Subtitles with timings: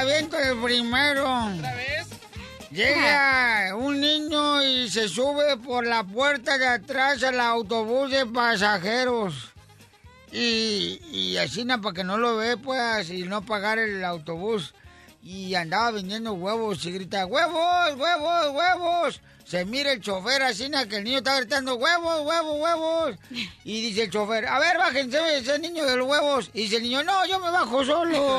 [0.00, 1.22] aviento el primero!
[1.22, 2.08] ¿Otra vez?
[2.70, 9.52] Llega un niño y se sube por la puerta de atrás al autobús de pasajeros.
[10.32, 14.72] Y, y así para que no lo ve, pues, y no pagar el autobús.
[15.22, 19.20] Y andaba vendiendo huevos y grita, ¡huevos, huevos, huevos!
[19.50, 23.16] Se mira el chofer así, na, que el niño está gritando, ¡huevos, huevos, huevos!
[23.64, 26.52] Y dice el chofer, a ver, bájense ese niño de los huevos.
[26.54, 28.38] Y dice el niño, no, yo me bajo solo.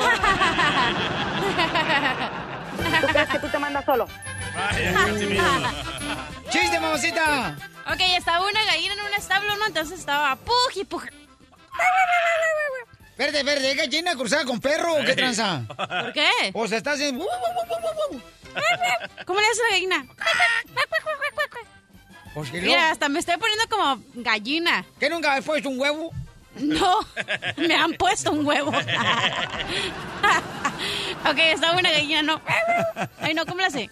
[3.02, 4.08] ¿Tú crees que tú te mandas solo?
[6.48, 7.58] ¡Chiste, mamacita!
[7.92, 9.66] Ok, estaba una gallina en un establo, ¿no?
[9.66, 11.04] Entonces estaba puj y puj.
[13.22, 15.62] Verde, verde, gallina cruzada con perro, ¿o ¿qué tranza?
[15.76, 16.28] ¿Por qué?
[16.54, 17.24] O sea, está haciendo...
[19.24, 20.04] ¿Cómo le hace la gallina?
[22.34, 24.84] Pues Mira, hasta me estoy poniendo como gallina.
[24.98, 26.10] ¿Qué nunca has puesto un huevo?
[26.56, 26.98] No,
[27.58, 28.70] me han puesto un huevo.
[31.24, 32.42] ok, estaba una gallina, no.
[33.20, 33.88] Ay, no, ¿cómo le hace?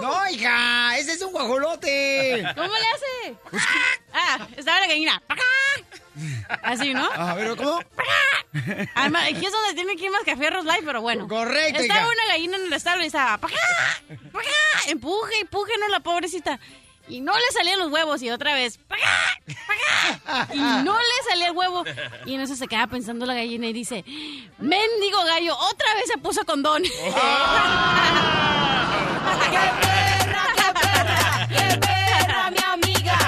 [0.00, 2.44] No, hija, ese es un guajolote.
[2.56, 3.38] ¿Cómo le hace?
[4.12, 5.22] Ah, estaba la gallina.
[6.62, 7.08] Así, ¿no?
[7.12, 7.80] A ver, ¿cómo?
[8.94, 11.26] Además, aquí es donde tiene que ir más cafierros live, pero bueno.
[11.28, 12.08] Correcto, Estaba hija.
[12.10, 13.38] una gallina en el establo y estaba...
[14.88, 16.58] Empuje, empuje, no, la pobrecita.
[17.06, 18.78] Y no le salían los huevos y otra vez...
[18.88, 19.02] ¡Pacá!
[19.46, 20.48] ¡Pacá!
[20.54, 21.84] Y no le salía el huevo.
[22.24, 24.04] Y en eso se queda pensando la gallina y dice...
[24.58, 25.54] ¡Mendigo gallo!
[25.56, 26.82] Otra vez se puso condón.
[31.48, 33.18] ¡Qué perra, mi amiga!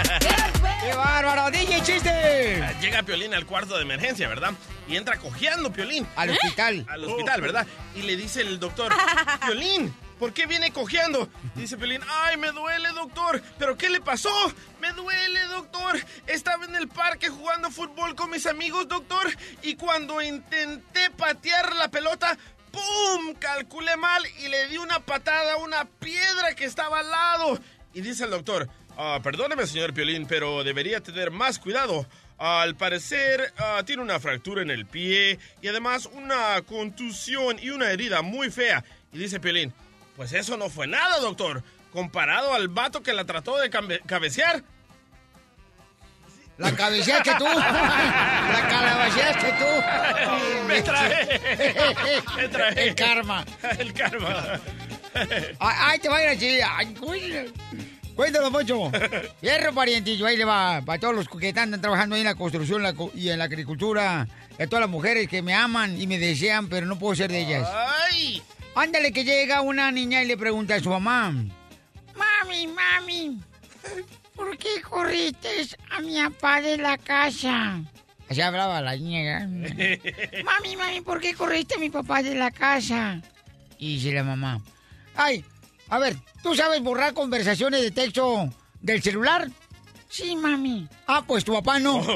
[0.80, 1.50] ¡Qué bárbaro!
[1.50, 2.76] ¡DJ, chiste!
[2.80, 4.52] Llega Piolín al cuarto de emergencia, ¿verdad?
[4.88, 6.06] Y entra cojeando Piolín.
[6.16, 6.86] Al hospital.
[6.88, 7.66] Al hospital, ¿verdad?
[7.94, 8.94] Y le dice el doctor,
[9.46, 11.28] Piolín, ¿por qué viene cojeando?
[11.54, 13.42] Dice Piolín, ay, me duele, doctor.
[13.58, 14.30] ¿Pero qué le pasó?
[14.80, 15.98] Me duele, doctor.
[16.26, 19.26] Estaba en el parque jugando fútbol con mis amigos, doctor.
[19.62, 22.36] Y cuando intenté patear la pelota,
[22.70, 23.34] ¡pum!
[23.38, 27.58] Calculé mal y le di una patada a una piedra que estaba al lado.
[27.94, 32.06] Y dice el doctor, "Ah, perdóneme, señor Piolín, pero debería tener más cuidado.
[32.38, 37.90] Al parecer, ah, tiene una fractura en el pie y además una contusión y una
[37.90, 38.84] herida muy fea.
[39.10, 39.72] Y dice Piolín,
[40.16, 41.62] pues eso no fue nada, doctor.
[41.92, 44.62] Comparado al vato que la trató de cabecear.
[46.58, 47.44] La cabeceaste tú.
[47.44, 50.66] La calabaceaste tú.
[50.68, 51.40] Me traje.
[52.36, 52.88] Me traje.
[52.88, 53.44] El karma.
[53.78, 54.60] El karma.
[55.14, 56.58] Ay, ay, te va a ir así.
[56.66, 57.52] Ay, cuéntalo.
[58.14, 58.90] Cuéntalo, Poncho.
[59.42, 60.26] Hierro, parientillo.
[60.26, 60.80] Ahí le va.
[60.84, 64.26] Para todos los que están trabajando ahí en la construcción la y en la agricultura.
[64.58, 67.40] A todas las mujeres que me aman y me desean, pero no puedo ser de
[67.40, 67.68] ellas.
[68.10, 68.42] ¡Ay!
[68.76, 71.32] Ándale, que llega una niña y le pregunta a su mamá.
[72.14, 73.40] Mami, mami,
[74.34, 75.48] ¿por qué corriste
[75.90, 77.80] a mi papá de la casa?
[78.28, 79.48] Así hablaba la niña.
[79.50, 80.42] ¿eh?
[80.44, 83.22] mami, mami, ¿por qué corriste a mi papá de la casa?
[83.78, 84.60] Y dice la mamá.
[85.14, 85.42] Ay,
[85.88, 88.50] a ver, ¿tú sabes borrar conversaciones de texto
[88.82, 89.48] del celular?
[90.10, 90.86] Sí, mami.
[91.06, 92.02] Ah, pues tu papá no.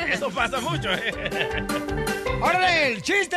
[0.12, 2.09] Eso pasa mucho, ¿eh?
[2.42, 3.36] ¡Órale, el chiste!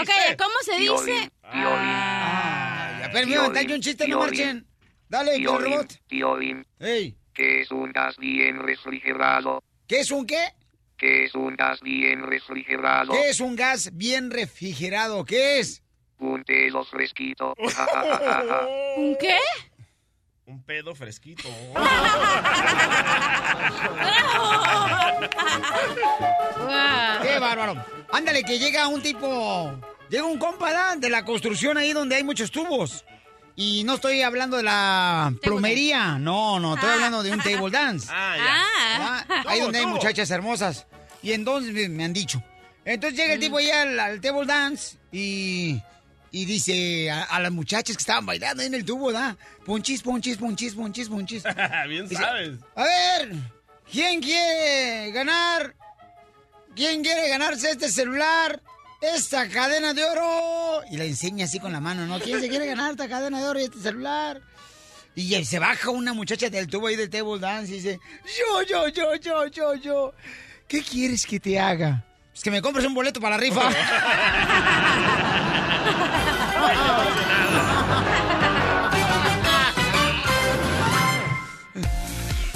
[0.00, 1.30] Ok, ¿cómo se dice?
[1.42, 4.38] Ay, a ver, me yo un chiste, no Piolín.
[4.38, 4.66] marchen.
[5.08, 5.92] Dale, Piolín, robot.
[6.06, 9.62] Piolín, Ey, ¿qué es un gas bien refrigerado?
[9.86, 10.52] ¿qué es un qué?
[10.96, 13.12] ¿Qué es un gas bien refrigerado?
[13.12, 15.24] ¿Qué es un gas bien refrigerado?
[15.24, 15.82] ¿Qué es?
[16.18, 17.54] Un pelo fresquito.
[18.96, 19.38] ¿Un qué?
[20.46, 21.48] Un pedo fresquito.
[26.56, 27.22] Guau.
[27.22, 27.84] ¡Qué bárbaro!
[28.12, 29.72] Ándale, que llega un tipo...
[30.08, 33.04] Llega un compa de la construcción ahí donde hay muchos tubos.
[33.56, 36.16] Y no estoy hablando de la plomería.
[36.18, 36.94] No, no, estoy Ah.
[36.94, 38.06] hablando de un table dance.
[38.12, 38.44] Ah, ya.
[38.46, 39.24] Ah.
[39.26, 39.26] ¿verdad?
[39.48, 40.86] Ahí ¿Cómo, donde hay muchachas hermosas.
[41.22, 42.40] Y entonces me, me han dicho.
[42.84, 45.82] Entonces llega el tipo ahí al, al table dance y,
[46.36, 49.38] y dice a, a las muchachas que estaban bailando ahí en el tubo, ¿da?
[49.64, 51.42] Punchis, punchis, punchis, punchis, punchis.
[51.88, 52.58] Bien Dice, sabes.
[52.74, 53.32] A ver,
[53.90, 55.74] ¿quién quiere ganar?
[56.74, 58.60] ¿Quién quiere ganarse este celular?
[59.00, 60.82] Esta cadena de oro.
[60.90, 62.20] Y la enseña así con la mano, ¿no?
[62.20, 64.42] ¿Quién se quiere ganar esta cadena de oro y este celular?
[65.14, 67.98] Y se baja una muchacha del tubo ahí del table dance y dice,
[68.38, 70.12] yo, yo, yo, yo, yo, yo.
[70.68, 72.04] ¿Qué quieres que te haga?
[72.30, 73.70] Pues que me compres un boleto para la rifa.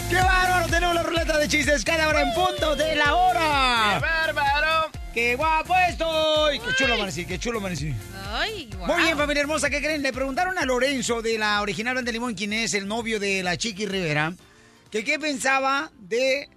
[0.08, 0.66] ¡Qué bárbaro!
[0.66, 3.94] Tenemos la ruleta de chistes cada hora en punto de la hora.
[3.94, 4.90] ¡Qué bárbaro!
[5.14, 6.58] ¡Qué guapo estoy!
[6.60, 7.24] ¡Qué chulo amanecí!
[7.26, 7.94] ¡Qué chulo amanecí!
[8.32, 8.70] Ay.
[8.86, 10.02] Muy bien, familia hermosa, ¿qué creen?
[10.02, 13.56] Le preguntaron a Lorenzo de la original de Limón, quien es el novio de la
[13.56, 14.32] Chiqui Rivera,
[14.90, 16.48] que qué pensaba de,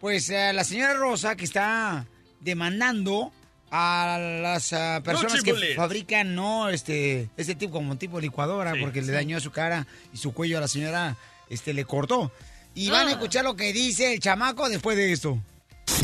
[0.00, 2.06] pues, eh, la señora Rosa que está
[2.40, 3.32] demandando
[3.70, 9.00] a las ah, personas que fabrican, no, este, este tipo como tipo licuadora, Sí, porque
[9.02, 11.16] le dañó su cara y su cuello a la señora,
[11.48, 12.32] este, le cortó.
[12.74, 13.12] Y van a Ah.
[13.12, 15.38] escuchar lo que dice el chamaco después de esto.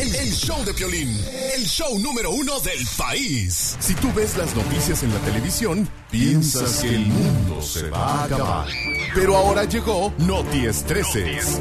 [0.01, 1.09] El, el show de Piolín,
[1.55, 3.77] el show número uno del país.
[3.79, 8.25] Si tú ves las noticias en la televisión, piensas que el mundo se va a
[8.25, 8.69] acabar.
[9.15, 11.61] Pero ahora llegó Noti Estreses.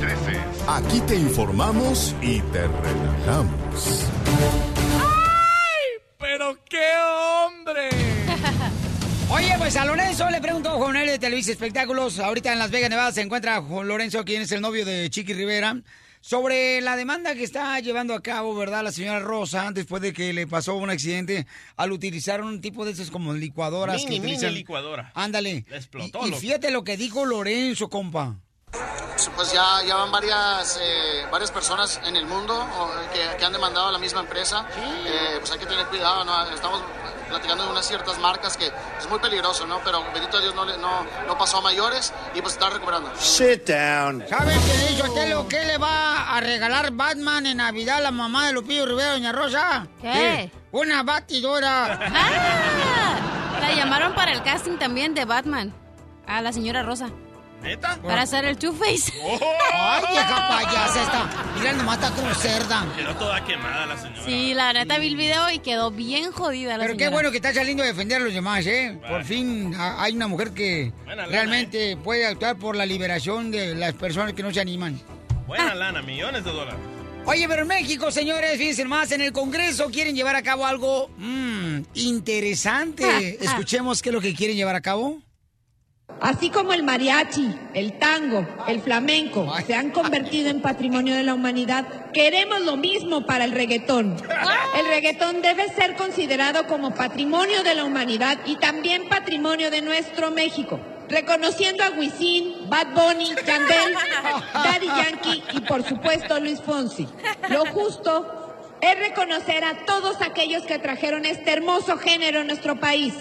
[0.67, 4.05] Aquí te informamos y te relajamos.
[6.45, 6.91] ¡Pero qué
[7.47, 7.89] hombre!
[9.31, 12.19] Oye, pues a Lorenzo le preguntó a Juan de Televisa Espectáculos.
[12.19, 15.33] Ahorita en Las Vegas, Nevada, se encuentra Juan Lorenzo, quien es el novio de Chiqui
[15.33, 15.81] Rivera,
[16.21, 18.83] sobre la demanda que está llevando a cabo, ¿verdad?
[18.83, 21.47] La señora Rosa, después de que le pasó un accidente
[21.77, 25.11] al utilizar un tipo de esas como licuadoras Mini, que mini licuadora.
[25.15, 25.65] Ándale.
[25.67, 28.39] Le explotó, Y, y fíjate lo que dijo Lorenzo, compa.
[29.35, 32.67] Pues ya, ya van varias, eh, varias personas en el mundo
[33.13, 34.65] que, que han demandado a la misma empresa.
[34.77, 36.43] Eh, pues hay que tener cuidado, ¿no?
[36.49, 36.81] Estamos
[37.29, 39.79] platicando de unas ciertas marcas que es muy peligroso, ¿no?
[39.83, 43.09] Pero bendito Dios no, le- no, no pasó a mayores y pues está recuperando.
[43.17, 44.23] Sit down.
[44.29, 45.47] ¿Sabes qué dijo Telo?
[45.47, 49.31] ¿Qué le va a regalar Batman en Navidad a la mamá de Lupillo Rivera, doña
[49.31, 49.87] Rosa?
[50.01, 50.51] ¿Qué?
[50.71, 51.99] Una batidora.
[52.13, 55.73] Ah, la llamaron para el casting también de Batman.
[56.27, 57.09] A la señora Rosa.
[57.65, 57.99] ¿Neta?
[58.01, 59.11] Para hacer el Two-Face.
[59.73, 61.29] Ay, vieja payasa esta.
[61.57, 62.85] Mira, nomás está como cerda.
[62.95, 64.21] Quedó toda quemada la señora.
[64.23, 67.13] Sí, la neta vi el video y quedó bien jodida la Pero qué señora.
[67.15, 68.97] bueno que está saliendo a defender a los demás, ¿eh?
[69.01, 69.13] Vale.
[69.13, 73.73] Por fin hay una mujer que Buena lana, realmente puede actuar por la liberación de
[73.73, 75.01] las personas que no se animan.
[75.47, 76.79] Buena lana, millones de dólares.
[77.27, 81.09] Oye, pero en México, señores, fíjense más, en el Congreso quieren llevar a cabo algo
[81.17, 83.39] mm, interesante.
[83.43, 85.24] Escuchemos qué es lo que quieren llevar a cabo.
[86.21, 91.33] Así como el mariachi, el tango, el flamenco se han convertido en patrimonio de la
[91.33, 94.15] humanidad, queremos lo mismo para el reggaetón.
[94.77, 100.31] El reggaetón debe ser considerado como patrimonio de la humanidad y también patrimonio de nuestro
[100.31, 100.79] México,
[101.09, 103.95] reconociendo a Wisin, Bad Bunny, Yandel,
[104.53, 107.07] Daddy Yankee y por supuesto Luis Fonsi.
[107.49, 113.13] Lo justo es reconocer a todos aquellos que trajeron este hermoso género a nuestro país.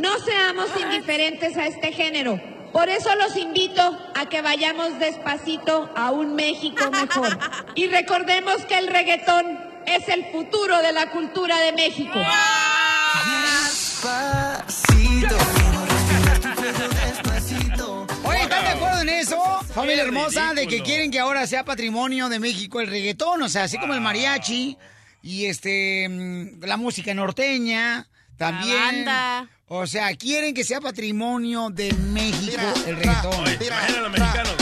[0.00, 2.40] No seamos indiferentes a este género.
[2.72, 3.82] Por eso los invito
[4.14, 7.38] a que vayamos despacito a un México mejor.
[7.74, 12.18] Y recordemos que el reggaetón es el futuro de la cultura de México.
[18.24, 19.36] Oye, ¿están de acuerdo en eso?
[19.74, 23.64] Familia hermosa, de que quieren que ahora sea patrimonio de México el reggaetón, o sea,
[23.64, 24.78] así como el mariachi
[25.22, 28.08] y este mm, la música norteña
[28.38, 29.04] también.
[29.04, 29.48] banda.
[29.72, 33.40] O sea, quieren que sea patrimonio de México el reggaetón.
[33.44, 34.54] Oye, imagina a los mexicanos.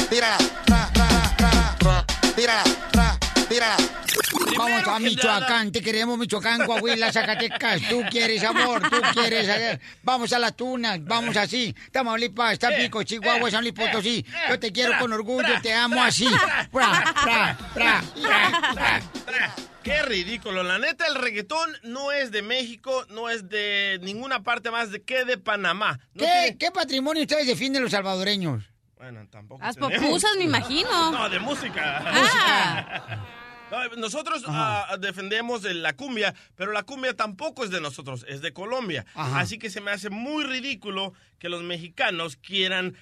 [4.59, 10.31] Vamos a Michoacán, te queremos Michoacán, Coahuila, Zacatecas, tú quieres amor, tú quieres, eh, vamos
[10.35, 15.11] a las tunas, vamos así, Tamaulipas, Tampico, Chihuahua, San Luis Potosí, yo te quiero con
[15.15, 16.29] orgullo, te amo así,
[16.71, 19.68] Pra, pra, pra, pra, pra.
[19.83, 20.63] Qué ridículo.
[20.63, 25.03] La neta, el reggaetón no es de México, no es de ninguna parte más de
[25.03, 25.99] que de Panamá.
[26.15, 28.65] No ¿Qué, tiene- ¿Qué patrimonio ustedes defienden los salvadoreños?
[28.97, 29.63] Bueno, tampoco.
[29.63, 29.99] Las tenemos.
[30.07, 31.13] popusas, me imagino.
[31.13, 32.03] No, de música.
[32.05, 33.25] Ah.
[33.71, 38.55] No, nosotros ah, defendemos la cumbia, pero la cumbia tampoco es de nosotros, es de
[38.55, 39.05] Colombia.
[39.15, 39.41] Ajá.
[39.41, 42.97] Así que se me hace muy ridículo que los mexicanos quieran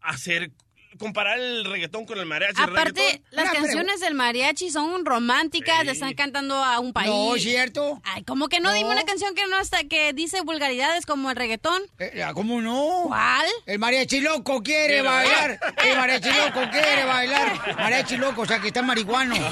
[0.00, 0.52] hacer
[0.98, 2.60] comparar el reggaetón con el mariachi.
[2.62, 5.86] El Aparte, reggaetón- las Una canciones del mariachi son románticas, Sí.
[5.86, 7.08] le están cantando a un país.
[7.08, 8.00] No, ¿cierto?
[8.04, 8.74] Ay, como que no, No.
[8.76, 11.82] dime una canción que no hasta que dice vulgaridades como el reggaetón.
[11.98, 13.04] Eh, ¿Cómo no?
[13.06, 13.46] ¿Cuál?
[13.66, 15.60] El mariachi loco quiere Quiere bailar.
[15.84, 17.76] El mariachi loco quiere bailar.
[17.76, 19.34] Mariachi loco, o sea que está marihuano.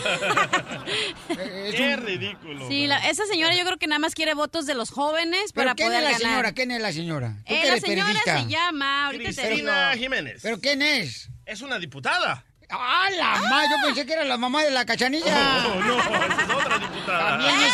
[1.31, 2.69] Eh, es Qué un- ridículo.
[2.69, 5.67] Sí, la- esa señora yo creo que nada más quiere votos de los jóvenes ¿Pero
[5.67, 6.31] para quién poder es la ganar.
[6.31, 6.53] señora?
[6.53, 7.37] ¿Quién es la señora?
[7.47, 8.43] Tú Eh, la señora periodista.
[8.43, 9.49] se llama, ahorita te digo.
[9.49, 10.41] Cristina Jiménez.
[10.43, 11.29] ¿Pero quién es?
[11.51, 12.45] Es una diputada.
[12.69, 13.65] ¡Ah, la mamá!
[13.65, 15.67] Yo pensé que era la mamá de la cachanilla.
[15.67, 17.31] Oh, no, esa es otra diputada.
[17.31, 17.73] También es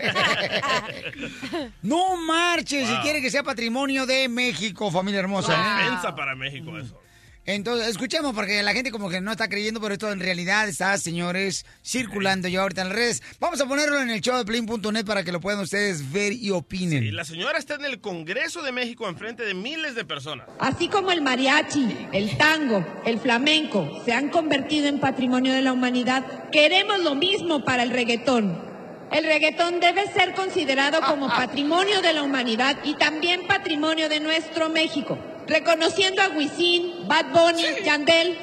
[0.00, 1.72] igual.
[1.82, 5.52] no marches si quiere que sea patrimonio de México, familia hermosa.
[5.52, 5.86] ¿eh?
[5.86, 7.00] Ofensa para México eso.
[7.48, 10.98] Entonces, escuchemos porque la gente como que no está creyendo, pero esto en realidad está,
[10.98, 13.22] señores, circulando ya ahorita en las redes.
[13.40, 16.50] Vamos a ponerlo en el show de Plin.net para que lo puedan ustedes ver y
[16.50, 17.02] opinen.
[17.04, 20.46] Y la señora está en el Congreso de México enfrente de miles de personas.
[20.58, 25.72] Así como el mariachi, el tango, el flamenco se han convertido en patrimonio de la
[25.72, 28.62] humanidad, queremos lo mismo para el reggaetón.
[29.10, 34.68] El reggaetón debe ser considerado como patrimonio de la humanidad y también patrimonio de nuestro
[34.68, 38.38] México, reconociendo a Wisin, Bad Bunny, Yandel,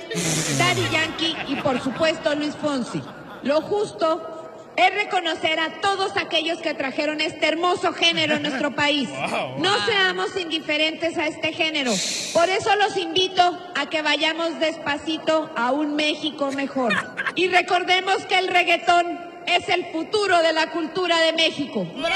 [0.58, 3.02] Daddy Yankee y por supuesto Luis Fonsi.
[3.44, 4.32] Lo justo
[4.76, 9.10] es reconocer a todos aquellos que trajeron este hermoso género a nuestro país.
[9.58, 11.92] No seamos indiferentes a este género.
[12.34, 16.94] Por eso los invito a que vayamos despacito a un México mejor.
[17.36, 21.86] Y recordemos que el reggaetón es el futuro de la cultura de México.
[21.96, 22.16] ¡Bravo!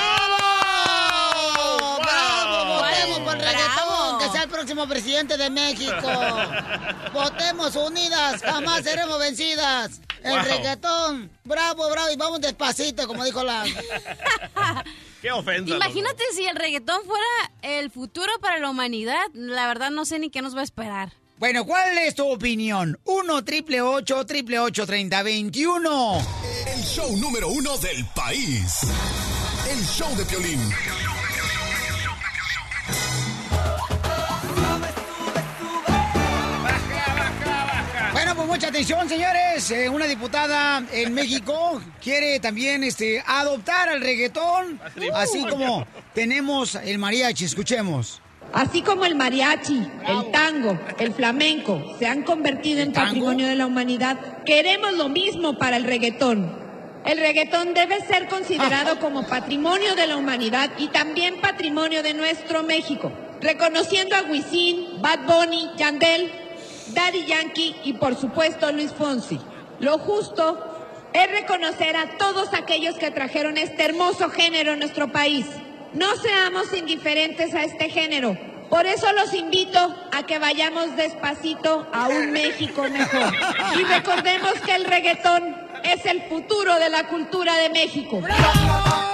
[2.01, 2.81] ¡Bravo!
[2.81, 6.07] Votemos por el reggaetón, que sea el próximo presidente de México.
[7.13, 10.01] Votemos unidas, jamás seremos vencidas.
[10.24, 10.43] El Wow.
[10.43, 13.63] reggaetón, bravo, bravo, y vamos despacito, como dijo la...
[15.21, 15.75] Qué ofensa.
[15.75, 17.25] Imagínate si el reggaetón fuera
[17.62, 19.21] el futuro para la humanidad.
[19.33, 21.12] La verdad no sé ni qué nos va a esperar.
[21.38, 23.00] Bueno, ¿cuál es tu opinión?
[23.05, 26.21] 1 triple 8 triple 8 30 21.
[26.67, 28.79] El show número uno del país.
[29.69, 30.59] El show de Piolín.
[32.88, 32.98] Pues
[38.59, 39.71] mucha atención, señores.
[39.71, 44.81] Eh, una diputada en México quiere también este, adoptar al reggaetón,
[45.13, 47.45] así como tenemos el mariachi.
[47.45, 48.21] Escuchemos.
[48.51, 53.65] Así como el mariachi, el tango, el flamenco se han convertido en patrimonio de la
[53.65, 56.53] humanidad, queremos lo mismo para el reggaetón.
[57.05, 62.63] El reggaetón debe ser considerado como patrimonio de la humanidad y también patrimonio de nuestro
[62.63, 66.48] México, reconociendo a Wisin, Bad Bunny, Yandel,
[66.93, 69.39] Daddy Yankee y por supuesto Luis Fonsi.
[69.79, 70.58] Lo justo
[71.13, 75.46] es reconocer a todos aquellos que trajeron este hermoso género a nuestro país.
[75.93, 78.38] No seamos indiferentes a este género.
[78.69, 79.79] Por eso los invito
[80.12, 83.34] a que vayamos despacito a un México mejor.
[83.79, 88.22] Y recordemos que el reggaetón es el futuro de la cultura de México.
[88.22, 89.08] Bueno,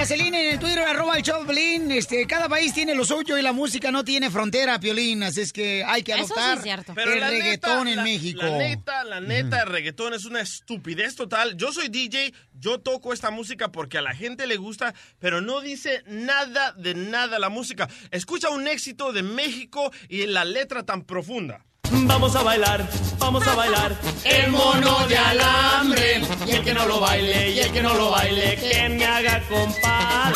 [0.00, 3.36] dice Yacelina en el Twitter, arroba el show, Piolín, este, cada país tiene lo suyo
[3.36, 6.38] y la música no tiene frontera, Piolín, así es que hay que Eso sí es
[6.38, 6.92] adoptar cierto.
[6.94, 8.42] Pero el reggaetón neta, en la- México.
[8.42, 11.56] La neta, la neta, el reggaetón es una estupidez total.
[11.56, 15.60] Yo soy DJ, yo toco esta música porque a la gente le gusta, pero no
[15.60, 17.88] dice nada de nada la música.
[18.10, 21.64] Escucha un éxito de México y la letra tan profunda.
[21.90, 23.96] Vamos a bailar, vamos a bailar.
[24.24, 26.22] El mono de alambre.
[26.46, 29.42] Y el que no lo baile, y el que no lo baile, que me haga
[29.48, 30.34] compás.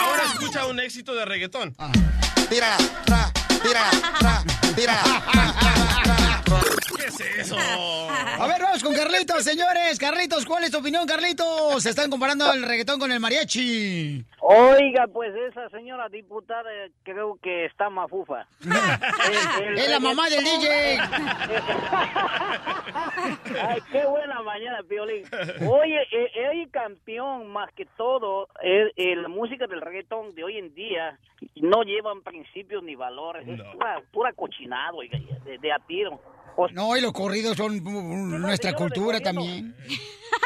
[0.00, 1.76] Ahora, escucha un éxito de reggaetón.
[2.48, 3.30] Tira, tra,
[3.62, 4.42] tira, tra,
[4.74, 5.02] tira.
[6.44, 6.77] ¿Qué
[7.08, 7.56] es eso?
[7.58, 9.98] A ver, vamos con Carlitos, señores.
[9.98, 11.82] Carlitos, ¿cuál es tu opinión, Carlitos?
[11.82, 14.24] Se están comparando el reggaetón con el mariachi.
[14.40, 16.70] Oiga, pues esa señora diputada
[17.02, 18.46] creo que está mafufa.
[18.62, 20.98] El- el Es la mamá del DJ.
[23.60, 25.24] Ay, qué buena mañana, Piolín.
[25.68, 30.58] Oye, eh, el campeón más que todo, es eh, la música del reggaetón de hoy
[30.58, 31.18] en día
[31.56, 36.20] no llevan principios ni valores, es pura, pura cochinado, oiga, de, de a tiro.
[36.72, 39.74] No, y los corridos son mm, nuestra cultura también.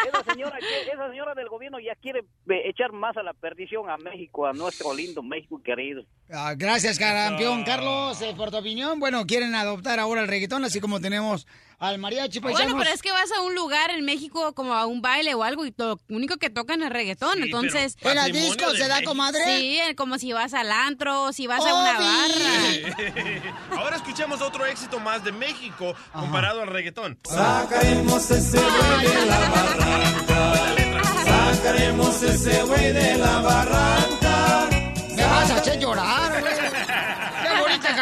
[0.06, 0.58] Esa señora,
[0.92, 4.52] esa señora del gobierno ya quiere eh, echar más a la perdición a México, a
[4.52, 6.04] nuestro lindo México querido.
[6.30, 9.00] Ah, gracias, campeón Carlos, eh, por tu opinión.
[9.00, 11.46] Bueno, quieren adoptar ahora el reggaetón, así como tenemos
[11.82, 12.38] al mariachi.
[12.40, 12.72] paisanos.
[12.72, 15.42] Bueno, pero es que vas a un lugar en México como a un baile o
[15.42, 17.96] algo y lo único que tocan es reggaetón, Sí, entonces...
[18.00, 19.44] ¿En patrimonio disco se da, comadre?
[19.44, 23.52] Sí, eh, como si vas al antro, si vas a una barra.
[23.76, 27.18] Ahora escuchemos otro éxito más de México comparado al reggaetón.
[27.24, 30.54] Sacaremos ese güey de la barranca.
[31.24, 34.68] Sacaremos ese güey de la barranca.
[35.16, 36.51] Me vas a hacer llorar, güey.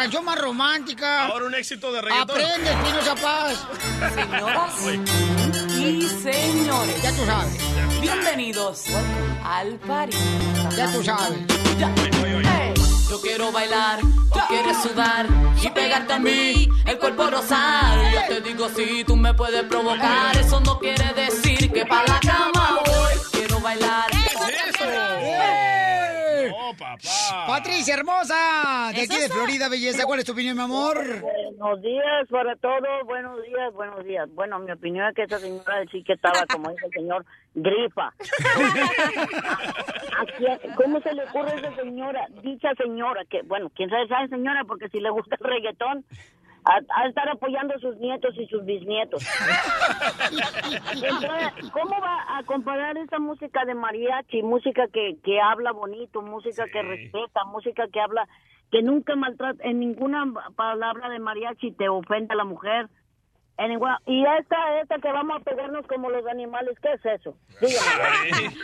[0.01, 1.27] Canción más romántica.
[1.27, 2.31] Ahora un éxito de reggaetón.
[2.31, 3.67] Aprende, Espinosa Paz.
[4.15, 4.73] Señoras
[5.77, 7.03] y señores.
[7.03, 8.01] Ya tú sabes.
[8.01, 8.85] Bienvenidos
[9.45, 10.17] al party.
[10.75, 11.37] Ya tú sabes.
[12.43, 12.73] Hey,
[13.11, 15.27] Yo quiero bailar, tú quieres sudar
[15.61, 18.11] y pegarte a mí, el cuerpo rosar.
[18.11, 22.19] Yo te digo si tú me puedes provocar, eso no quiere decir que para la
[22.21, 23.13] cama voy.
[23.31, 24.09] Quiero bailar.
[25.19, 26.51] ¡Eh!
[26.51, 26.97] Oh, papá.
[27.47, 29.29] Patricia hermosa, de aquí ¿Es de?
[29.29, 30.05] Florida, belleza.
[30.05, 30.97] ¿Cuál es tu opinión, mi amor?
[31.21, 34.29] Buenos días para todos, buenos días, buenos días.
[34.33, 38.13] Bueno, mi opinión es que esa señora sí que estaba, como dice el señor, gripa.
[40.17, 44.03] ¿A quién- ¿Cómo se le ocurre a esa señora, dicha señora, que, bueno, quién sabe
[44.05, 46.05] esa señora, porque si le gusta el reggaetón,
[46.63, 49.23] a, a estar apoyando a sus nietos y sus bisnietos.
[50.93, 56.65] Entonces, ¿cómo va a comparar esa música de mariachi, música que, que habla bonito, música
[56.71, 58.27] que respeta, música que habla,
[58.71, 60.25] que nunca maltrata, en ninguna
[60.55, 62.87] palabra de mariachi te ofende a la mujer?
[63.57, 63.71] En
[64.07, 67.35] y esta, esta que vamos a pegarnos como los animales, ¿qué es eso?
[67.59, 68.55] Dígame.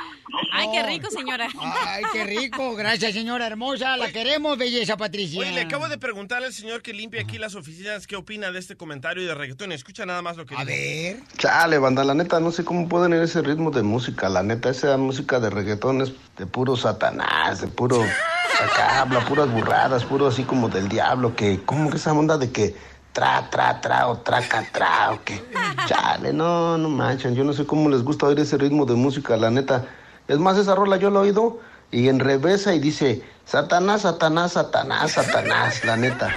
[0.54, 1.48] Ay, qué rico, señora.
[1.86, 2.76] Ay, qué rico.
[2.76, 3.96] Gracias, señora hermosa.
[3.96, 5.42] La queremos, belleza Patricia.
[5.42, 8.58] Oye, le acabo de preguntar al señor que limpia aquí las oficinas qué opina de
[8.58, 9.72] este comentario de reggaetón.
[9.72, 11.18] Escucha nada más lo que A ver.
[11.38, 14.30] Chale, banda, la neta, no sé cómo pueden ir ese ritmo de música.
[14.30, 18.02] La neta, esa música de reggaetón es de puro satanás, de puro.
[18.64, 21.36] Acá habla puras burradas, puro así como del diablo.
[21.36, 22.76] Que, ¿cómo que esa onda de que
[23.18, 25.44] tra, tra, tra o traca, tra o qué?
[25.88, 27.34] Chale, no, no manchen.
[27.34, 29.86] Yo no sé cómo les gusta oír ese ritmo de música, la neta.
[30.28, 31.60] Es más, esa rola yo la he oído
[31.90, 36.30] y en revesa y dice: Satanás, Satanás, Satanás, Satanás, la neta.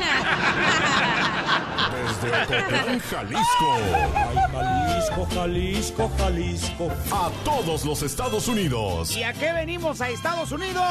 [2.22, 3.76] Desde Ocotlán, Jalisco.
[4.50, 6.88] Jalisco, Jalisco, Jalisco.
[7.12, 9.14] A todos los Estados Unidos.
[9.14, 10.82] ¿Y a qué venimos a Estados Unidos?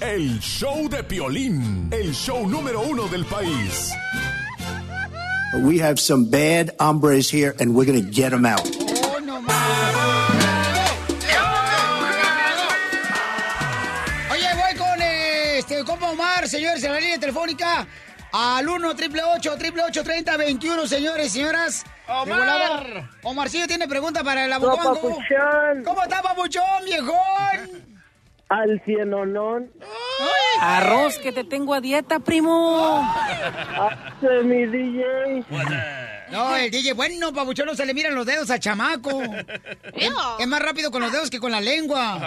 [0.00, 1.88] El show de Piolín.
[1.90, 3.94] El show número uno del país.
[5.54, 8.60] We have some bad hombres here, and we're going to get them out.
[8.60, 9.38] Oh, no
[14.30, 17.86] Oye, voy con este compa Omar, señores, en la línea telefónica
[18.30, 21.84] al 1 888 30 21 señores y señoras.
[22.06, 23.08] Omar.
[23.22, 24.94] Omarcillo tiene pregunta para el abogado.
[24.94, 25.82] No.
[25.84, 27.96] ¿Cómo está, papuchón, viejón?
[28.50, 29.70] Al cienonón.
[30.60, 33.00] Arroz que te tengo a dieta, primo.
[33.02, 35.44] Hace mi DJ.
[36.30, 39.22] No, el DJ, bueno, papuchón, no se le miran los dedos al chamaco.
[39.94, 42.18] es, es más rápido con los dedos que con la lengua.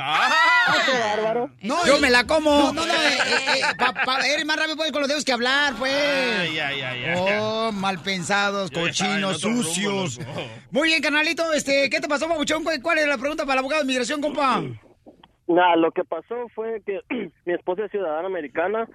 [0.87, 1.51] qué bárbaro.
[1.61, 2.73] No, yo me la como.
[2.73, 2.97] No, no, eh,
[3.27, 5.93] eh, eh, pa- pa- eres más rápido pues, con los dedos que hablar, pues.
[5.93, 7.15] Ay, ay, ay, ay.
[7.39, 10.19] Oh, mal pensados, cochinos, rumbo, sucios.
[10.71, 12.63] Muy bien, carnalito, este, ¿qué te pasó, papuchón?
[12.63, 14.63] ¿Cuál cuál es la pregunta para el abogado de migración, compa?
[15.51, 17.01] Nada, lo que pasó fue que
[17.45, 18.87] mi esposa es ciudadana americana.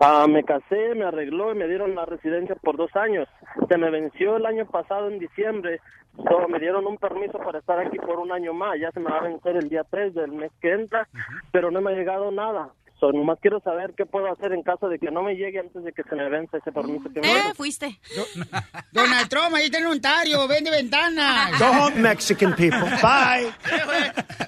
[0.00, 3.28] ah, me casé, me arregló y me dieron la residencia por dos años.
[3.68, 5.80] Se me venció el año pasado en diciembre.
[6.16, 8.78] So, me dieron un permiso para estar aquí por un año más.
[8.78, 11.08] Ya se me va a vencer el día 3 del mes que entra,
[11.50, 12.70] pero no me ha llegado nada.
[13.00, 15.82] So, nomás quiero saber qué puedo hacer en caso de que no me llegue antes
[15.82, 17.30] de que se me vence ese permiso que me.
[17.30, 17.98] Eh, fuiste.
[18.92, 21.58] Donald Trump, ahí está en Ontario, vende ventanas.
[21.58, 22.80] Go home, Mexican people.
[23.02, 23.52] Bye.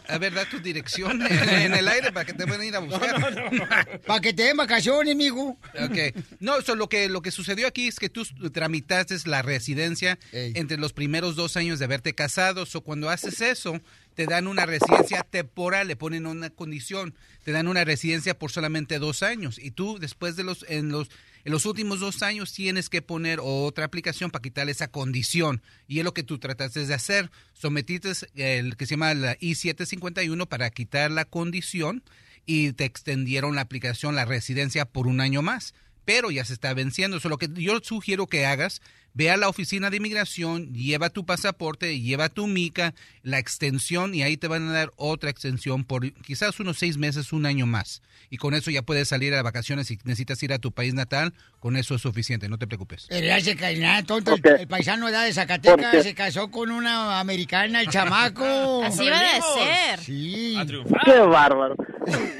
[0.09, 2.78] A ver, da tu dirección en, en el aire para que te puedan ir a
[2.78, 4.00] buscar.
[4.06, 5.59] Para que te den vacaciones, amigo.
[5.74, 6.24] Ok.
[6.40, 10.78] No, so, lo, que, lo que sucedió aquí es que tú tramitaste la residencia entre
[10.78, 12.66] los primeros dos años de haberte casado.
[12.66, 13.80] So, cuando haces eso,
[14.16, 17.14] te dan una residencia temporal, le ponen una condición.
[17.44, 19.59] Te dan una residencia por solamente dos años.
[19.59, 21.11] Y tú, después de los, en los,
[21.44, 25.62] en los últimos dos años, tienes que poner otra aplicación para quitarle esa condición.
[25.87, 27.31] Y es lo que tú trataste de hacer.
[27.52, 32.02] Sometiste el que se llama la I-751 para quitar la condición
[32.46, 35.74] y te extendieron la aplicación, la residencia por un año más.
[36.07, 37.18] Pero ya se está venciendo.
[37.18, 38.81] Eso lo que yo sugiero que hagas,
[39.16, 44.22] ve a la oficina de inmigración, lleva tu pasaporte, lleva tu mica, la extensión y
[44.22, 48.02] ahí te van a dar otra extensión por quizás unos seis meses, un año más.
[48.29, 51.33] Y con eso ya puedes salir a vacaciones si necesitas ir a tu país natal,
[51.61, 53.07] con eso es suficiente, no te preocupes.
[53.09, 56.70] Pero ya se nada, tonto, el- el, paisano de edad de Zacatecas se casó con
[56.70, 58.44] una americana, el chamaco.
[58.85, 59.98] Así va de ser.
[60.00, 60.59] Sí.
[61.05, 61.74] Qué bárbaro.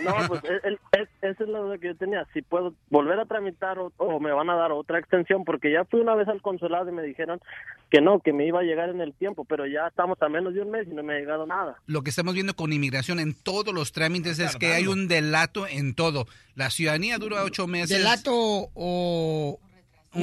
[0.05, 0.61] No, pues el-
[0.93, 2.27] el- esa es la duda que yo tenía.
[2.35, 5.85] Si puedo volver a tramitar o, o me van a dar otra extensión, porque ya
[5.85, 7.41] fui una vez al consulado y me dijeron
[7.91, 10.55] que no, que me iba a llegar en el tiempo, pero ya estamos a menos
[10.55, 11.77] de un mes y no me ha llegado nada.
[11.87, 15.67] Lo que estamos viendo con inmigración en todos los trámites es que hay un delato
[15.67, 16.27] en todo.
[16.55, 17.97] La ciudadanía dura ocho meses.
[17.97, 19.61] ¿Delato o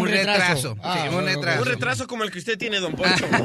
[0.01, 0.75] Un retraso.
[0.83, 1.61] Ah, Sí, un retraso.
[1.61, 3.25] Un retraso como el que usted tiene, don Poncho.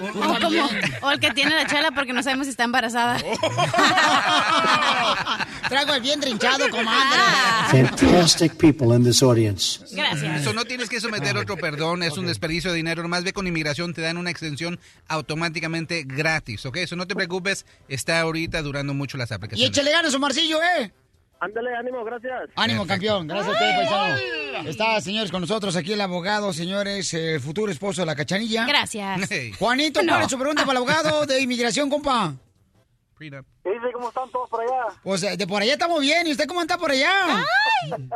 [0.00, 0.68] O, como-
[1.02, 3.18] o el que tiene la chela porque no sabemos si está embarazada.
[5.68, 7.84] Traigo el bien hinchado, comadre.
[7.84, 9.80] Fantastic people in this audience.
[9.94, 10.40] Gracias.
[10.42, 13.02] Eso no tienes que someter otro perdón, es un desperdicio de dinero.
[13.02, 16.76] Nomás ve con inmigración, te dan una extensión automáticamente gratis, ¿ok?
[16.78, 19.70] Eso no te preocupes, está ahorita durando mucho las Y aplicaciones.
[19.70, 20.92] échale ganas, Omarcillo, ¿eh?
[21.40, 22.32] Ándale, ánimo, gracias.
[22.56, 23.26] Ánimo, campeón.
[23.28, 24.14] Gracias a usted, paisano.
[24.66, 28.66] Está, señores, con nosotros aquí el abogado, señores, el futuro esposo de la cachanilla.
[28.66, 29.28] Gracias.
[29.58, 32.34] Juanito, ¿cuál es su pregunta para el abogado de inmigración, compa?
[33.18, 33.92] ¿Qué dice?
[33.92, 34.84] ¿Cómo están todos por allá?
[35.02, 36.24] Pues eh, de por allá estamos bien.
[36.28, 37.44] ¿Y usted cómo está por allá?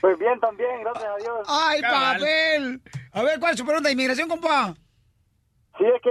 [0.00, 1.48] Pues bien también, gracias a Dios.
[1.48, 2.82] ¡Ay, papel!
[3.12, 4.74] A ver, ¿cuál es su pregunta de inmigración, compa?
[5.78, 6.10] Sí, es que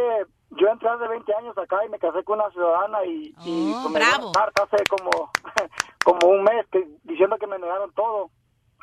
[0.60, 3.80] yo entré hace 20 años acá y me casé con una ciudadana y, y Oh,
[3.84, 4.32] pues, me bravo.
[4.32, 5.32] carta hace como,
[6.04, 8.32] como un mes que, diciendo que me negaron todo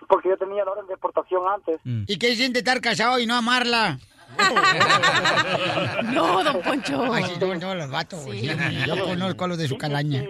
[0.09, 1.81] porque yo tenía la orden de deportación antes.
[1.85, 3.99] ¿Y qué siente estar casado y no amarla?
[6.12, 7.12] No, don Poncho.
[7.12, 8.42] Ay, sí, no, no, los vatos, güey.
[8.87, 10.25] Yo conozco a los de su calaña.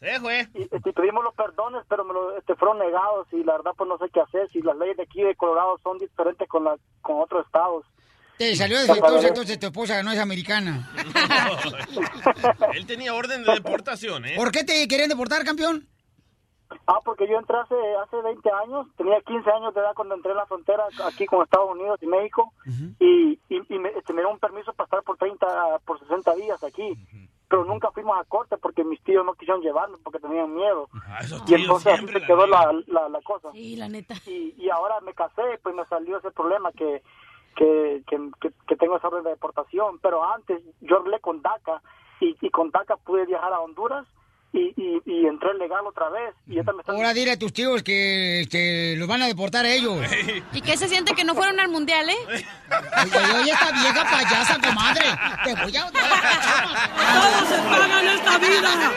[0.00, 0.48] Se fue.
[0.54, 3.88] Y, este, pedimos los perdones, pero me lo, este, fueron negados y la verdad pues
[3.88, 6.76] no sé qué hacer si las leyes de aquí de Colorado son diferentes con, la,
[7.02, 7.84] con otros estados.
[8.36, 10.88] Te salió defectuosa, entonces tu esposa no es americana.
[12.74, 14.34] Él tenía orden de deportación, ¿eh?
[14.36, 15.88] ¿Por qué te querían deportar, campeón?
[16.86, 20.32] Ah, porque yo entré hace, hace 20 años, tenía 15 años de edad cuando entré
[20.32, 22.52] en la frontera aquí con Estados Unidos y México
[22.98, 25.46] y, y, y me, este, me dieron un permiso para estar por 30,
[25.84, 26.96] por 60 días aquí.
[27.48, 30.88] Pero nunca fuimos a corte porque mis tíos no quisieron llevarme porque tenían miedo.
[31.46, 33.50] y entonces así se quedó la, la, la cosa.
[33.52, 34.14] Sí, la neta.
[34.26, 37.02] Y, y ahora me casé, pues me salió ese problema que,
[37.56, 39.98] que, que, que, que tengo esa orden de deportación.
[40.00, 41.80] Pero antes yo hablé con DACA
[42.20, 44.06] y, y con DACA pude viajar a Honduras
[44.52, 46.34] y, y, y entré legal otra vez.
[46.46, 49.64] Y esta me están Ahora dile a tus tíos que este, los van a deportar
[49.66, 49.98] a ellos.
[50.52, 52.16] ¿Y qué se siente que no fueron al mundial, eh?
[52.30, 55.04] Oye, oye, esta vieja payasa, comadre.
[55.44, 55.90] Te voy a...
[55.90, 58.92] Todo se paga en esta vida.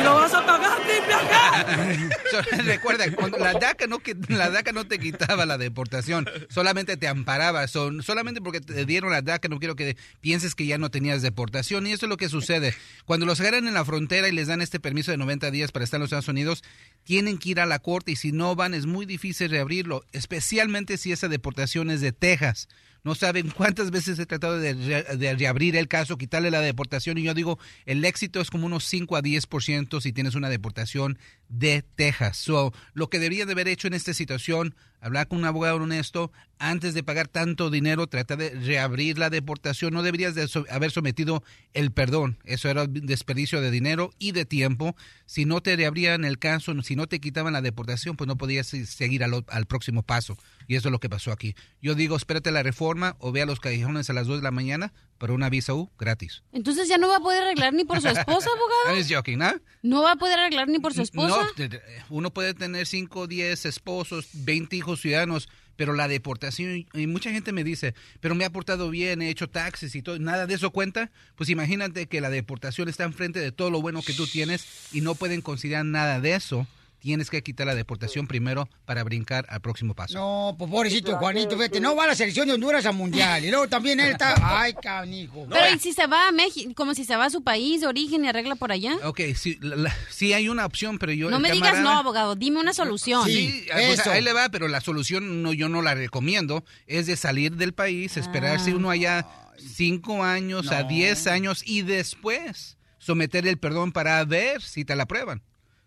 [0.00, 0.76] Y lo vas a pagar,
[2.30, 6.96] So- Recuerda, cuando la DACA no que- la DACA no te quitaba la deportación, solamente
[6.96, 7.66] te amparaba.
[7.68, 11.22] Son, solamente porque te dieron la DACA no quiero que pienses que ya no tenías
[11.22, 11.86] deportación.
[11.86, 12.74] Y eso es lo que sucede.
[13.04, 15.84] Cuando los agarran en la frontera y les dan este permiso de 90 días para
[15.84, 16.62] estar en los Estados Unidos,
[17.04, 20.96] tienen que ir a la corte y si no van es muy difícil reabrirlo, especialmente
[20.96, 22.68] si esa deportación es de Texas.
[23.04, 27.22] No saben cuántas veces he tratado de, de reabrir el caso, quitarle la deportación y
[27.22, 31.82] yo digo, el éxito es como unos 5 a 10% si tienes una deportación de
[31.82, 32.36] Texas.
[32.36, 36.32] So, lo que debería de haber hecho en esta situación, hablar con un abogado honesto,
[36.58, 39.92] antes de pagar tanto dinero, tratar de reabrir la deportación.
[39.92, 42.38] No deberías de haber sometido el perdón.
[42.44, 44.96] Eso era un desperdicio de dinero y de tiempo.
[45.26, 48.66] Si no te reabrían el caso, si no te quitaban la deportación, pues no podías
[48.68, 50.38] se- seguir al, al próximo paso.
[50.66, 51.54] Y eso es lo que pasó aquí.
[51.82, 54.50] Yo digo, espérate la reforma o ve a los callejones a las 2 de la
[54.50, 56.42] mañana para una visa U gratis.
[56.52, 58.98] Entonces ya no va a poder arreglar ni por su esposa, abogado.
[58.98, 59.52] I'm joking, ¿no?
[59.82, 61.36] No va a poder arreglar ni por su esposa.
[61.56, 61.68] No,
[62.10, 67.52] uno puede tener 5, 10 esposos, 20 hijos ciudadanos, pero la deportación, y mucha gente
[67.52, 70.70] me dice, pero me ha portado bien, he hecho taxes y todo, nada de eso
[70.70, 71.10] cuenta.
[71.36, 75.02] Pues imagínate que la deportación está enfrente de todo lo bueno que tú tienes y
[75.02, 76.66] no pueden considerar nada de eso.
[77.06, 80.14] Tienes que quitar la deportación primero para brincar al próximo paso.
[80.18, 83.44] No, pues pobrecito Juanito, fíjate, no va a la selección de Honduras al mundial.
[83.44, 84.34] Y luego también él está.
[84.60, 85.46] Ay, canijo.
[85.48, 87.86] Pero ¿y si se va a México, como si se va a su país de
[87.86, 88.96] origen y arregla por allá?
[89.04, 91.30] Ok, sí, la- la- sí hay una opción, pero yo...
[91.30, 93.24] No me digas no, abogado, dime una solución.
[93.24, 96.64] Sí, pues ahí le va, pero la solución no, yo no la recomiendo.
[96.88, 99.24] Es de salir del país, esperarse uno allá
[99.58, 105.04] cinco años a diez años y después someter el perdón para ver si te la
[105.04, 105.40] aprueban.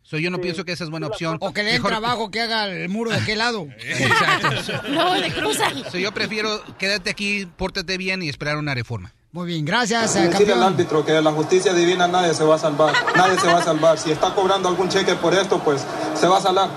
[0.03, 1.37] So, yo no pienso que esa es buena opción.
[1.39, 3.67] O que le den Mejor- trabajo que haga el muro de aquel lado.
[3.79, 4.87] Exacto.
[4.89, 5.65] No, de cruza.
[5.91, 9.13] So, yo prefiero quédate aquí, pórtate bien y esperar una reforma.
[9.31, 10.63] Muy bien, gracias, eh, Decirle al campeón.
[10.73, 13.63] árbitro que de la justicia divina nadie se va a salvar, nadie se va a
[13.63, 13.99] salvar.
[13.99, 15.85] Si está cobrando algún cheque por esto, pues
[16.19, 16.69] se va a salar.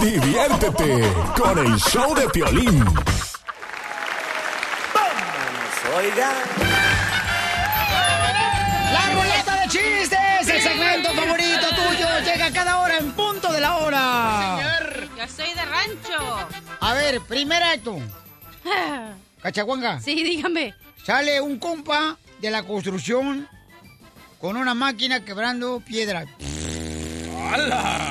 [0.00, 1.02] Diviértete
[1.36, 2.84] con el show de Piolín.
[8.92, 10.18] La ruleta de chistes,
[10.64, 14.56] segmento favorito tuyo, llega cada hora en punto de la hora.
[14.56, 16.48] Señor, yo soy de rancho.
[16.80, 17.98] A ver, primer acto.
[19.42, 20.00] Cachaguanga.
[20.00, 20.74] Sí, dígame.
[21.04, 23.46] Sale un compa de la construcción
[24.40, 26.24] con una máquina quebrando piedra.
[27.50, 28.10] ¡Hala!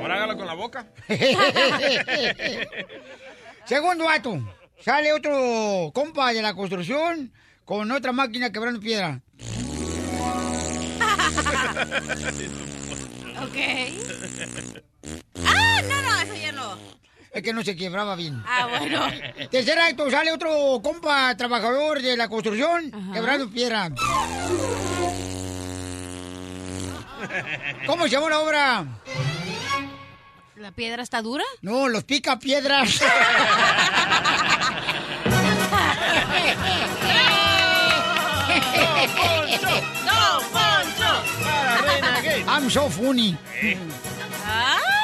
[0.00, 0.86] Ahora hágalo con la boca.
[3.66, 4.38] Segundo acto.
[4.80, 7.32] Sale otro compa de la construcción
[7.64, 9.20] con otra máquina quebrando piedra.
[13.42, 13.56] Ok.
[15.46, 16.78] Ah, no, no, eso ya no.
[17.32, 18.42] Es que no se quebraba bien.
[18.46, 19.02] Ah, bueno.
[19.50, 23.90] Tercer acto, sale otro compa trabajador de la construcción quebrando piedra.
[27.86, 28.84] ¿Cómo se llama la obra?
[30.56, 31.44] ¿La piedra está dura?
[31.62, 33.02] No, los pica piedras.
[42.54, 43.36] I'm so funny.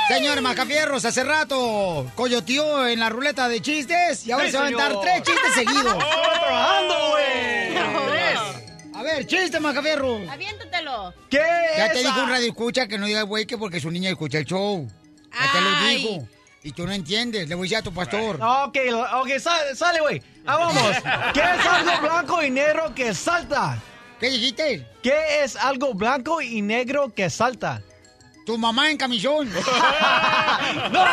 [0.08, 4.64] Señor Macafierros, hace rato coyoteó en la ruleta de chistes y ahora Sí, se va
[4.64, 5.04] a aventar señor.
[5.04, 5.94] tres chistes seguidos.
[5.94, 7.76] ¡Oh, trabajando, güey!
[8.94, 10.28] A ver, chiste, Macafierros.
[10.28, 11.14] Aviéntatelo.
[11.30, 14.38] Ya te dijo un radio escucha que no diga güey que porque su niña escucha
[14.38, 14.88] el show.
[15.32, 16.28] Ya te lo dijo.
[16.62, 18.36] Y tú no entiendes, le voy a decir a tu pastor.
[18.40, 18.76] Ok,
[19.14, 20.22] ok, sale, sale, güey.
[20.46, 20.82] Ah, vamos.
[21.32, 23.78] ¿Qué es algo blanco y negro que salta?
[24.20, 24.86] ¿Qué dijiste?
[25.02, 27.80] ¿Qué es algo blanco y negro que salta?
[28.44, 29.50] Tu mamá en camisón.
[30.92, 31.04] ¡No!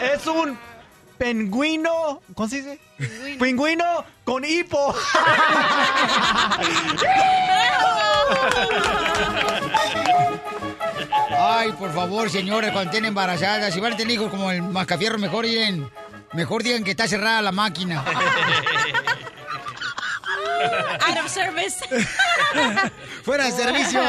[0.00, 0.58] Es un
[1.16, 2.20] pingüino.
[2.34, 2.80] ¿Cómo se dice?
[3.38, 4.92] Pingüino, con hipo.
[11.38, 15.18] Ay, por favor, señores, cuando tienen embarazadas, si van a tener hijos como el mascafierro,
[15.18, 15.88] mejor digan,
[16.32, 18.04] mejor digan que está cerrada la máquina.
[20.62, 21.76] Out of service.
[23.24, 24.00] Fuera de servicio.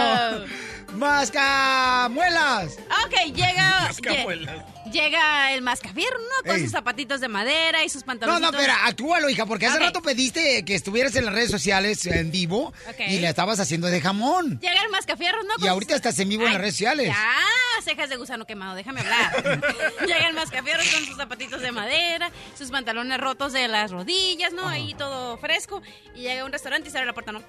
[0.94, 2.78] Mascamuelas.
[3.06, 3.82] Ok, llega.
[3.88, 4.56] Mascamuelas.
[4.56, 6.48] lle- Llega el mascafierro, ¿no?
[6.48, 6.64] Con Ey.
[6.64, 8.42] sus zapatitos de madera y sus No, pantalones.
[8.42, 12.32] no, espera, actúalo, hija, porque hace rato pediste que estuvieras en las redes sociales en
[12.32, 13.00] vivo Ok.
[13.08, 14.60] y la estabas haciendo de jamón.
[14.60, 15.54] Llega el mascafierro, ¿no?
[15.64, 17.08] Y ahorita estás en vivo en las redes sociales.
[17.08, 19.44] Ya, cejas de gusano quemado, déjame hablar.
[20.08, 24.68] Llega el mascafierro con sus zapatitos de madera, sus pantalones rotos de las rodillas, ¿no?
[24.68, 25.82] Ahí todo fresco.
[26.16, 27.42] Y llega a un restaurante y se abre la puerta, ¿no?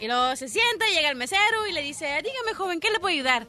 [0.00, 3.12] Y luego se sienta, llega el mesero y le dice, dígame, joven, ¿qué le puedo
[3.14, 3.46] ayudar?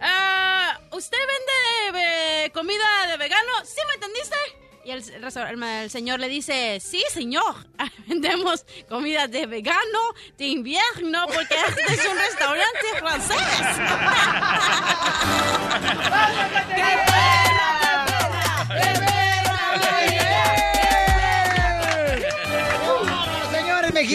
[0.00, 3.52] Ah, ¿Usted vende eh, comida de vegano?
[3.64, 4.36] ¿Sí me entendiste?
[4.84, 5.02] Y el,
[5.90, 7.56] señor le dice, sí, señor,
[8.06, 13.38] vendemos comida de vegano, de invierno, porque este es un restaurante francés.
[17.16, 17.73] ¡Oh,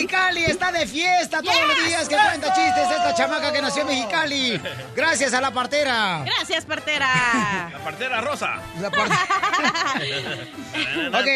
[0.09, 3.89] Mexicali está de fiesta todos los días que cuenta chistes esta chamaca que nació en
[3.89, 4.59] Mexicali.
[4.95, 6.23] Gracias a la partera.
[6.25, 7.69] Gracias, partera.
[7.71, 8.59] La partera rosa.
[8.81, 8.89] La
[11.19, 11.27] Ok,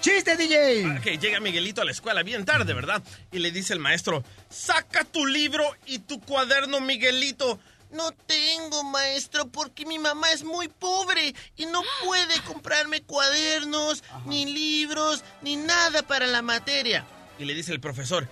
[0.00, 0.98] chiste, DJ.
[0.98, 3.02] Ok, llega Miguelito a la escuela bien tarde, ¿verdad?
[3.32, 7.58] Y le dice el maestro, saca tu libro y tu cuaderno, Miguelito.
[7.90, 14.44] No tengo, maestro, porque mi mamá es muy pobre y no puede comprarme cuadernos, ni
[14.44, 17.06] libros, ni nada para la materia.
[17.38, 18.28] Y le dice el profesor,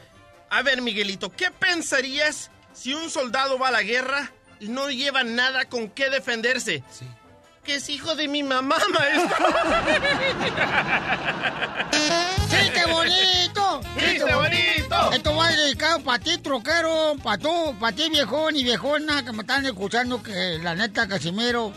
[0.51, 5.25] a ver, Miguelito, ¿qué pensarías si un soldado va a la guerra y no lleva
[5.25, 6.83] nada con qué defenderse?
[7.67, 9.47] Que es hijo de mi mamá, maestro.
[12.49, 13.81] ¡Chiste bonito!
[13.99, 15.13] ¡Chiste bonito!
[15.13, 19.41] Esto va dedicado para ti, troquero, para tú, para ti, viejón y viejona, que me
[19.41, 21.73] están escuchando, que la neta, Casimiro,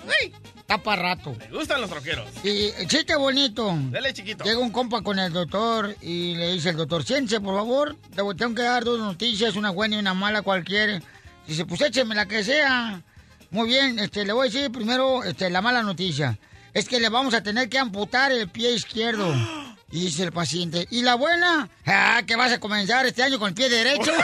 [0.60, 1.36] está para rato.
[1.40, 2.28] Me gustan los troqueros.
[2.44, 3.74] Y eh, chiste bonito.
[3.90, 4.44] Dale, chiquito.
[4.44, 8.22] Llega un compa con el doctor y le dice el doctor, siéntese, por favor, te
[8.36, 11.02] tengo que dar dos noticias, una buena y una mala cualquiera.
[11.48, 13.02] Dice, pues écheme la que sea.
[13.52, 16.38] Muy bien, este, le voy a decir primero este, la mala noticia.
[16.74, 19.34] Es que le vamos a tener que amputar el pie izquierdo.
[19.92, 21.68] Y dice el paciente, ¿y la buena?
[21.88, 24.12] Ah, que vas a comenzar este año con el pie derecho.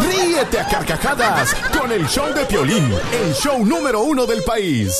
[0.00, 4.94] Ríete a carcajadas con el show de Piolín, el show número uno del país.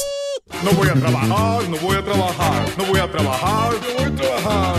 [0.63, 4.15] No voy a trabajar, no voy a trabajar, no voy a trabajar, no voy a
[4.15, 4.77] trabajar.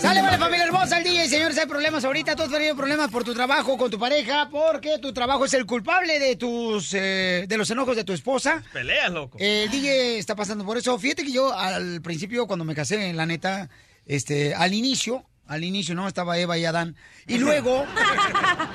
[0.00, 3.32] Sale, vale, familia hermosa, el día, señores, hay problemas ahorita, todos tenido problemas por tu
[3.32, 7.70] trabajo con tu pareja, porque tu trabajo es el culpable de tus, eh, de los
[7.70, 8.64] enojos de tu esposa.
[8.72, 9.38] Peleas, loco.
[9.38, 10.98] El DJ está pasando por eso.
[10.98, 13.70] Fíjate que yo al principio, cuando me casé, la neta,
[14.04, 16.08] este, al inicio, al inicio, ¿no?
[16.08, 16.96] Estaba Eva y Adán.
[17.26, 17.84] Y luego,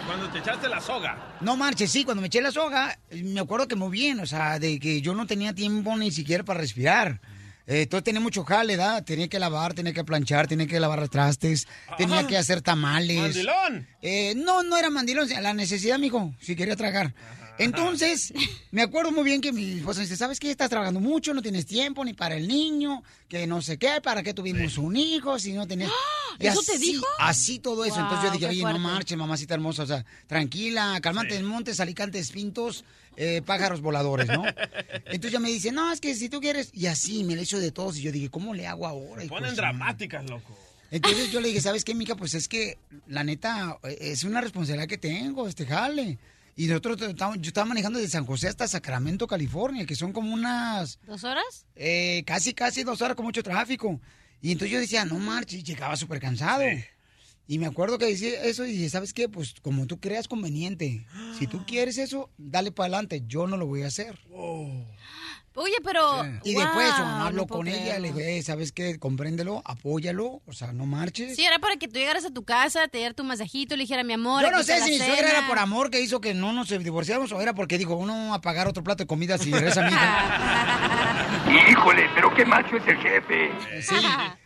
[0.06, 1.38] Cuando te echaste la soga.
[1.42, 4.60] no marches, sí, cuando me eché la soga, me acuerdo que muy bien, o sea,
[4.60, 7.20] de que yo no tenía tiempo ni siquiera para respirar.
[7.68, 9.04] Eh, entonces tenía mucho jale, ¿verdad?
[9.04, 13.20] Tenía que lavar, tenía que planchar, tenía que lavar trastes, tenía que hacer tamales.
[13.22, 13.88] ¡Mandilón!
[14.02, 17.14] Eh, no, no era mandilón, la necesidad, mijo, si quería tragar.
[17.60, 18.34] Entonces,
[18.72, 20.50] me acuerdo muy bien que mi esposa me dice, ¿sabes qué?
[20.50, 24.24] Estás trabajando mucho, no tienes tiempo ni para el niño, que no sé qué, para
[24.24, 25.92] qué tuvimos un hijo, si no tenías...
[26.40, 27.06] Y ¿Eso te así- dijo?
[27.20, 28.00] Así todo eso.
[28.00, 32.32] Entonces yo dije, oye, no marches, mamacita hermosa, o sea, tranquila, calmante en montes, alicantes,
[32.32, 32.86] pintos,
[33.18, 34.46] eh, pájaros voladores, ¿no?
[35.06, 37.60] Entonces ya me dice, no, es que si tú quieres, y así me le echo
[37.60, 39.26] de todos, y yo dije, ¿cómo le hago ahora?
[39.26, 40.58] hijo de Ponen dramáticas, loco.
[40.92, 42.16] Entonces yo le dije, ¿sabes qué, mica?
[42.16, 46.18] Pues es que, la neta, eh, es una responsabilidad que tengo, este jale.
[46.60, 50.34] Y nosotros, estamos- yo estaba manejando de San José hasta Sacramento, California, que son como
[50.34, 51.66] unas, ¿Dos horas?
[51.74, 54.02] eh, casi, casi dos horas con mucho tráfico.
[54.42, 56.64] Y entonces yo decía, no marches, llegaba súper cansado.
[57.48, 59.30] Y me acuerdo que decía eso y dije, ¿sabes qué?
[59.30, 61.06] Pues como tú creas conveniente.
[61.40, 63.24] Si tú quieres eso, dale para adelante.
[63.26, 64.20] Yo no lo voy a hacer.
[65.62, 66.24] Oye, pero...
[66.46, 68.98] Y después su mamá Wow, habló no con ella, le dijo, "Eh, ¿sabes qué?
[68.98, 71.36] Compréndelo, apóyalo, o sea, no marches.
[71.36, 74.06] Sí, era para que tú llegaras a tu casa, te diera tu masajito, le dijera
[74.06, 74.42] mi amor.
[74.42, 75.14] Yo no sé si mi cena".
[75.14, 78.30] suegra era por amor que hizo que no nos divorciáramos o era porque dijo, uno
[78.30, 81.50] va a pagar otro plato de comida si regresa mi hija.
[81.72, 83.52] Híjole, pero qué macho es el jefe.
[83.82, 83.96] Sí.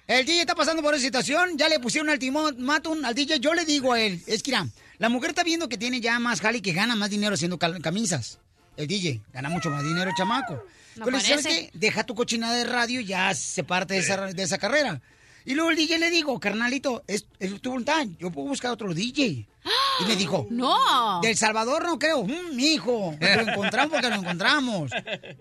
[0.07, 3.39] El DJ está pasando por esa situación, ya le pusieron un ultimátum al DJ.
[3.39, 4.51] Yo le digo a él, es que
[4.97, 7.59] la mujer está viendo que tiene ya más jale y que gana más dinero haciendo
[7.59, 8.39] camisas.
[8.77, 10.63] El DJ gana mucho más dinero, el chamaco.
[10.95, 11.69] No Entonces, ¿sabes qué?
[11.73, 15.01] Deja tu cochinada de radio y ya se parte de esa, de esa carrera.
[15.45, 18.93] Y luego el DJ le digo, carnalito, es, es tu voluntad, yo puedo buscar otro
[18.93, 19.47] DJ.
[19.99, 21.21] Y me dijo, no.
[21.21, 24.91] Del Salvador no creo, mm, hijo, lo encontramos porque lo encontramos.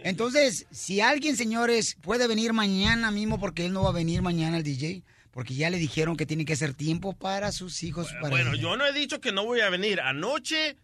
[0.05, 4.59] Entonces, si alguien, señores, puede venir mañana mismo, porque él no va a venir mañana
[4.59, 8.09] el DJ, porque ya le dijeron que tiene que hacer tiempo para sus hijos.
[8.21, 8.61] para Bueno, ella.
[8.63, 10.01] yo no he dicho que no voy a venir.
[10.01, 10.77] Anoche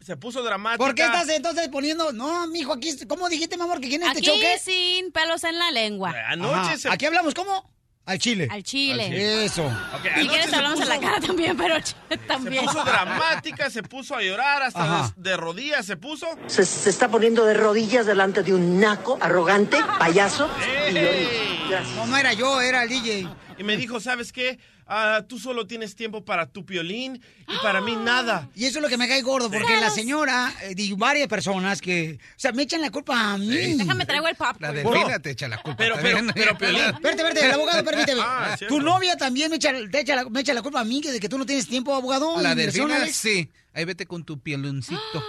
[0.00, 0.84] se puso dramática.
[0.84, 4.08] ¿Por qué estás entonces poniendo, no, mijo, aquí, ¿cómo dijiste, mi amor, que quién es
[4.08, 4.58] este Aquí choque?
[4.58, 6.10] sin pelos en la lengua.
[6.10, 6.74] Ajá.
[6.90, 7.70] Aquí hablamos, ¿cómo?
[8.06, 8.48] Al chile.
[8.50, 9.44] Al chile.
[9.44, 9.68] Eso.
[10.02, 11.74] Si anoche quieres se hablamos a la puso- cara también, pero
[12.26, 12.62] también.
[12.62, 15.14] Se puso dramática, se puso a llorar, hasta Ajá.
[15.14, 16.26] de, rodillas se puso.
[16.46, 20.48] Se, se está poniendo de rodillas delante de un naco, arrogante, payaso.
[20.90, 21.70] y.
[21.96, 23.28] No, no era yo, era el DJ.
[23.58, 24.58] Y me dijo, ¿sabes qué?
[24.90, 28.48] Ah, tú solo tienes tiempo para tu piolín y para mí nada.
[28.54, 31.80] Y eso es lo que me cae gordo, porque la señora, eh, y varias personas
[31.82, 33.74] que, o sea, me echan la culpa a mí.
[33.76, 34.62] Déjame traigo el popcorn.
[34.62, 35.76] La delfina te echa la culpa.
[35.76, 36.34] Pero, pero, también.
[36.34, 36.80] pero, Piolín.
[36.86, 38.20] Espérate, espérate, el abogado, permíteme.
[38.24, 38.74] Ah, cierto.
[38.76, 41.12] tu novia también me echa, te echa la, me echa la culpa a mí que
[41.12, 42.40] de que tú no tienes tiempo, abogado.
[42.40, 43.16] La de delfina, inversiones.
[43.16, 43.50] sí.
[43.74, 45.22] Ahí vete con tu pieloncito.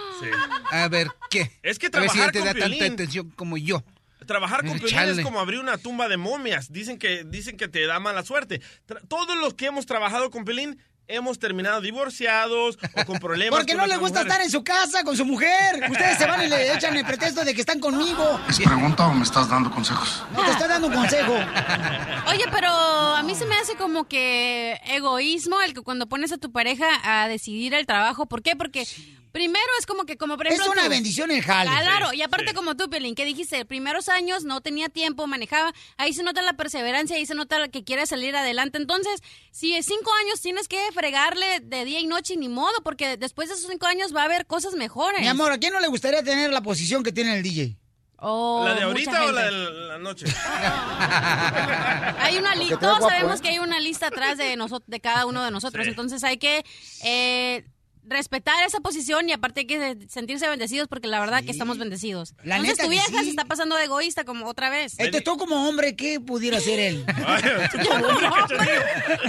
[0.70, 1.52] A ver, ¿qué?
[1.62, 3.84] Es que A ver si trabajar te con da tanta Piolín- atención como yo.
[4.30, 5.12] Trabajar con Piolín Chale.
[5.12, 6.70] es como abrir una tumba de momias.
[6.72, 8.60] Dicen que, dicen que te da mala suerte.
[8.86, 13.58] Tra- Todos los que hemos trabajado con Piolín hemos terminado divorciados o con problemas.
[13.58, 14.30] Porque con no le gusta mujeres.
[14.32, 15.90] estar en su casa con su mujer.
[15.90, 18.40] Ustedes se van y le echan el pretexto de que están conmigo.
[18.48, 20.22] ¿Es pregunta o me estás dando consejos?
[20.32, 21.32] No te estoy dando un consejo.
[22.28, 26.38] Oye, pero a mí se me hace como que egoísmo el que cuando pones a
[26.38, 28.26] tu pareja a decidir el trabajo.
[28.26, 28.54] ¿Por qué?
[28.54, 28.86] Porque
[29.32, 30.88] primero es como que, como por Es una tú.
[30.90, 31.70] bendición el jale.
[31.70, 32.54] Claro, Sí, y aparte sí.
[32.54, 36.54] como tú, Pelín, que dijiste, primeros años no tenía tiempo, manejaba, ahí se nota la
[36.54, 38.78] perseverancia, ahí se nota que quiere salir adelante.
[38.78, 43.16] Entonces, si en cinco años tienes que fregarle de día y noche, ni modo, porque
[43.16, 45.20] después de esos cinco años va a haber cosas mejores.
[45.20, 47.76] Mi amor, ¿a quién no le gustaría tener la posición que tiene el DJ?
[48.22, 50.26] Oh, ¿La de ahorita o la de la noche?
[52.18, 53.42] Hay una lista, todos guapo, sabemos ¿eh?
[53.42, 55.90] que hay una lista atrás de nosotros, de cada uno de nosotros, Sí.
[55.90, 56.64] entonces hay que
[57.02, 57.64] eh,
[58.10, 62.34] respetar esa posición y aparte hay que sentirse bendecidos porque la verdad que estamos bendecidos.
[62.42, 63.24] La entonces neta tu vieja sí.
[63.24, 64.94] se está pasando de egoísta como otra vez.
[64.98, 67.06] Entonces tú como hombre, ¿qué pudiera hacer él?
[67.84, 68.28] Yo como hombre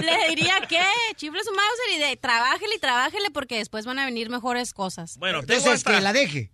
[0.00, 0.82] le diría que
[1.16, 5.16] chifle su mouse y de trabájele y trabájele porque después van a venir mejores cosas.
[5.18, 6.50] Bueno, Entonces que la deje.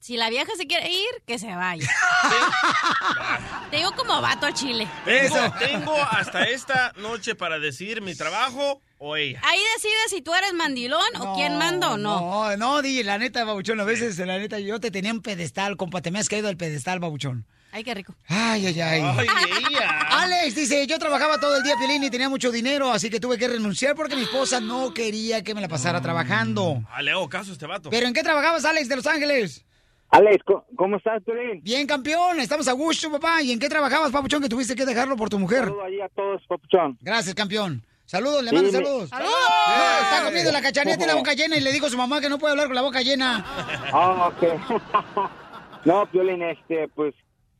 [0.00, 1.86] Si la vieja se quiere ir, que se vaya.
[3.70, 4.88] Te digo como vato al chile.
[5.04, 9.40] Tengo, tengo hasta esta noche para decir mi trabajo o ella.
[9.44, 12.20] Ahí decides si tú eres mandilón o quién manda o no.
[12.20, 15.76] No, no, DJ, la neta, babuchón, a veces, la neta, yo te tenía en pedestal,
[15.76, 17.44] compa, te me has caído del pedestal, babuchón.
[17.72, 18.14] Ay, qué rico.
[18.28, 19.02] Ay, ay, ay.
[19.02, 19.26] Ay.
[20.10, 23.36] Alex dice, yo trabajaba todo el día, Piolín, y tenía mucho dinero, así que tuve
[23.36, 26.82] que renunciar porque mi esposa no quería que me la pasara trabajando.
[26.90, 27.90] Ah, le hago caso a este vato.
[27.90, 29.64] ¿Pero en qué trabajabas, Alex, de Los Ángeles?
[30.08, 31.60] Alex, ¿cómo- ¿cómo estás, Piolín?
[31.62, 33.42] Bien, campeón, estamos a gusto, papá.
[33.42, 35.64] ¿Y en qué trabajabas, papuchón, que tuviste que dejarlo por tu mujer?
[35.64, 36.96] Saludo ahí a todos, papuchón.
[37.00, 37.84] Gracias, campeón.
[38.06, 39.08] Saludos, le Sí, mando me- saludos.
[39.10, 39.34] ¡Saludos!
[39.68, 42.20] No, está comiendo la cachanilla, tiene la boca llena y le digo a su mamá
[42.20, 43.44] que no puede hablar con la boca llena.
[43.92, 45.30] Ah, ok.
[45.84, 47.14] no, Piolín, este, pues,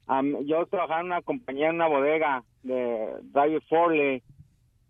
[0.07, 4.23] am, yo trabajaba en una compañía, en una bodega de David Forley,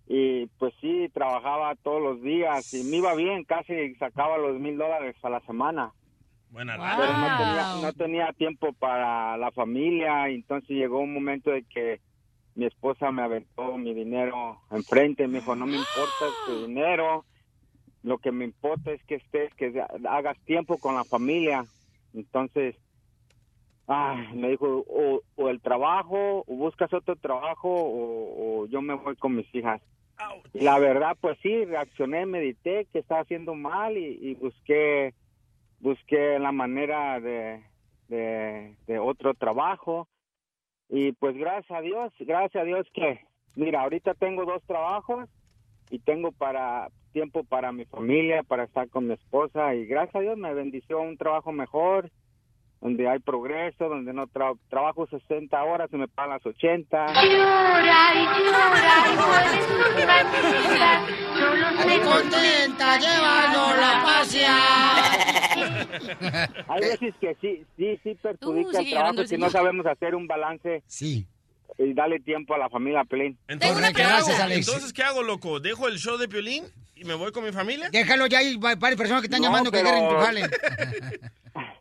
[0.08, 4.76] y pues sí, trabajaba todos los días, y me iba bien, casi sacaba los mil
[4.76, 5.90] dólares a la semana.
[6.50, 11.50] Buena Pero no tenía, no tenía tiempo para la familia, y entonces llegó un momento
[11.50, 12.00] de que
[12.56, 17.24] mi esposa me aventó mi dinero enfrente, me dijo, no me importa tu dinero,
[18.02, 21.66] lo que me importa es que estés, que hagas tiempo con la familia.
[22.14, 22.74] Entonces,
[23.86, 28.94] ay, me dijo, o, o el trabajo, o buscas otro trabajo, o, o yo me
[28.94, 29.82] voy con mis hijas.
[30.54, 35.12] Y la verdad, pues sí, reaccioné, medité que estaba haciendo mal y, y busqué,
[35.80, 37.62] busqué la manera de,
[38.08, 40.08] de, de otro trabajo.
[40.88, 43.20] Y pues gracias a Dios, gracias a Dios que,
[43.54, 45.28] mira, ahorita tengo dos trabajos
[45.90, 50.20] y tengo para tiempo para mi familia, para estar con mi esposa y gracias a
[50.20, 52.10] Dios me bendició un trabajo mejor,
[52.80, 57.06] donde hay progreso, donde no tra- trabajo 60 horas y me pagan las 80.
[61.88, 64.56] Ay, contenta llevando la pasia.
[66.68, 70.26] Hay veces que sí, sí, sí perjudica Uh, el trabajo si no sabemos hacer un
[70.26, 70.82] balance.
[70.86, 71.26] Sí.
[71.78, 73.36] Y darle tiempo a la familia Pelín.
[73.48, 74.28] Entonces, ¿qué hago?
[74.50, 75.60] Entonces, ¿qué hago, loco?
[75.60, 76.64] ¿Dejo el show de Piolín
[76.94, 77.90] y me voy con mi familia?
[77.90, 80.42] Déjalo ya, hay varias personas que están No, llamando que pero- quieren tu jale.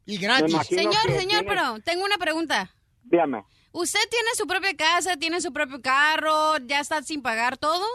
[0.05, 0.55] Y gratis.
[0.67, 2.69] Señor, señor, pero tengo una pregunta.
[3.03, 3.43] Dígame.
[3.71, 7.85] ¿Usted tiene su propia casa, tiene su propio carro, ya está sin pagar todo?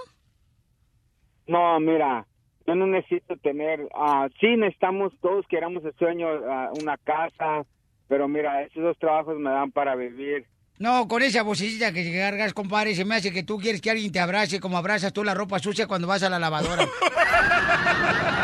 [1.47, 2.27] No, mira,
[2.67, 7.65] yo no necesito tener, ah, sí necesitamos, todos queramos el sueño, ah, una casa,
[8.09, 10.47] pero mira, esos dos trabajos me dan para vivir.
[10.79, 14.13] No, con esa vocecita que cargas, compadre, se me hace que tú quieres que alguien
[14.13, 16.87] te abrace como abrazas tú la ropa sucia cuando vas a la lavadora.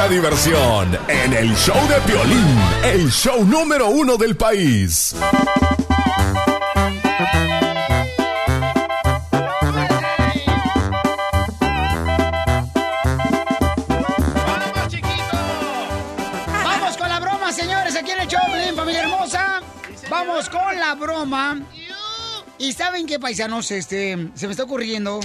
[0.00, 5.14] Pura diversión en el show de Piolín, el show número uno del país.
[16.64, 19.60] Vamos con la broma, señores, aquí en el show, Piolín, familia hermosa.
[20.08, 21.60] Vamos con la broma.
[22.56, 25.20] Y saben qué, paisanos, este, se me está ocurriendo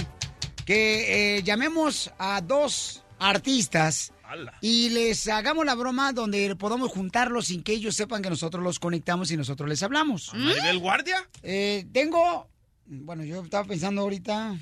[0.66, 4.12] que eh, llamemos a dos artistas
[4.60, 8.78] y les hagamos la broma donde podamos juntarlos sin que ellos sepan que nosotros los
[8.78, 10.32] conectamos y nosotros les hablamos.
[10.34, 11.28] ¿Maribel Guardia?
[11.42, 12.48] Eh, tengo,
[12.86, 14.56] bueno, yo estaba pensando ahorita,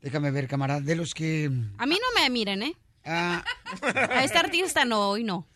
[0.00, 1.50] déjame ver, camarada, de los que...
[1.78, 2.76] A mí no me miren, ¿eh?
[3.04, 3.44] Ah.
[4.10, 5.48] A este artista no, hoy no.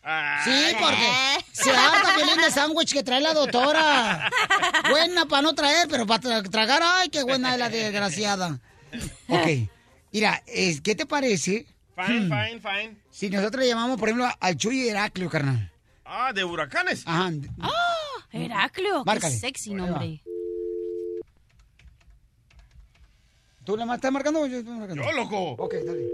[0.44, 1.06] Sí, porque
[1.52, 4.28] se harta violín de sándwich que trae la doctora.
[4.90, 8.60] Buena para no traer, pero para tragar, ay, qué buena es la desgraciada.
[9.28, 9.46] Ok,
[10.12, 11.66] mira, ¿qué te parece?
[11.96, 12.30] Fine, Hmm.
[12.30, 12.96] fine, fine.
[13.10, 15.72] Si nosotros le llamamos, por ejemplo, al Chuy Heraclio, carnal.
[16.04, 17.02] Ah, de huracanes.
[17.06, 17.30] Ajá.
[17.60, 17.72] ¡Ah!
[18.30, 19.32] Heraclio, Márcale.
[19.34, 20.22] qué sexy nombre.
[23.64, 25.02] ¿Tú le ma- estás marcando o yo estoy marcando?
[25.02, 25.50] Yo, loco.
[25.62, 26.06] Ok, dale.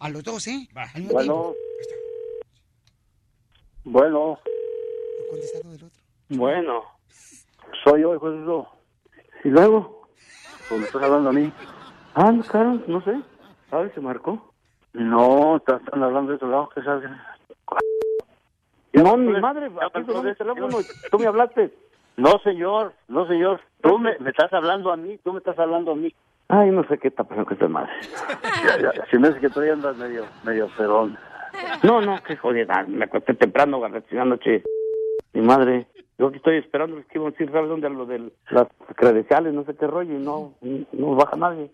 [0.00, 0.68] A los dos, ¿eh?
[0.76, 0.82] Va.
[0.94, 1.54] Al mismo Bueno.
[1.54, 1.56] tiempo.
[3.84, 4.38] Bueno,
[5.30, 6.00] Contestado del otro.
[6.30, 6.82] bueno.
[7.84, 8.68] Soy yo, hijo de eso.
[9.44, 10.08] ¿Y luego?
[10.68, 11.52] Pues me estás hablando a mí.
[12.14, 13.12] Ah, no, claro, no sé.
[13.72, 13.90] ¿Sabes?
[13.94, 14.52] ¿Se marcó?
[14.92, 16.68] No, estás están hablando de otro lado.
[16.74, 17.08] ¿Qué sabes?
[18.92, 20.76] No, mi madre, aquí sonó mi teléfono.
[21.10, 21.72] ¿Tú me hablaste?
[22.18, 23.62] No, señor, no, señor.
[23.80, 26.14] Tú me, me estás hablando a mí, tú me estás hablando a mí.
[26.48, 27.92] Ay, no sé qué está pasando con esta madre.
[28.66, 31.16] Ya, ya, Se me hace que todavía andas medio, medio pedón.
[31.82, 32.84] No, no, qué jodida.
[32.86, 34.62] Me acosté temprano, garrete, anoche.
[35.32, 35.86] Mi madre.
[36.18, 37.88] Yo aquí estoy esperando que iban a decir, ¿sabes dónde?
[37.88, 40.52] Lo de las credenciales, no sé qué rollo, y no,
[40.92, 41.70] no baja nadie.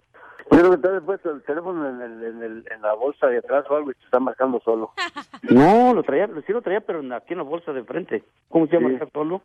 [0.50, 3.26] Yo creo que te has puesto el teléfono en, el, en, el, en la bolsa
[3.26, 4.92] de atrás o algo y te está marcando solo.
[5.42, 8.24] No, lo traía, sí lo traía, pero en- aquí en la bolsa de frente.
[8.48, 8.90] ¿Cómo se llama?
[8.92, 9.40] ¿Está solo?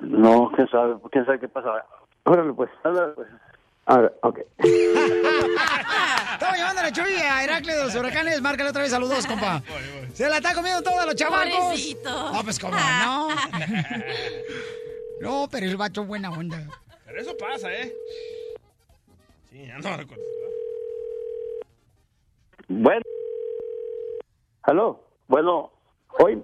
[0.00, 1.84] No, quién sabe, quién sabe qué pasa.
[2.24, 2.70] Órale, pues.
[2.82, 3.28] Órale, pues.
[3.86, 4.38] Ahora, ok.
[4.58, 8.40] Estamos llamando a la Chuy a Heraclio de los huracanes.
[8.40, 9.62] Márcale otra vez a los dos, compa.
[10.14, 11.54] Se la está comiendo todos los chavacos.
[11.58, 12.32] Pobrecito.
[12.32, 13.28] No, pues cómo no.
[15.20, 16.58] No, pero el vato buena onda.
[17.06, 17.94] Pero eso pasa, ¿eh?
[19.54, 20.04] Sí, ya no.
[22.66, 23.02] Bueno.
[24.64, 25.00] ¿Aló?
[25.28, 25.70] Bueno,
[26.18, 26.42] hoy,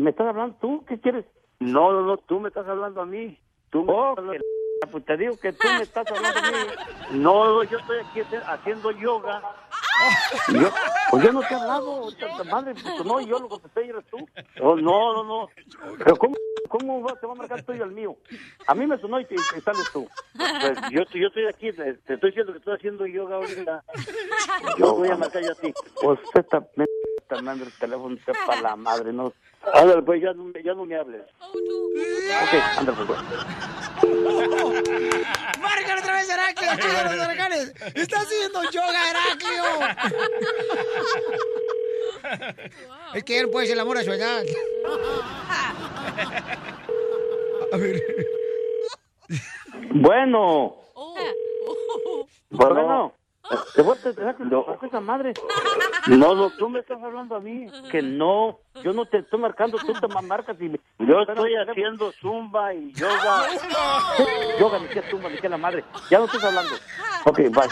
[0.00, 0.84] ¿me estás hablando tú?
[0.86, 1.24] ¿Qué quieres?
[1.60, 3.38] No, no, no, tú me estás hablando a mí.
[3.70, 4.42] Tú me estás hablando-
[4.90, 7.20] pues te digo que tú me estás hablando a mí.
[7.20, 9.40] No, no, yo estoy aquí haci- haciendo yoga.
[10.60, 10.70] Yo,
[11.10, 12.08] pues yo no te he hablado,
[12.50, 14.18] madre, pues no, yo lo contesté y eres tú.
[14.60, 15.48] Oh, no, no, no.
[15.98, 16.34] Pero ¿cómo,
[16.68, 18.16] cómo va- te va a marcar tú y el mío?
[18.66, 20.08] A mí me sonó y, te, y sales tú.
[20.36, 23.84] Pues yo, yo estoy aquí, te, te estoy diciendo que estoy haciendo yoga ahorita.
[24.78, 25.72] Yo voy a marcar yo a ti.
[26.00, 26.62] Pues esta
[27.28, 29.30] está mandando el teléfono sepa la madre, no.
[29.74, 31.22] Ándale, pues ya no, me- ya no me hables.
[31.42, 33.18] Ok, ándale, pues.
[35.60, 37.74] Márcale otra vez, Heraclio, de los huracanes.
[37.94, 39.64] Está haciendo yoga, Heraclio.
[43.14, 44.42] Es que él puede ser el amor a su edad.
[47.72, 48.02] A ver.
[49.92, 50.76] Bueno.
[50.94, 51.14] Oh.
[52.50, 53.12] Bueno.
[53.74, 54.36] ¿Te voy a tener
[54.82, 55.32] esa madre?
[56.06, 57.66] No, no, tú me estás hablando a mí.
[57.90, 60.80] Que no, yo no te estoy marcando, tú te ma- marcas y me...
[60.98, 63.46] Yo estoy haciendo zumba y yoga.
[64.58, 65.84] yoga, ni qué zumba, ni qué la madre.
[66.10, 66.74] Ya no estás hablando.
[67.24, 67.68] Ok, bye.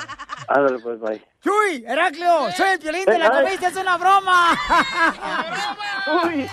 [0.49, 1.23] Ándale, pues, bye.
[1.43, 4.51] Chuy, Heraclio, soy el violín de la comiste, es una broma.
[6.25, 6.49] Uy,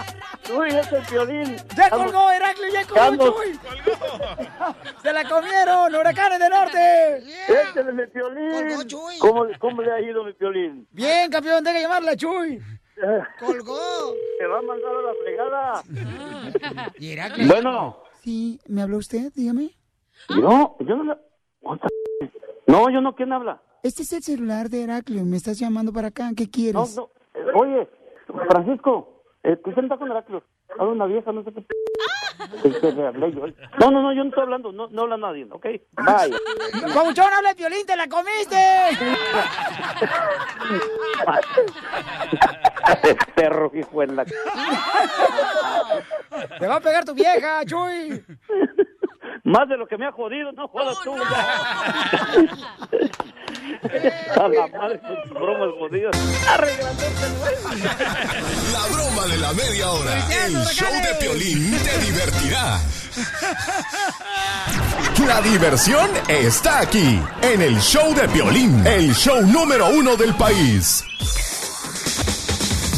[0.52, 1.56] uy, es el violín.
[1.76, 3.36] Ya colgó, Heraclio, ya colgó, Carlos.
[3.36, 3.60] Chuy.
[5.02, 7.24] Se la comieron, huracanes del norte.
[7.48, 8.88] Échale mi violín.
[9.20, 10.88] ¿Cómo, ¿Cómo le ha ido mi violín?
[10.91, 12.62] Bien, campeón, deja llamarle a Chuy.
[13.39, 14.14] Colgó.
[14.39, 15.84] Te va a mandar a la fregada.
[17.00, 17.48] Y Heraclio.
[17.48, 17.98] Bueno.
[18.22, 19.32] Sí, ¿me habló usted?
[19.36, 19.72] Dígame.
[20.30, 21.20] No, yo no la...
[22.68, 23.62] No, yo no, ¿quién habla?
[23.84, 25.26] Este es el celular de Heraclio.
[25.26, 26.32] Me estás llamando para acá.
[26.36, 26.96] ¿Qué quieres?
[26.96, 27.60] No, no.
[27.60, 27.89] Oye,
[28.50, 29.12] Francisco,
[29.44, 30.12] eh, ¿tú está con?
[30.12, 30.41] Habla
[30.80, 31.64] una vieja, no sé qué.
[33.80, 35.66] No, no, no, yo no estoy hablando, no, no habla nadie, ¿ok?
[35.91, 36.36] Vaya.
[36.94, 37.86] ¡Pabuchón, habla de violín!
[37.86, 38.56] ¡Te la comiste!
[43.36, 44.26] Perro, hijo de la...
[44.26, 44.34] ¡Te
[46.68, 48.26] va a pegar tu vieja, Chuy!
[49.44, 51.14] Más de lo que me ha jodido, no jodas tú.
[54.36, 56.16] A la madre con tus bromas jodidas.
[58.72, 60.16] La broma de la media hora.
[60.46, 62.80] El show de Piolín te divertirá.
[65.28, 71.04] La diversión está aquí, en el show de Piolín, el show número uno del país.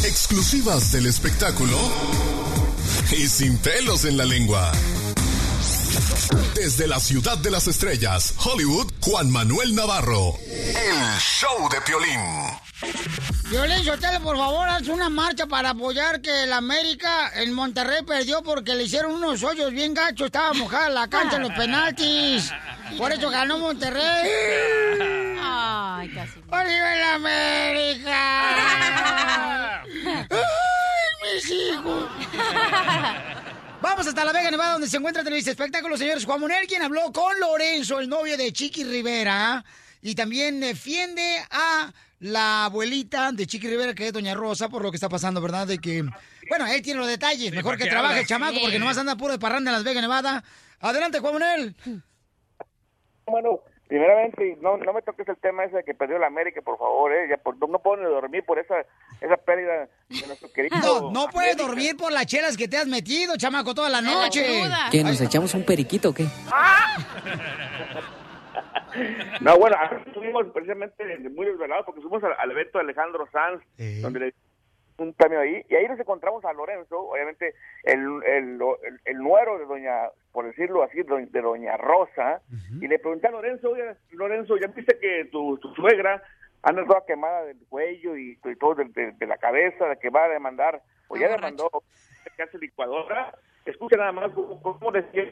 [0.04, 1.78] Exclusivas del espectáculo
[3.12, 4.72] y sin pelos en la lengua.
[6.54, 10.34] Desde la ciudad de las estrellas, Hollywood, Juan Manuel Navarro.
[10.48, 12.20] El show de Piolín.
[13.50, 18.42] Violín Sotelo, por favor, haz una marcha para apoyar que el América en Monterrey perdió
[18.42, 20.26] porque le hicieron unos hoyos bien gachos.
[20.26, 22.52] Estaba mojada la cancha en los penaltis.
[22.98, 24.30] Por eso ganó Monterrey.
[25.42, 26.40] Ay, casi.
[26.52, 28.12] ¡Arriba el América!
[29.84, 32.10] ¡Ay, mis hijos!
[33.88, 36.26] Vamos hasta La Vega, Nevada, donde se encuentra Televisa Espectáculos, señores.
[36.26, 39.64] Juan Manuel, quien habló con Lorenzo, el novio de Chiqui Rivera,
[40.02, 44.90] y también defiende a la abuelita de Chiqui Rivera, que es Doña Rosa, por lo
[44.90, 45.68] que está pasando, ¿verdad?
[45.68, 46.04] De que,
[46.50, 47.52] bueno, él tiene los detalles.
[47.52, 48.28] Mejor ¿para que trabaje hablas?
[48.28, 48.60] chamaco, Sí.
[48.64, 50.44] porque nomás anda puro de parranda en Las Vegas, Nevada.
[50.80, 51.76] Adelante, Juan Manuel.
[53.28, 56.78] Bueno, primeramente, no, no me toques el tema ese de que perdió la América, por
[56.78, 57.28] favor, ¿eh?
[57.30, 58.76] Ya por- no puedo ni dormir por esa,
[59.22, 60.76] esa pérdida de nuestro querido...
[60.82, 64.44] No, no puedes dormir por las chelas que te has metido, chamaco, toda la noche.
[64.92, 66.26] ¿Qué, nos echamos un periquito o qué?
[69.42, 69.76] No, bueno,
[70.06, 73.62] estuvimos precisamente muy desvelados porque fuimos al, al evento de Alejandro Sanz,
[74.02, 74.34] donde le
[74.98, 79.58] un premio ahí, y ahí nos encontramos a Lorenzo, obviamente el, el, el, el nuero
[79.60, 82.42] de doña, por decirlo así, de de doña Rosa,
[82.82, 86.24] y le pregunté a Lorenzo, oye, Lorenzo, ¿ya viste que tu, tu suegra
[86.64, 90.10] anda toda quemada del cuello y, y todo de, de- de la cabeza, de que
[90.10, 91.70] va a demandar, o ya demandó,
[92.36, 93.34] que hace licuadora?
[93.66, 95.24] Escucha nada más cómo, cómo decía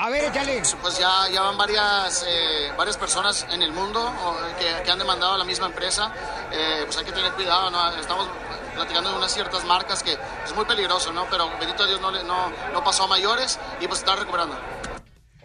[0.00, 0.62] A ver, échale.
[0.80, 4.14] Pues ya, ya van varias, eh, varias personas en el mundo
[4.58, 6.12] que, que han demandado a la misma empresa.
[6.52, 7.90] Eh, pues hay que tener cuidado, ¿no?
[7.96, 8.28] Estamos
[8.74, 11.26] platicando de unas ciertas marcas que es muy peligroso, ¿no?
[11.28, 14.56] Pero bendito Dios no, le- no, no pasó a mayores y pues está recuperando.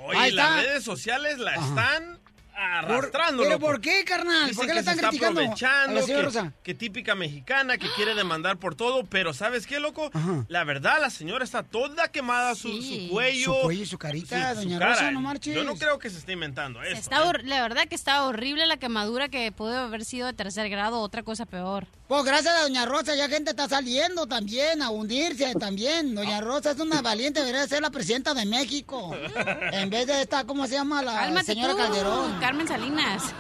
[0.06, 2.22] Oye, las redes sociales la están
[2.56, 3.44] arrastrando.
[3.44, 4.48] ¿Pero por qué, carnal?
[4.50, 6.54] Dicen ¿Por qué se están está criticando a aprovechando, la señora que, Rosa?
[6.64, 10.12] que típica mexicana que quiere demandar por todo, pero ¿sabes qué, loco?
[10.48, 13.54] La verdad, la señora está toda quemada, su, su cuello.
[13.56, 14.80] Su cuello y su carita, su doña.
[14.80, 15.56] Rosa, no marches.
[15.56, 16.96] Yo no creo que se esté inventando eso.
[16.98, 20.70] Está hor- la verdad que está horrible la quemadura que pudo haber sido de tercer
[20.70, 21.88] grado, otra cosa peor.
[22.14, 26.14] Pues gracias a Doña Rosa ya gente está saliendo también, a hundirse también.
[26.14, 29.16] Doña Rosa es una valiente, debería ser la presidenta de México.
[29.72, 31.02] En vez de esta, ¿cómo se llama?
[31.02, 32.40] La Cálmate señora tú, Calderón.
[32.40, 33.24] Carmen Salinas.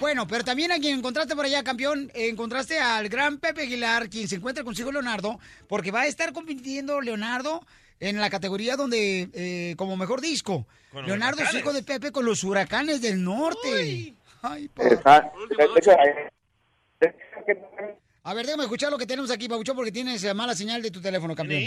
[0.00, 4.28] Bueno, pero también a quien encontraste por allá, campeón, encontraste al gran Pepe Aguilar, quien
[4.28, 7.64] se encuentra consigo Leonardo, porque va a estar compitiendo Leonardo
[8.00, 10.66] en la categoría donde, eh, como mejor disco.
[10.92, 14.14] Con Leonardo es hijo de Pepe con los huracanes del norte.
[14.42, 15.32] Ay, pa- Esa-
[15.78, 15.96] esa-
[18.26, 20.90] A ver, déjame escuchar lo que tenemos aquí, Pabuchón, porque tienes eh, mala señal de
[20.90, 21.60] tu teléfono, campeón.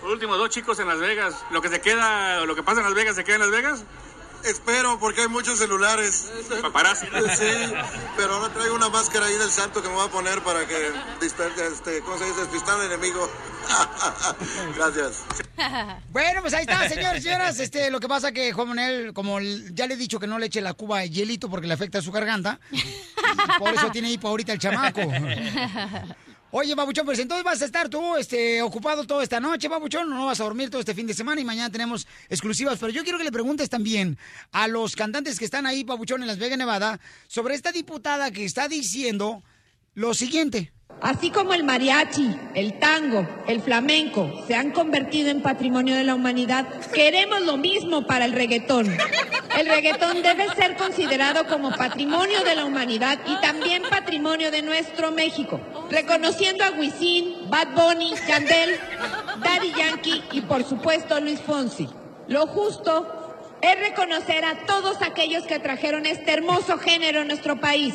[0.00, 1.44] Por último, dos chicos en Las Vegas.
[1.50, 3.84] Lo que se queda, lo que pasa en Las Vegas, ¿se queda en Las Vegas?
[4.44, 6.30] Espero, porque hay muchos celulares.
[6.62, 7.06] Paparazzi.
[7.06, 7.72] Sí,
[8.16, 10.92] pero ahora traigo una máscara ahí del santo que me voy a poner para que
[11.22, 12.40] este, ¿cómo se dice?
[12.40, 13.30] despistar al enemigo.
[14.76, 15.24] Gracias.
[16.10, 17.58] Bueno, pues ahí está, señores y señoras.
[17.58, 20.46] Este, lo que pasa que Juan Manuel, como ya le he dicho que no le
[20.46, 22.60] eche la cuba de hielito porque le afecta su garganta,
[23.58, 25.00] por eso tiene hipo ahorita el chamaco.
[26.56, 30.26] Oye, Babuchón, pues entonces vas a estar tú este, ocupado toda esta noche, Babuchón, no
[30.26, 32.78] vas a dormir todo este fin de semana y mañana tenemos exclusivas.
[32.78, 34.16] Pero yo quiero que le preguntes también
[34.52, 38.44] a los cantantes que están ahí, Babuchón, en Las Vegas, Nevada, sobre esta diputada que
[38.44, 39.42] está diciendo
[39.94, 40.72] lo siguiente.
[41.04, 46.14] Así como el mariachi, el tango, el flamenco se han convertido en patrimonio de la
[46.14, 48.86] humanidad, queremos lo mismo para el reggaetón.
[49.58, 55.10] El reggaetón debe ser considerado como patrimonio de la humanidad y también patrimonio de nuestro
[55.10, 55.60] México,
[55.90, 58.80] reconociendo a Wisin, Bad Bunny, Yandel,
[59.44, 61.86] Daddy Yankee y por supuesto Luis Fonsi.
[62.28, 63.23] Lo justo
[63.64, 67.94] es reconocer a todos aquellos que trajeron este hermoso género a nuestro país.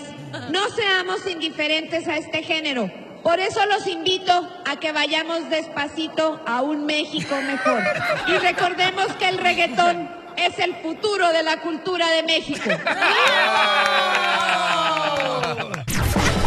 [0.50, 2.92] No seamos indiferentes a este género.
[3.22, 4.32] Por eso los invito
[4.66, 7.84] a que vayamos despacito a un México mejor.
[8.28, 12.70] Y recordemos que el reggaetón es el futuro de la cultura de México.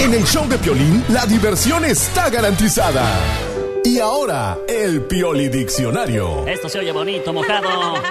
[0.01, 3.05] En el show de Piolín, la diversión está garantizada.
[3.85, 6.45] Y ahora, el Pioli Diccionario.
[6.49, 8.03] Esto se oye bonito, mojado.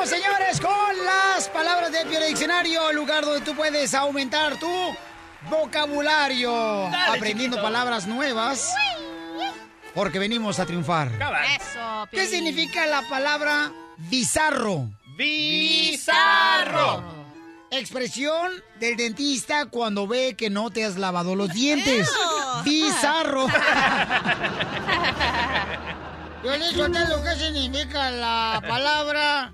[0.00, 4.66] Vamos, señores, con las palabras del Diccionario, lugar donde tú puedes aumentar tu
[5.50, 6.88] vocabulario.
[6.90, 7.70] Dale, aprendiendo chiquito.
[7.70, 8.74] palabras nuevas.
[9.94, 11.10] Porque venimos a triunfar.
[11.54, 14.88] Eso, ¿Qué significa la palabra bizarro?
[15.18, 17.04] Bizarro.
[17.70, 22.10] Expresión del dentista cuando ve que no te has lavado los dientes.
[22.64, 23.48] Bizarro.
[26.42, 29.52] Yo le digo lo que significa la palabra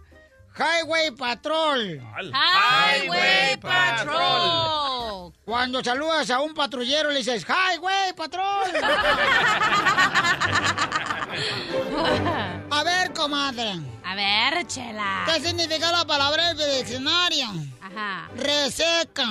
[0.57, 2.01] Highway Patrol.
[2.33, 5.33] Highway Patrol.
[5.45, 8.71] Cuando saludas a un patrullero le dices Highway Patrol.
[12.71, 13.75] A ver, comadre.
[14.05, 15.25] A ver, chela.
[15.27, 17.47] ¿Qué significa la palabra del diccionario?
[17.83, 18.31] Ajá.
[18.35, 19.27] Reseca.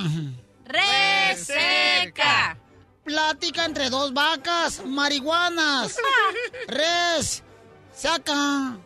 [0.65, 2.57] Reseca.
[3.03, 5.97] Plática entre dos vacas marihuanas.
[6.67, 7.41] Res.
[7.93, 8.77] Saca.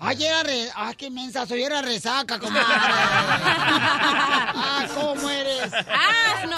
[0.00, 0.68] Ay, era re...
[0.74, 2.64] Ah, qué mensa soy, era resaca, comadre.
[2.70, 5.72] ah, ¿cómo eres?
[5.74, 6.56] ¡Asno!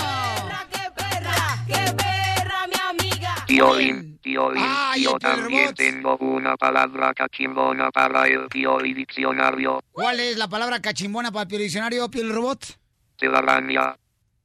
[0.71, 1.65] ¡Qué perra!
[1.67, 3.35] ¡Qué perra, mi amiga!
[3.47, 9.83] Piolín, Piolín, Ay, yo también tengo una palabra cachimbona para el Pioli Diccionario.
[9.91, 12.79] ¿Cuál es la palabra cachimbona para el Piel diccionario, robot?
[13.17, 13.97] Telaraña.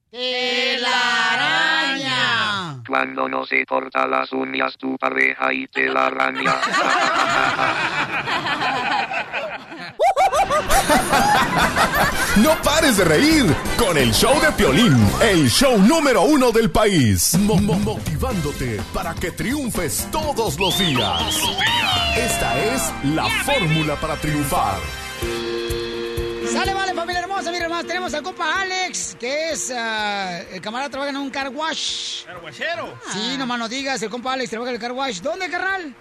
[0.10, 0.86] Telaraña.
[2.88, 6.56] Cuando no se corta las uñas tu pareja y te la araña.
[12.38, 13.46] No pares de reír
[13.78, 17.34] con el show de Piolín, el show número uno del país.
[17.40, 21.22] Mo- mo- motivándote para que triunfes todos los días.
[22.18, 24.76] Esta es la fórmula para triunfar.
[26.52, 30.90] Sale, vale, familia hermosa, mira más, tenemos al compa Alex, que es ah, el camarada
[30.90, 32.26] trabaja en un car wash.
[32.26, 32.94] Carguachero.
[33.14, 35.22] Sí, nomás no digas, el compa Alex trabaja en el car wash.
[35.22, 35.96] ¿Dónde, carnal?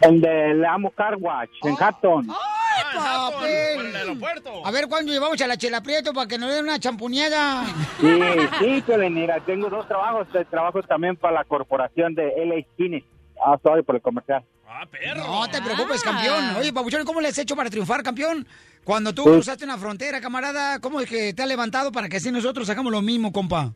[0.00, 2.28] Donde le amo Car Watch, en Hatton.
[2.30, 3.76] ¡Ay, Ah, papel!
[3.76, 4.66] por el aeropuerto.
[4.66, 7.64] A ver, ¿cuándo llevamos a la Chela Prieto para que nos den una champuñada?
[8.00, 8.20] Sí,
[8.58, 10.26] sí, Piolín, mira, tengo dos trabajos.
[10.50, 13.04] Trabajo también para la corporación de LA Skinny.
[13.44, 14.44] Ah, sorry por el comercial.
[14.68, 15.20] Ah, perro.
[15.26, 16.56] No te preocupes, campeón.
[16.56, 18.46] Oye, Pabuchón, ¿cómo le has hecho para triunfar, campeón?
[18.84, 22.30] Cuando tú cruzaste una frontera, camarada, ¿cómo es que te ha levantado para que así
[22.32, 23.72] nosotros hagamos lo mismo, compa?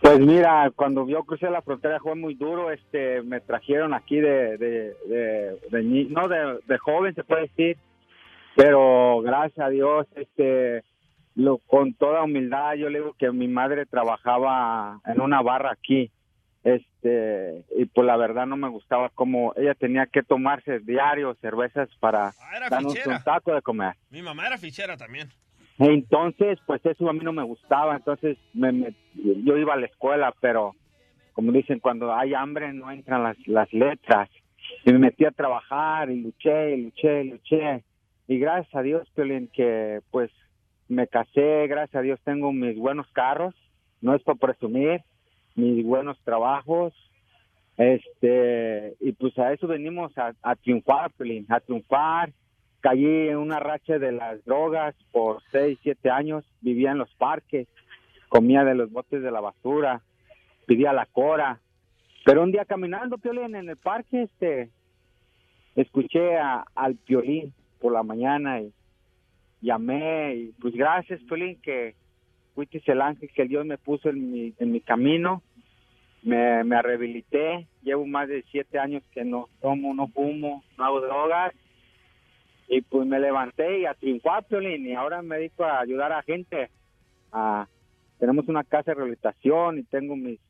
[0.00, 4.58] Pues mira, cuando yo crucé la frontera fue muy duro, este, me trajeron aquí de,
[4.58, 7.76] de, de, de ni- no de, de joven se puede decir,
[8.56, 10.82] pero gracias a Dios, este,
[11.34, 16.10] lo, con toda humildad, yo le digo que mi madre trabajaba en una barra aquí,
[16.64, 21.88] este, y pues la verdad no me gustaba como ella tenía que tomarse diario cervezas
[21.98, 23.16] para Ah, darnos fichera.
[23.16, 23.94] un taco de comer.
[24.10, 25.28] Mi mamá era fichera también.
[25.78, 27.96] Entonces, pues eso a mí no me gustaba.
[27.96, 30.74] Entonces, me, me- yo iba a la escuela, pero
[31.32, 34.28] como dicen, cuando hay hambre no entran las, las letras.
[34.84, 37.82] Y me metí a trabajar y luché, y luché, y luché.
[38.28, 40.30] Y gracias a Dios, Piolín, que pues
[40.88, 43.54] me casé, gracias a Dios tengo mis buenos carros.
[44.00, 45.02] No es para presumir,
[45.54, 46.92] mis buenos trabajos.
[47.76, 52.32] Este, y pues a eso venimos a, triunfar, Piolín, a triunfar
[52.80, 57.68] caí en una racha de las drogas por seis, siete años, vivía en los parques,
[58.28, 60.02] comía de los botes de la basura,
[60.66, 61.60] pedía la cora.
[62.24, 64.70] Pero un día caminando, Piolín, en el parque, este,
[65.76, 67.52] escuché a- al Piolín
[67.82, 68.72] por la mañana y
[69.60, 71.94] llamé y pues gracias, Piolín, que
[72.54, 75.42] fuiste el ángel que Dios me puso en mi, en mi camino.
[76.22, 81.00] Me, me rehabilité, llevo más de siete años que no tomo, no fumo, no hago
[81.00, 81.52] drogas
[82.68, 86.22] y pues me levanté y a triunfar, Piolín, y ahora me dedico a ayudar a
[86.22, 86.70] gente.
[87.30, 87.66] A,
[88.18, 90.40] tenemos una casa de rehabilitación y tengo mis,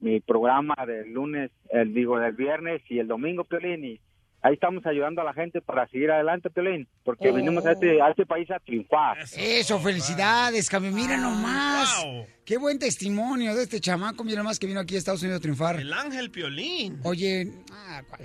[0.00, 4.00] mi programa del lunes, el digo, del viernes y el domingo, Piolín, y
[4.44, 7.34] ahí estamos ayudando a la gente para seguir adelante, Piolín, porque Oh.
[7.34, 9.16] venimos a este, a este país a triunfar.
[9.36, 10.92] Eso, felicidades, cambio.
[10.92, 12.04] Mira nomás.
[12.44, 14.22] Qué buen testimonio de este chamaco.
[14.22, 15.80] Mira nomás que vino aquí a Estados Unidos a triunfar.
[15.80, 17.00] El ángel piolín.
[17.04, 18.20] Oye, ah, ¿cuál?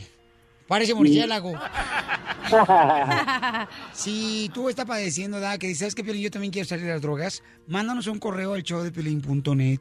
[0.68, 1.54] Parece murciélago.
[3.94, 5.58] si tú estás padeciendo, ¿da?
[5.58, 6.22] que dices, ¿sabes qué, Piolín?
[6.24, 7.42] Yo también quiero salir de las drogas.
[7.68, 9.80] Mándanos un correo al show de Piolín.net.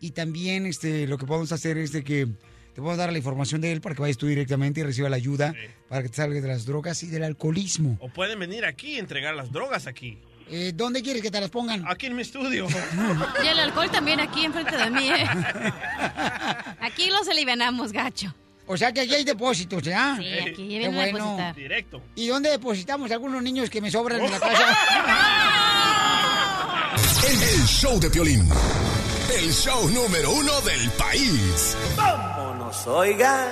[0.00, 2.28] Y también este, lo que podemos hacer es de que
[2.74, 5.16] te podemos dar la información de él para que vayas tú directamente y reciba la
[5.16, 5.54] ayuda
[5.88, 7.98] para que te salgas de las drogas y del alcoholismo.
[8.00, 10.18] O pueden venir aquí y entregar las drogas aquí.
[10.50, 11.84] Eh, ¿Dónde quieres que te las pongan?
[11.86, 12.66] Aquí en mi estudio.
[13.44, 15.24] Y el alcohol también aquí enfrente de mí, ¿eh?
[16.80, 18.34] Aquí los alivianamos, gacho.
[18.66, 20.16] O sea que aquí hay depósitos, ¿ya?
[20.18, 21.18] Sí, aquí Qué a bueno.
[21.18, 21.54] depositar.
[21.54, 22.02] Directo.
[22.14, 24.76] ¿Y dónde depositamos algunos niños que me sobran en la casa?
[27.28, 28.48] El, el show de Piolín.
[29.36, 31.76] El show número uno del país.
[32.86, 33.48] Oigan.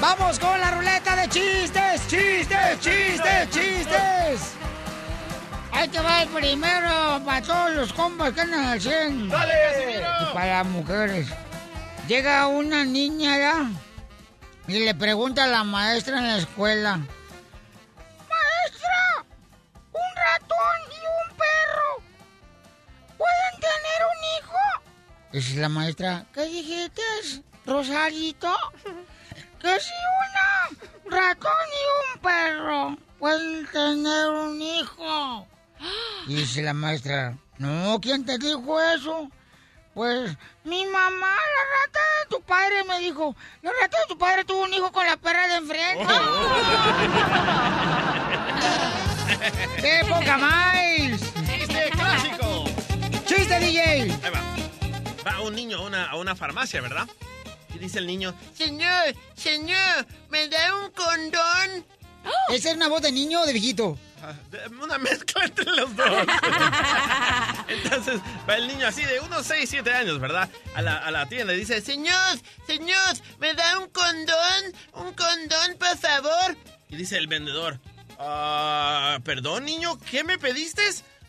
[0.00, 2.06] ¡Vamos con la ruleta de chistes!
[2.08, 4.54] ¡Chistes, chistes, chistes!
[5.70, 9.28] Ahí te va el primero para todos los compas que andan al 100.
[9.28, 10.02] ¡Dale!
[10.20, 11.28] Y para las mujeres.
[12.08, 13.70] Llega una niña ya
[14.66, 17.00] y le pregunta a la maestra en la escuela.
[20.32, 22.02] Ratón y un perro.
[23.18, 24.58] ¿Pueden tener un hijo?
[25.32, 27.02] Dice la maestra, ¿qué dijiste,
[27.66, 28.54] Rosarito?
[29.60, 30.48] Que si una
[31.18, 31.82] ratón y
[32.14, 35.46] un perro pueden tener un hijo.
[36.26, 39.28] Y dice la maestra, no, ¿quién te dijo eso?
[39.94, 44.44] Pues mi mamá, la rata de tu padre, me dijo, la rata de tu padre
[44.44, 46.06] tuvo un hijo con la perra de enfrente.
[49.80, 51.20] ¡Qué poca más!
[51.46, 52.64] ¡Chiste clásico!
[53.26, 53.82] ¡Chiste, DJ!
[54.02, 54.42] Ahí va.
[55.26, 57.08] Va un niño a una, a una farmacia, ¿verdad?
[57.74, 61.84] Y dice el niño, Señor, señor, ¿me da un condón?
[62.50, 63.98] ¿Esa es una voz de niño o de viejito?
[64.22, 64.34] "Ah,
[64.80, 66.06] una mezcla entre los dos.
[67.68, 70.48] Entonces va el niño así de unos 6, 7 años, ¿verdad?
[70.76, 74.72] A la, a la tienda y dice, Señor, señor, ¿me da un condón?
[74.92, 76.56] ¿Un condón, por favor?
[76.88, 77.80] y dice el vendedor,
[78.24, 80.82] "Ah, perdón niño, ¿qué me pediste?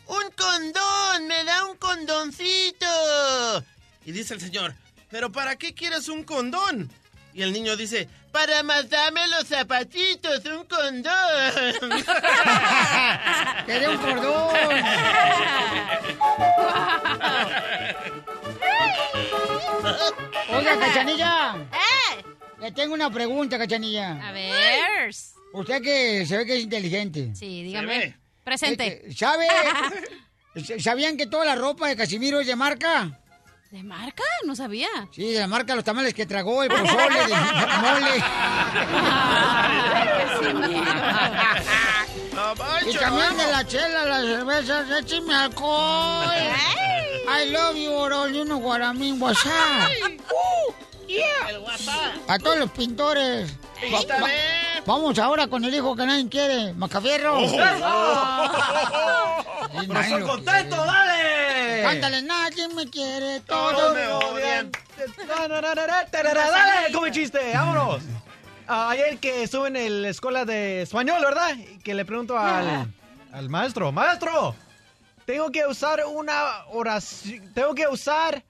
[0.06, 2.86] Un condón, me da un condoncito.
[4.04, 4.74] Y dice el señor,
[5.10, 6.90] ¿pero para qué quieres un condón?
[7.32, 11.90] Y el niño dice, Para amasarme los zapatitos, un condón.
[13.66, 14.54] Quería un cordón.
[20.50, 21.56] Oiga, Cachanilla.
[22.60, 24.28] Le tengo una pregunta, Cachanilla.
[24.28, 25.14] A ver.
[25.54, 27.30] Usted que se ve que es inteligente.
[27.32, 28.16] Sí, dígame.
[28.42, 29.06] Presente.
[29.06, 29.46] Este, ¿Sabe?
[30.80, 33.20] ¿Sabían que toda la ropa de Casimiro es de marca?
[33.70, 34.24] ¿De marca?
[34.46, 34.88] No sabía.
[35.12, 37.36] Sí, de la marca de los tamales que tragó, el pozole, de
[37.82, 38.24] mole.
[42.90, 46.26] y también de la chela, las cervezas, écheme alcohol.
[47.28, 49.90] I love you, Orolino Guaramín, WhatsApp.
[50.30, 50.72] Uh,
[51.06, 51.48] yeah.
[51.48, 52.28] El WhatsApp.
[52.28, 53.54] A todos los pintores.
[54.86, 57.38] Vamos ahora con el hijo que nadie quiere, Macafierro.
[57.38, 57.48] Oh.
[57.48, 57.80] Sí, nadie
[59.88, 60.92] ¡Corazón lo contento, quiere.
[60.92, 61.82] dale!
[61.82, 64.70] Cántale, nadie me quiere, todos, Todos me odian.
[65.38, 68.02] Dale, come chiste, vámonos.
[68.66, 71.54] Ah, ayer que estuve en la escuela de español, ¿verdad?
[71.56, 72.88] Y Que le pregunto al,
[73.32, 74.54] al maestro, maestro,
[75.26, 78.42] tengo que usar una oración, tengo que usar,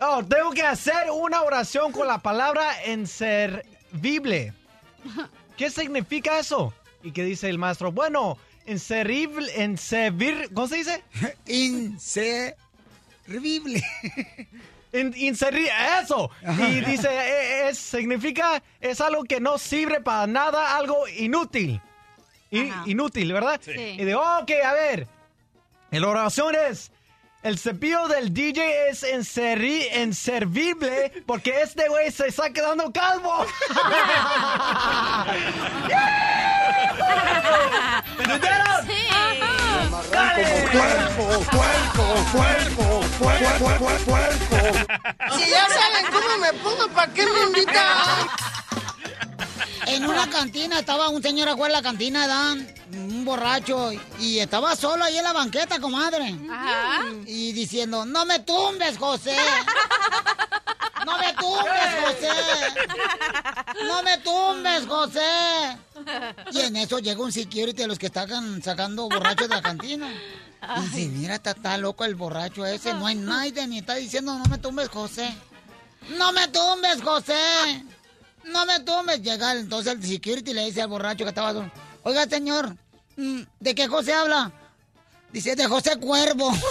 [0.00, 4.54] oh, tengo que hacer una oración con la palabra inservible.
[5.56, 6.72] ¿Qué significa eso?
[7.02, 11.02] Y que dice el maestro, bueno, inservible, inservir, ¿cómo se dice?
[11.46, 12.54] Inservible.
[14.92, 16.30] In- eso.
[16.58, 21.80] Y dice, eh, es, significa, es algo que no sirve para nada, algo inútil.
[22.50, 23.58] I- inútil, ¿verdad?
[23.64, 23.70] Sí.
[23.72, 25.08] Y de, ok, a ver.
[25.90, 26.92] La oración es,
[27.42, 33.44] el cepillo del DJ es inserri- inservible porque este güey se está quedando calvo.
[38.18, 38.86] ¿Me entendieron?
[40.72, 44.56] Puerco, puerco, puerco, puerco, puerco, puerco.
[45.36, 48.28] Si ya saben cómo me pongo, ¿para qué me invitan?
[49.86, 54.76] En una cantina estaba un señor afuera de la cantina, Dan, un borracho, y estaba
[54.76, 56.34] solo ahí en la banqueta, comadre.
[56.50, 57.04] Ajá.
[57.26, 59.36] Y diciendo, no me tumbes, José.
[61.04, 62.28] No me tumbes, José.
[63.86, 65.76] No me tumbes, José.
[66.52, 70.08] Y en eso llega un security de los que estaban sacando borrachos de la cantina.
[70.76, 72.94] Y dice, mira, está, está loco el borracho ese.
[72.94, 75.34] No hay nadie ni está diciendo, no me tumbes, José.
[76.18, 77.84] No me tumbes, José.
[78.44, 79.22] No me tumbes.
[79.22, 81.70] Llega entonces el security y le dice al borracho que estaba...
[82.02, 82.76] Oiga, señor,
[83.16, 84.50] mm, ¿de qué José habla?
[85.32, 86.52] Dice, de José Cuervo.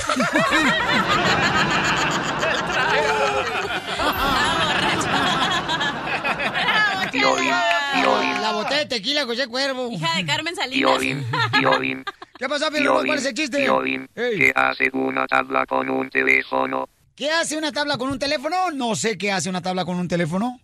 [7.12, 7.54] Piolín,
[7.94, 9.92] Piolín, La botella de tequila, José Cuervo.
[9.92, 10.92] Hija de Carmen Salinas.
[10.92, 11.26] Piolín,
[11.60, 12.06] Piolín.
[12.38, 13.08] ¿Qué pasó, Piolín?
[13.08, 13.58] ¿Cuál es el chiste?
[13.64, 16.88] Piolín, ¿qué hace una tabla con un teléfono?
[17.16, 18.72] ¿Qué hace una tabla con un teléfono?
[18.72, 20.60] No sé qué hace una tabla con un teléfono.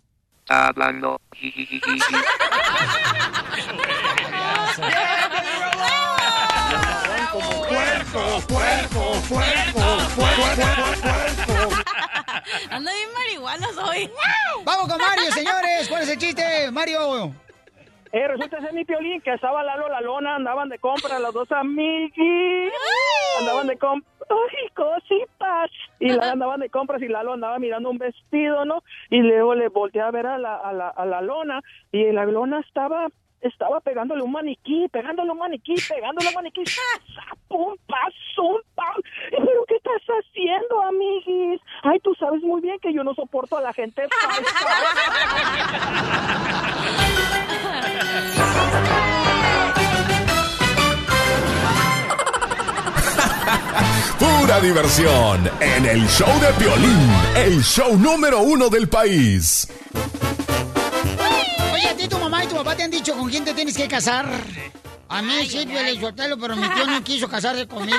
[0.48, 1.20] Está hablando.
[7.68, 9.84] Puerco, puerco, puerco,
[10.16, 10.40] puerco.
[12.70, 14.10] Ando bien marihuana hoy.
[14.64, 15.86] Vamos con Mario, señores.
[15.86, 17.34] ¿Cuál es el chiste, Mario?
[18.12, 21.52] Eh, resulta ser mi piolín que estaba Lalo la lona, andaban de compra los dos
[21.52, 22.72] amiguis.
[23.38, 24.17] Andaban de compra.
[24.30, 25.70] ¡Ay, cositas!
[26.00, 28.82] Y la andaban de compras y Lalo andaba mirando un vestido, ¿no?
[29.10, 31.62] Y luego le volteé a ver a la, a la, a la lona
[31.92, 33.08] y la lona estaba
[33.40, 36.82] estaba pegándole un maniquí, pegándole un maniquí, pegándole un maniquí, ¡sa,
[37.48, 39.00] pum, pa, zum, pam.
[39.30, 41.60] ¿Pero qué estás haciendo, amiguis?
[41.82, 44.02] Ay, tú sabes muy bien que yo no soporto a la gente
[54.48, 59.68] Pura diversión en el show de Piolín, el show número uno del país.
[61.70, 63.76] Oye, a ti tu mamá y tu papá te han dicho con quién te tienes
[63.76, 64.26] que casar.
[65.10, 67.98] A mí sí, Piolín Sotelo, pero mi tío no quiso casarse conmigo.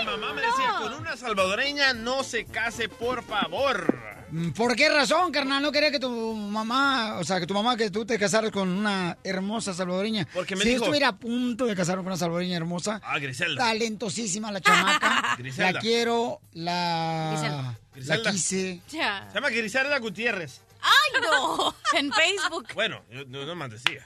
[0.00, 4.03] Mi mamá me decía, con una salvadoreña no se case, por favor.
[4.36, 5.62] Mm, ¿Por qué razón, carnal?
[5.62, 8.68] No quería que tu mamá, o sea, que tu mamá, que tú te casaras con
[8.68, 10.26] una hermosa salvadoreña.
[10.34, 13.20] Porque me si yo dijo- estuviera a punto de casarme con una salvadoreña hermosa, Ah,
[13.20, 13.62] Griselda.
[13.64, 15.72] talentosísima la chamaca, Griselda.
[15.72, 18.24] la quiero, la, Griselda.
[18.24, 18.80] la quise.
[18.88, 20.62] Se llama Griselda Gutiérrez.
[20.82, 21.74] ¡Ay, no!
[21.98, 22.66] En Facebook.
[22.74, 24.04] Bueno, yo no, no más decía.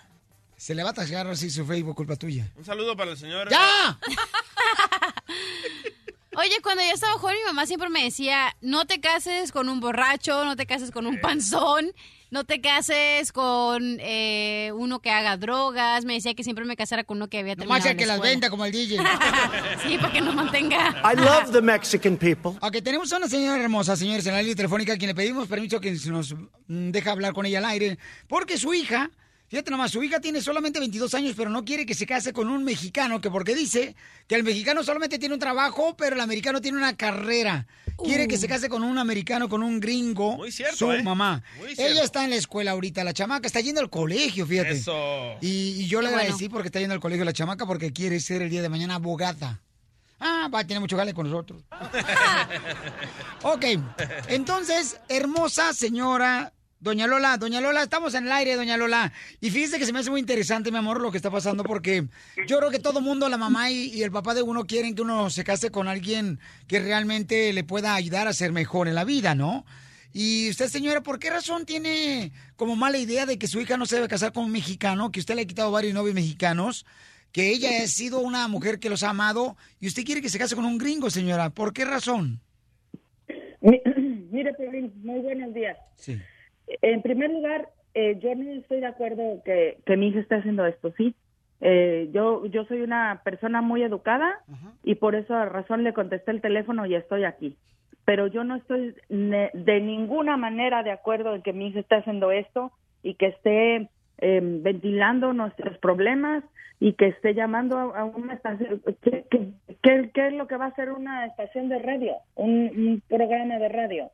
[0.59, 2.53] Se le va a tasgar así su Facebook, culpa tuya.
[2.57, 3.49] Un saludo para el señor.
[3.51, 3.99] ¡Ya!
[6.41, 9.81] Oye, cuando yo estaba joven, mi mamá siempre me decía, no te cases con un
[9.81, 11.91] borracho, no te cases con un panzón,
[12.31, 16.05] no te cases con eh, uno que haga drogas.
[16.05, 18.07] Me decía que siempre me casara con uno que había terminado Nomás el la que
[18.07, 18.99] las venda como el DJ.
[19.83, 21.03] Sí, para que nos mantenga.
[21.03, 22.53] I love the Mexican people.
[22.61, 25.49] Ok, tenemos a una señora hermosa, señores, en la línea telefónica, a quien le pedimos
[25.49, 26.37] permiso que se nos
[26.69, 29.11] mm, deja hablar con ella al aire, porque su hija,
[29.49, 32.49] fíjate nomás, su hija tiene solamente 22 años, pero no quiere que se case con
[32.49, 33.97] un mexicano, que porque dice
[34.27, 37.67] que el mexicano solamente tiene un trabajo, pero el americano tiene una carrera.
[37.97, 41.03] Quiere que se case con un americano, con un gringo, Muy cierto, su ¿eh?
[41.03, 41.43] mamá.
[41.59, 41.93] Muy cierto.
[41.93, 44.71] Ella está en la escuela ahorita, la chamaca está yendo al colegio, fíjate.
[44.71, 45.37] Eso.
[45.41, 46.23] Y, y yo le bueno.
[46.23, 48.97] agradecí porque está yendo al colegio la chamaca porque quiere ser el día de mañana
[48.97, 49.61] abogada.
[50.21, 51.63] Ah, va a tener mucho gale con nosotros.
[53.43, 53.65] ok,
[54.29, 59.13] entonces, hermosa señora Doña Lola, Doña Lola, estamos en el aire, Doña Lola.
[59.41, 62.07] Y fíjese que se me hace muy interesante, mi amor, lo que está pasando, porque
[62.47, 65.03] yo creo que todo mundo, la mamá y, y el papá de uno, quieren que
[65.03, 69.05] uno se case con alguien que realmente le pueda ayudar a ser mejor en la
[69.05, 69.67] vida, ¿no?
[70.13, 73.85] Y usted, señora, ¿por qué razón tiene como mala idea de que su hija no
[73.85, 76.87] se debe casar con un mexicano, que usted le ha quitado varios novios mexicanos,
[77.33, 80.39] que ella ha sido una mujer que los ha amado y usted quiere que se
[80.39, 81.51] case con un gringo, señora?
[81.51, 82.41] ¿Por qué razón?
[83.61, 83.83] Mi-
[84.31, 84.53] Mire,
[85.03, 85.77] muy buenos días.
[85.97, 86.19] Sí.
[86.83, 90.67] En primer lugar, eh, yo no estoy de acuerdo que, que mi hija esté haciendo
[90.67, 91.15] esto, ¿sí?
[91.61, 94.39] Eh, yo, yo soy una persona muy educada
[94.85, 97.57] y por esa razón le contesté el teléfono y estoy aquí.
[98.05, 101.97] Pero yo no estoy ne- de ninguna manera de acuerdo en que mi hija esté
[101.97, 102.71] haciendo esto
[103.03, 103.89] y que esté
[104.19, 106.45] eh, ventilando nuestros problemas
[106.81, 108.81] y que esté llamando a, a una estación.
[109.03, 109.25] ¿Qué,
[109.83, 112.15] qué, es lo que va a hacer una estación de radio?
[112.37, 114.11] Un, un programa de radio.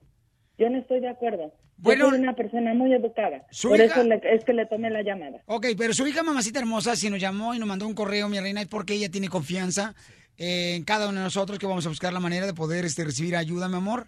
[0.58, 1.52] Yo no estoy de acuerdo.
[1.76, 3.44] Bueno, yo soy una persona muy educada.
[3.50, 5.40] su Por hija- eso le- es que le tomé la llamada.
[5.46, 8.38] Ok, pero su hija mamacita hermosa, si nos llamó y nos mandó un correo, mi
[8.38, 9.94] reina, es porque ella tiene confianza
[10.38, 13.04] eh, en cada uno de nosotros que vamos a buscar la manera de poder este,
[13.04, 14.06] recibir ayuda, mi amor,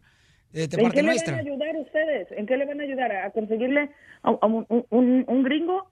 [0.52, 1.36] eh, de ¿En parte qué nuestra.
[1.36, 2.28] le van a ayudar ustedes?
[2.32, 3.12] ¿En qué le van a ayudar?
[3.12, 3.90] ¿A conseguirle
[4.22, 5.90] a, a un, un- un gringo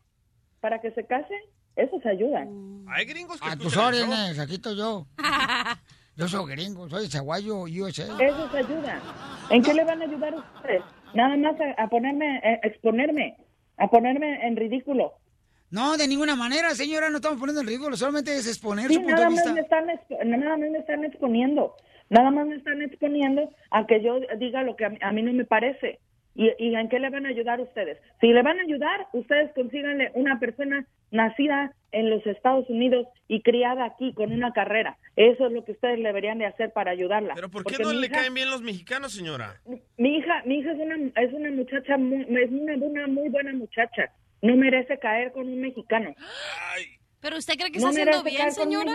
[0.60, 1.34] para que se case?
[1.76, 2.46] Eso se ayuda.
[2.88, 5.06] Hay gringos que A tus órdenes, aquí estoy yo.
[6.16, 8.04] Yo soy gringo, soy chaguayo USA.
[8.04, 9.00] Eso se ayuda.
[9.50, 10.82] ¿En qué le van a ayudar ustedes?
[11.12, 13.36] Nada más a, a ponerme, a exponerme,
[13.78, 15.12] a ponerme en ridículo.
[15.70, 19.00] No, de ninguna manera, señora, no estamos poniendo en ridículo, solamente es exponer Sí, su
[19.00, 19.86] punto nada de más, me están,
[20.30, 21.74] nada más me están exponiendo.
[22.10, 25.22] Nada más me están exponiendo a que yo diga lo que a mí, a mí
[25.22, 25.98] no me parece.
[26.36, 27.98] ¿Y, ¿Y en qué le van a ayudar ustedes?
[28.20, 33.40] Si le van a ayudar, ustedes consíganle una persona nacida en los Estados Unidos y
[33.42, 34.98] criada aquí con una carrera.
[35.16, 37.34] Eso es lo que ustedes deberían de hacer para ayudarla.
[37.34, 39.60] ¿Pero por qué Porque no mi le hija- caen bien los mexicanos, señora?
[39.96, 43.52] mi hija, mi hija es una, es una muchacha muy, es una, una muy buena
[43.52, 44.12] muchacha.
[44.42, 46.14] No merece caer con un mexicano.
[47.20, 48.92] ¿Pero usted cree que no está haciendo bien, señora?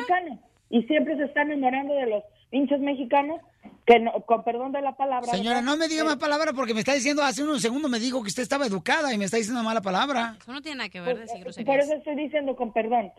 [0.69, 3.39] Y siempre se está enamorando de los pinches mexicanos
[3.85, 5.29] que, no- con perdón de la palabra.
[5.31, 5.71] Señora, ¿verdad?
[5.71, 8.21] no me diga Eh, más palabras porque me está diciendo hace unos segundos me dijo
[8.21, 10.35] que usted estaba educada y me está diciendo mala palabra.
[10.39, 11.85] Eso no tiene nada que ver decir Por groserías.
[11.85, 13.11] eso estoy diciendo con perdón,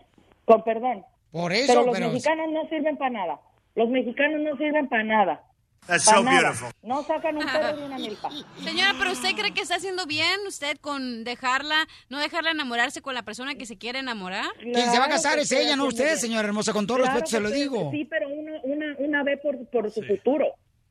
[0.44, 1.04] con perdón.
[1.32, 3.40] Por eso, pero los pero- mexicanos no sirven para nada.
[3.76, 5.42] Los mexicanos no sirven para nada.
[5.86, 6.70] That's so beautiful.
[6.82, 8.30] No sacan un perro de una milpa.
[8.62, 13.14] Señora, pero ¿usted cree que está haciendo bien usted con dejarla, no dejarla enamorarse con
[13.14, 14.46] la persona que se quiere enamorar?
[14.60, 16.18] Quien se va a casar es ella, no usted, bien.
[16.18, 16.72] señora hermosa.
[16.72, 17.90] Con todo Claro respeto se lo digo.
[17.90, 20.46] Sí, pero una, una, una vez por, por su futuro.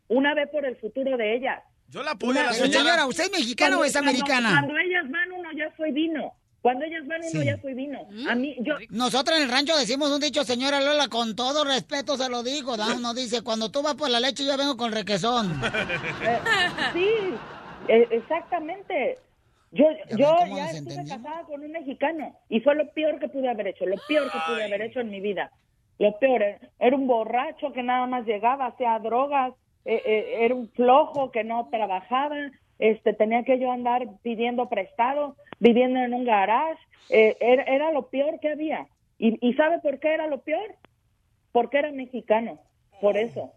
[0.10, 1.64] Una vez por el futuro de ella.
[1.88, 2.80] Yo la apoyo a la Pero, señora.
[2.84, 4.50] señora, ¿usted es mexicana o es americana?
[4.52, 6.34] Cuando, ellas van, uno ya soy vino.
[6.62, 7.46] Cuando ellas van, uno Sí.
[7.46, 8.00] ya soy vino.
[8.30, 8.76] A mí, yo...
[8.90, 12.76] Nosotros en el rancho decimos un dicho, señora Lola, con todo respeto se lo digo.
[12.76, 12.94] ¿da?
[12.96, 15.62] Uno dice, cuando tú vas por la leche, yo vengo con requesón.
[16.22, 16.40] Eh,
[16.94, 17.08] sí,
[17.88, 19.18] eh, exactamente.
[19.72, 23.48] Yo, Ya yo ya estuve casada con un mexicano y fue lo peor que pude
[23.50, 25.52] haber hecho, lo peor que pude haber hecho en mi vida.
[26.00, 29.54] Lo peor, eh, era un borracho que nada más llegaba, hacía drogas,
[29.86, 32.36] eh, eh, era un flojo que no trabajaba,
[32.80, 38.08] este, tenía que yo andar pidiendo prestado, viviendo en un garage, eh, era, era lo
[38.10, 38.88] peor que había.
[39.18, 40.76] ¿Y, ¿Y sabe por qué era lo peor?
[41.52, 42.60] Porque era mexicano,
[43.02, 43.52] por eso.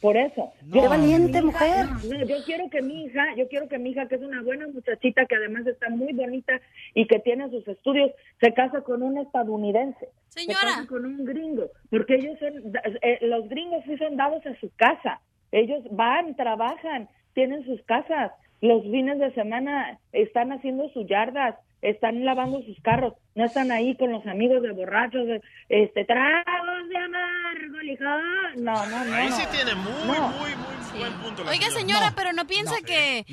[0.00, 0.52] Por eso.
[0.72, 1.86] Qué valiente hija- mujer.
[1.86, 4.42] no, no, yo quiero que mi hija, yo quiero que mi hija, que es una
[4.42, 6.60] buena muchachita, que además está muy bonita
[6.92, 10.08] y que tiene sus estudios, se casa con un estadounidense.
[10.28, 10.58] Señora.
[10.60, 11.66] Se casa con un gringo.
[11.88, 12.72] Porque ellos son,
[13.02, 15.20] eh, los gringos sí son dados a su casa.
[15.52, 18.32] Ellos van, trabajan, tienen sus casas.
[18.60, 23.96] Los fines de semana están haciendo sus yardas, están lavando sus carros, no están ahí
[23.96, 28.64] con los amigos de borrachos, de, este, tragos de amargo, lijón.
[28.64, 29.14] No, no, no.
[29.14, 29.36] Ahí no.
[29.36, 30.28] sí tiene muy, No.
[30.28, 31.42] muy, muy buen punto.
[31.48, 33.24] Oiga, señora, pero no piensa que...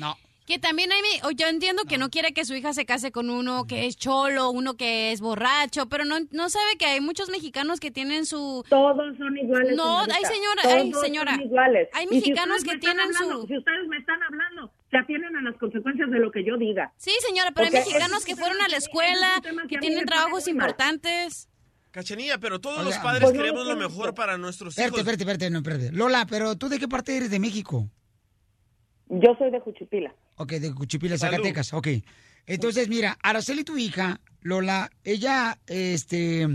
[0.50, 1.00] Que también hay,
[1.36, 4.50] yo entiendo que no quiere que su hija se case con uno que es cholo,
[4.50, 8.64] uno que es borracho, pero no, no sabe que hay muchos mexicanos que tienen su...
[8.68, 9.76] Todos son iguales.
[9.76, 10.16] No, señorita.
[10.16, 11.38] hay señora, Todos hay son señora.
[11.40, 11.88] iguales.
[11.92, 13.46] Hay si mexicanos ustedes que tienen hablando- su...
[13.46, 16.92] Si ustedes me están hablando, se atienen a las consecuencias de lo que yo diga.
[16.96, 21.48] Sí, señora, pero Porque hay mexicanos que fueron a la escuela, que tienen trabajos importantes.
[21.92, 24.98] Cachanilla, pero todos Oiga, los padres pues no queremos lo mejor para nuestros Espérate, hijos.
[25.12, 25.92] espérate, espérate, no, espérate.
[25.92, 27.88] Lola, pero ¿tú de qué parte eres de México?
[29.10, 30.14] Yo soy de Juchipila.
[30.36, 31.36] Ok, de Cuchipila, Salud.
[31.36, 31.72] Zacatecas.
[31.74, 31.88] Ok.
[32.46, 36.46] Entonces, mira, Araceli, tu hija, Lola, ella, este,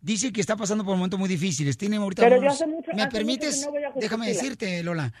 [0.00, 1.76] dice que está pasando por momentos muy difíciles.
[1.78, 3.60] Tiene ahorita Pero yo unos- hace mucho- ¿Me hace mucho permites?
[3.60, 4.42] que no voy a Déjame Juchipila.
[4.42, 5.12] decirte, Lola.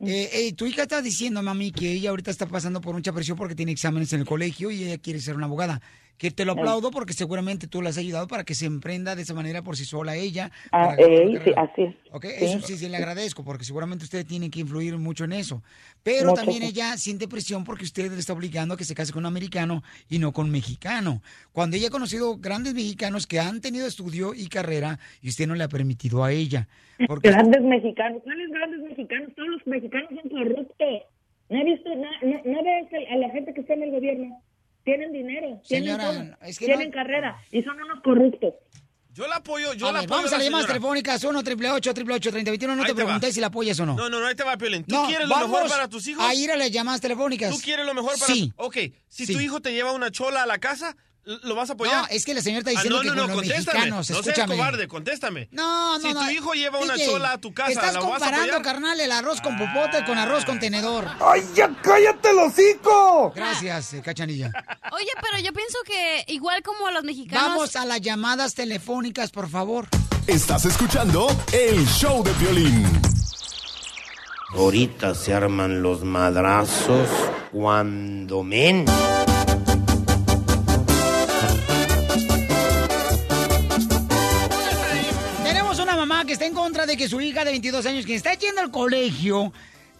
[0.00, 3.38] Eh, eh, tu hija está diciendo, mami, que ella ahorita está pasando por mucha presión
[3.38, 5.80] porque tiene exámenes en el colegio y ella quiere ser una abogada.
[6.18, 9.22] Que te lo aplaudo porque seguramente tú la has ayudado para que se emprenda de
[9.22, 10.50] esa manera por sí sola ella.
[10.72, 11.94] Ah, eh, sí, así es.
[12.12, 12.44] Ok, Sí.
[12.46, 15.62] eso sí, sí le agradezco, porque seguramente ustedes tienen que influir mucho en eso.
[16.02, 16.68] Pero Mucho, también sí.
[16.70, 19.82] ella siente presión porque usted le está obligando a que se case con un americano
[20.08, 21.22] y no con un mexicano.
[21.52, 25.54] Cuando ella ha conocido grandes mexicanos que han tenido estudio y carrera y usted no
[25.54, 26.66] le ha permitido a ella.
[27.06, 28.22] Porque Grandes mexicanos.
[28.24, 29.28] ¿Cuáles grandes mexicanos?
[29.36, 31.02] Todos los mexicanos son corruptos.
[31.50, 33.90] No he visto, no, no, no ves a- a la gente que está en el
[33.90, 34.40] gobierno.
[34.86, 36.04] Tienen dinero, tienen, Señora,
[36.38, 38.54] todo, es que tienen no- carrera y son unos corruptos.
[39.12, 40.16] Yo la apoyo, yo A la ver, apoyo.
[40.18, 43.32] vamos a la las llamadas telefónicas 1 888 888 3021 No Ahí te te pregunté
[43.32, 43.96] si la apoyas o no.
[43.96, 44.84] No, no, no, ahí te va, Piolín.
[44.84, 46.22] ¿Tú No, quieres lo mejor vamos para tus hijos?
[46.24, 47.50] A ir a las llamadas telefónicas.
[47.50, 48.52] ¿Tú quieres lo mejor para Sí.
[48.56, 48.76] Ok,
[49.08, 49.32] si Sí.
[49.32, 50.96] tu hijo te lleva una chola a la casa, ¿l-
[51.42, 52.02] ¿lo vas a apoyar?
[52.02, 54.22] No, es que la señora está Ah, diciendo no, que no, no, los mexicanos, No
[54.22, 55.48] seas cobarde, contéstame.
[55.50, 56.20] No, no, Si no.
[56.24, 59.00] tu hijo lleva una DJ, chola a tu casa, Estás ¿la vas a comparando, carnal,
[59.00, 61.06] el arroz con popote con arroz con tenedor.
[61.20, 63.32] ¡Ay, ya cállate el hocico!
[63.34, 64.52] Gracias, eh, Cachanilla.
[64.92, 67.48] Oye, pero yo pienso que igual como los mexicanos...
[67.48, 69.88] Vamos a las llamadas telefónicas, por favor.
[70.28, 72.86] Estás escuchando el show de violín.
[74.54, 77.08] Ahorita se arman los madrazos
[77.52, 78.84] cuando men.
[86.86, 89.52] De que su hija de 22 años, que está yendo al colegio,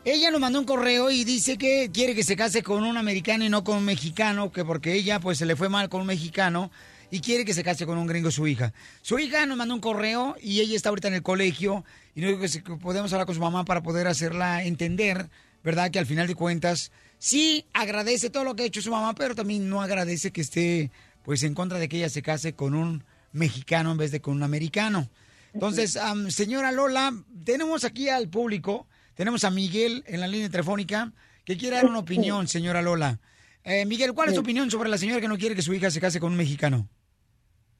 [0.04, 3.44] ella nos mandó un correo y dice que quiere que se case con un americano
[3.44, 6.06] y no con un mexicano, que porque ella pues se le fue mal con un
[6.06, 6.70] mexicano
[7.10, 8.72] y quiere que se case con un gringo su hija.
[9.02, 11.84] Su hija nos mandó un correo y ella está ahorita en el colegio
[12.14, 15.28] y no digo que, se- que podemos hablar con su mamá para poder hacerla entender,
[15.64, 15.90] ¿verdad?
[15.90, 19.34] Que al final de cuentas sí agradece todo lo que ha hecho su mamá, pero
[19.34, 20.90] también no agradece que esté
[21.24, 24.34] pues en contra de que ella se case con un mexicano en vez de con
[24.36, 25.08] un americano.
[25.56, 27.12] Entonces, am, señora Lola,
[27.44, 31.12] tenemos aquí al público, tenemos a Miguel en la línea telefónica
[31.44, 33.20] que quiere dar una opinión, señora Lola.
[33.64, 35.90] Eh, Miguel, ¿cuál es tu opinión sobre la señora que no quiere que su hija
[35.90, 36.88] se case con un mexicano?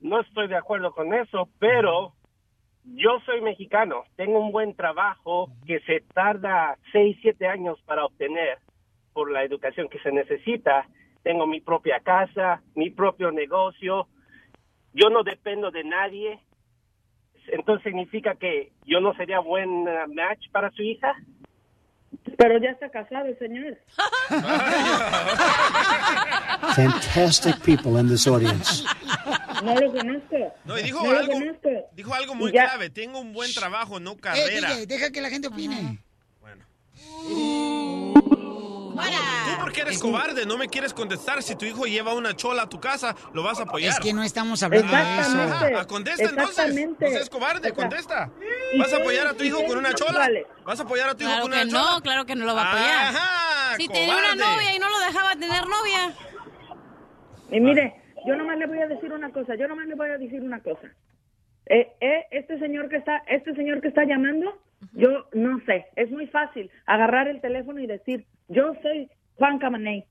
[0.00, 2.12] no estoy de acuerdo con eso, pero
[2.84, 8.58] yo soy mexicano, tengo un buen trabajo que se tarda seis, siete años para obtener
[9.12, 10.86] por la educación que se necesita.
[11.22, 14.06] Tengo mi propia casa, mi propio negocio,
[14.92, 16.38] yo no dependo de nadie.
[17.52, 21.14] Entonces significa que yo no sería buen eh, match para su hija.
[22.38, 23.78] Pero ya está casado el señor.
[26.74, 28.84] Fantastic people in this audience.
[29.64, 30.54] no lo conozco.
[30.64, 31.68] No, y dijo No algo, conozco.
[31.92, 32.90] dijo algo muy clave.
[32.90, 34.70] Tengo un buen trabajo, no Eh, carrera.
[34.74, 35.98] DJ, deja que la gente opine.
[39.02, 41.42] Tú porque eres cobarde, no me quieres contestar.
[41.42, 43.90] Si tu hijo lleva una chola a tu casa, lo vas a apoyar.
[43.92, 45.76] Es que no estamos hablando de eso.
[45.78, 46.74] Ah, contesta entonces.
[46.74, 48.30] No seas cobarde, O sea, contesta.
[48.72, 50.18] ¿y ¿Vas a apoyar a tu hijo con una chola?
[50.18, 50.46] vale?
[50.64, 51.90] ¿vas a apoyar a tu hijo Claro con que una chola?
[51.94, 53.14] no, claro que no lo va a apoyar.
[53.14, 56.12] Ajá, si tenía una novia y no lo dejaba tener novia.
[57.50, 60.18] Y mire, yo nomás le voy a decir una cosa, yo nomás le voy a
[60.18, 60.88] decir una cosa.
[61.66, 64.60] Eh, eh, este señor que está, este señor que está llamando,
[64.92, 70.04] yo no sé, es muy fácil agarrar el teléfono y decir, yo soy Juan Camaney.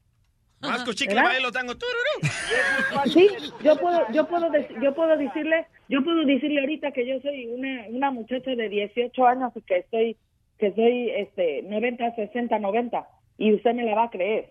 [0.61, 1.29] Vasco chicle, ¿Verdad?
[1.29, 3.11] bailo, tango, tururú.
[3.11, 3.27] Sí,
[3.63, 4.49] yo puedo, yo puedo,
[4.81, 9.27] yo puedo decirle, yo puedo decirle ahorita que yo soy una, una muchacha de 18
[9.27, 10.17] años y que estoy,
[10.57, 13.07] que soy, este, 90, 60, 90
[13.37, 14.49] y usted me la va a creer.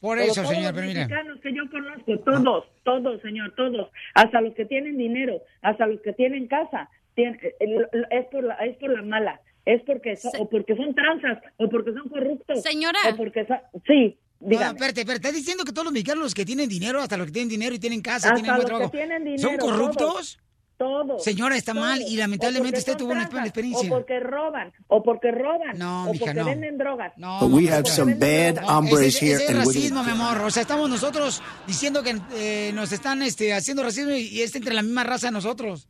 [0.00, 1.00] Por Pero eso, todos señor, los pero mira.
[1.06, 6.00] mexicanos que yo conozco, todos, todos, señor, todos, hasta los que tienen dinero, hasta los
[6.02, 10.32] que tienen casa, eh, eh, es por la, es por la mala, es porque son,
[10.38, 12.98] o porque son tranzas, o porque son corruptos, Señora.
[13.12, 14.70] o porque son, sí, No, dígame.
[14.76, 17.32] espérate, espérate, ¿estás diciendo que todos los mexicanos los que tienen dinero, hasta los que
[17.32, 20.38] tienen dinero y tienen casa, Hasta tienen buen trabajo, tienen dinero, son corruptos?
[20.78, 21.24] Todos.
[21.24, 23.88] Señora, está mal y lamentablemente usted tuvo una experiencia.
[23.88, 26.44] O porque roban, o porque roban, No, o mija, porque no.
[26.44, 27.14] venden drogas.
[27.16, 29.56] No, But we no, have no, some no, bad no, hombres ese, here ese es
[29.56, 30.36] racismo, mi amor.
[30.42, 34.54] O sea, estamos nosotros diciendo que eh, nos están este, haciendo racismo y, y es
[34.54, 35.88] entre la misma raza de nosotros.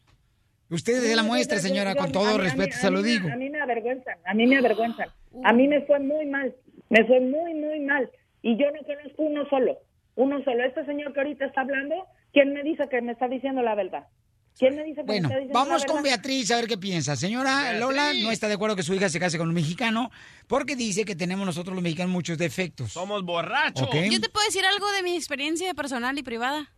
[0.69, 3.29] Usted es la muestra, señora, con todo mí- a mí- respeto, se lo digo.
[3.33, 5.09] A mí me avergüenzan, a mí me avergüenzan.
[5.45, 6.55] A mí me fue muy mal,
[6.89, 8.11] me fue muy, muy mal.
[8.43, 9.79] Y yo no conozco uno solo,
[10.17, 10.65] uno solo.
[10.65, 11.95] Este señor que ahorita está hablando,
[12.33, 14.07] ¿quién me dice que me está diciendo la verdad?
[14.59, 16.03] ¿Quién me dice que Bueno, me está diciendo vamos la con?
[16.03, 17.15] Beatriz a ver qué piensa.
[17.15, 20.11] Señora Lola no está de acuerdo que su hija se case con un mexicano
[20.47, 22.91] porque dice que tenemos nosotros los mexicanos muchos defectos.
[22.93, 23.87] Somos borrachos.
[23.93, 26.73] Yo te puedo decir algo de mi experiencia personal y privada.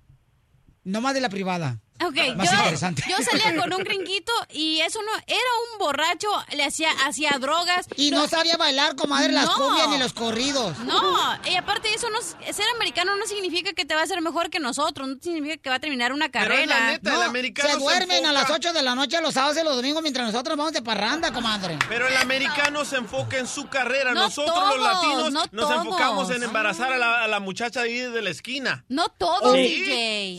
[0.85, 1.81] No más de la privada.
[2.05, 3.03] Ok, Más yo, interesante.
[3.09, 5.39] yo salía con un gringuito y eso no, era
[5.73, 7.87] un borracho, le hacía, hacía drogas.
[7.97, 9.55] Y no sabía bailar, comadre, las No.
[9.57, 10.79] cumbias ni los corridos.
[10.81, 11.03] No,
[11.51, 14.49] y aparte de eso, no, ser americano no significa que te va a ser mejor
[14.51, 16.79] que nosotros, no significa que va a terminar una Pero es carrera.
[16.81, 19.57] la neta, el americano se se duermen a las 8 de la noche los sábados
[19.61, 21.79] y los domingos mientras nosotros vamos de parranda, comadre.
[21.89, 24.13] Pero el americano se enfoca en su carrera.
[24.15, 25.85] No Nosotros todos, los latinos no nos todos.
[25.85, 28.85] enfocamos en embarazar a la, a la muchacha de ahí de la esquina.
[28.89, 29.61] No todos, Sí,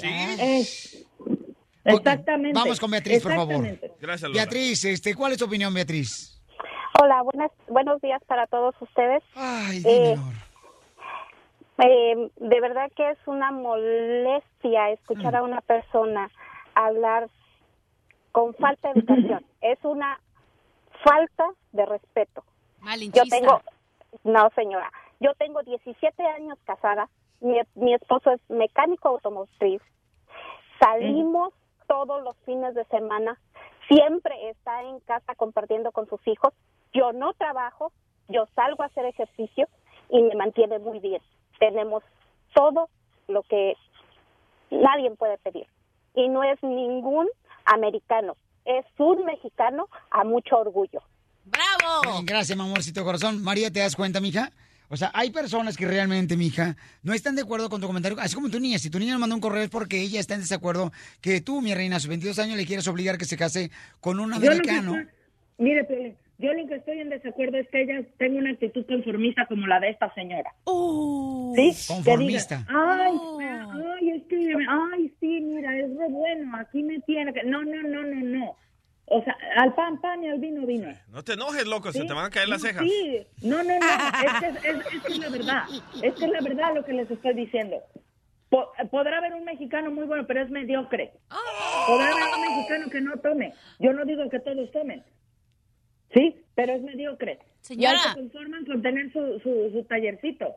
[0.01, 0.59] DJ.
[0.61, 0.95] Es-
[1.97, 2.53] exactamente.
[2.59, 3.63] Vamos con Beatriz, por favor.
[3.99, 4.33] Gracias, Lola.
[4.33, 6.41] Beatriz, este, ¿cuál es tu opinión, Beatriz?
[7.01, 9.23] Hola, buenas, buenos días para todos ustedes.
[9.35, 10.15] Ay, Eh,
[11.81, 15.37] eh, de verdad que es una molestia escuchar Mm.
[15.37, 16.29] a una persona
[16.75, 17.29] hablar
[18.31, 19.45] con falta de educación.
[19.61, 20.19] es una
[21.03, 22.43] falta de respeto.
[22.43, 23.35] Yo Malinchista.
[23.37, 23.61] tengo,
[24.23, 27.09] no señora, yo tengo 17 años casada,
[27.41, 29.81] mi, mi esposo es mecánico automotriz,
[30.79, 31.53] salimos
[31.89, 33.37] todos los fines de semana,
[33.89, 36.53] siempre está en casa compartiendo con sus hijos,
[36.93, 37.91] yo no trabajo,
[38.27, 39.67] yo salgo a hacer ejercicio
[40.09, 41.21] y me mantiene muy bien.
[41.59, 42.03] Tenemos
[42.53, 42.89] todo
[43.27, 43.73] lo que
[44.69, 45.67] nadie puede pedir.
[46.13, 47.27] Y no es ningún
[47.65, 51.01] americano, es un mexicano a mucho orgullo.
[51.45, 52.21] ¡Bravo!
[52.23, 53.43] Gracias, mi amorcito corazón.
[53.43, 54.51] María, ¿te das cuenta, mija?
[54.89, 58.17] O sea, hay personas que realmente, mija, no están de acuerdo con tu comentario.
[58.19, 58.79] Así como tu niña.
[58.79, 61.61] Si tu niña nos mandó un correo es porque ella está en desacuerdo que tú,
[61.61, 63.69] mi reina, a sus 22 años le quieres obligar que se case
[63.99, 64.95] con un Yo americano.
[64.97, 65.13] estoy-
[65.59, 69.67] mire, yo lo que estoy en desacuerdo es que ella tenga una actitud conformista como
[69.67, 70.49] la de esta señora.
[71.55, 71.87] ¿Sí?
[71.87, 72.65] Conformista.
[72.65, 73.17] Que diga, ay,
[73.99, 77.43] ay, es que, ay, sí, mira, es re bueno, aquí me tiene que...
[77.43, 78.55] No, no, no, no, no.
[79.11, 80.87] O sea, al pan, pan y al vino, vino.
[81.09, 82.07] No te enojes, loco, se ¿Sí?
[82.07, 82.83] te van a caer las cejas.
[82.83, 85.63] Sí, no, no, no, es que es, es- es que es la verdad,
[86.03, 87.77] es que es la verdad lo que les estoy diciendo.
[88.49, 91.11] Po- podrá haber un mexicano muy bueno, pero es mediocre.
[91.87, 93.53] Podrá haber un mexicano que no tome.
[93.79, 95.03] Yo no digo que todos tomen.
[96.13, 97.39] Sí, pero es mediocre.
[97.61, 97.93] Señora.
[98.03, 100.47] Ya se conforman con tener su, su, su tallercito.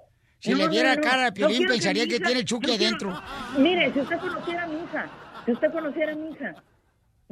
[0.41, 3.23] Si le viera cara a Piolín, pensaría que tiene Chucky no quiero- adentro.
[3.59, 5.11] Mire, si usted conociera a mi hija,
[5.45, 6.55] si usted conociera a mi hija,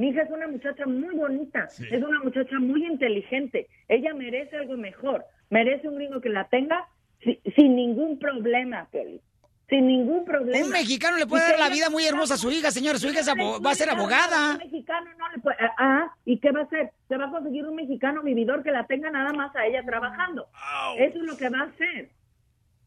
[0.00, 3.68] mi hija es una muchacha muy bonita, es una muchacha muy inteligente.
[3.86, 6.86] Ella merece algo mejor, merece un gringo que la tenga
[7.22, 9.20] si- sin ningún problema, Piolín.
[9.68, 10.64] Sin ningún problema.
[10.66, 12.98] Un mexicano le puede dar la vida muy hermosa a su hija, señora.
[12.98, 13.20] Su hija
[13.64, 14.56] va a ser Un abogada.
[14.56, 15.56] mexicano no le puede.
[15.78, 16.90] Ah, ¿y qué va a hacer?
[17.08, 20.48] Se va a conseguir un mexicano vividor que la tenga nada más a ella trabajando.
[20.98, 22.08] Eso es lo que va a hacer.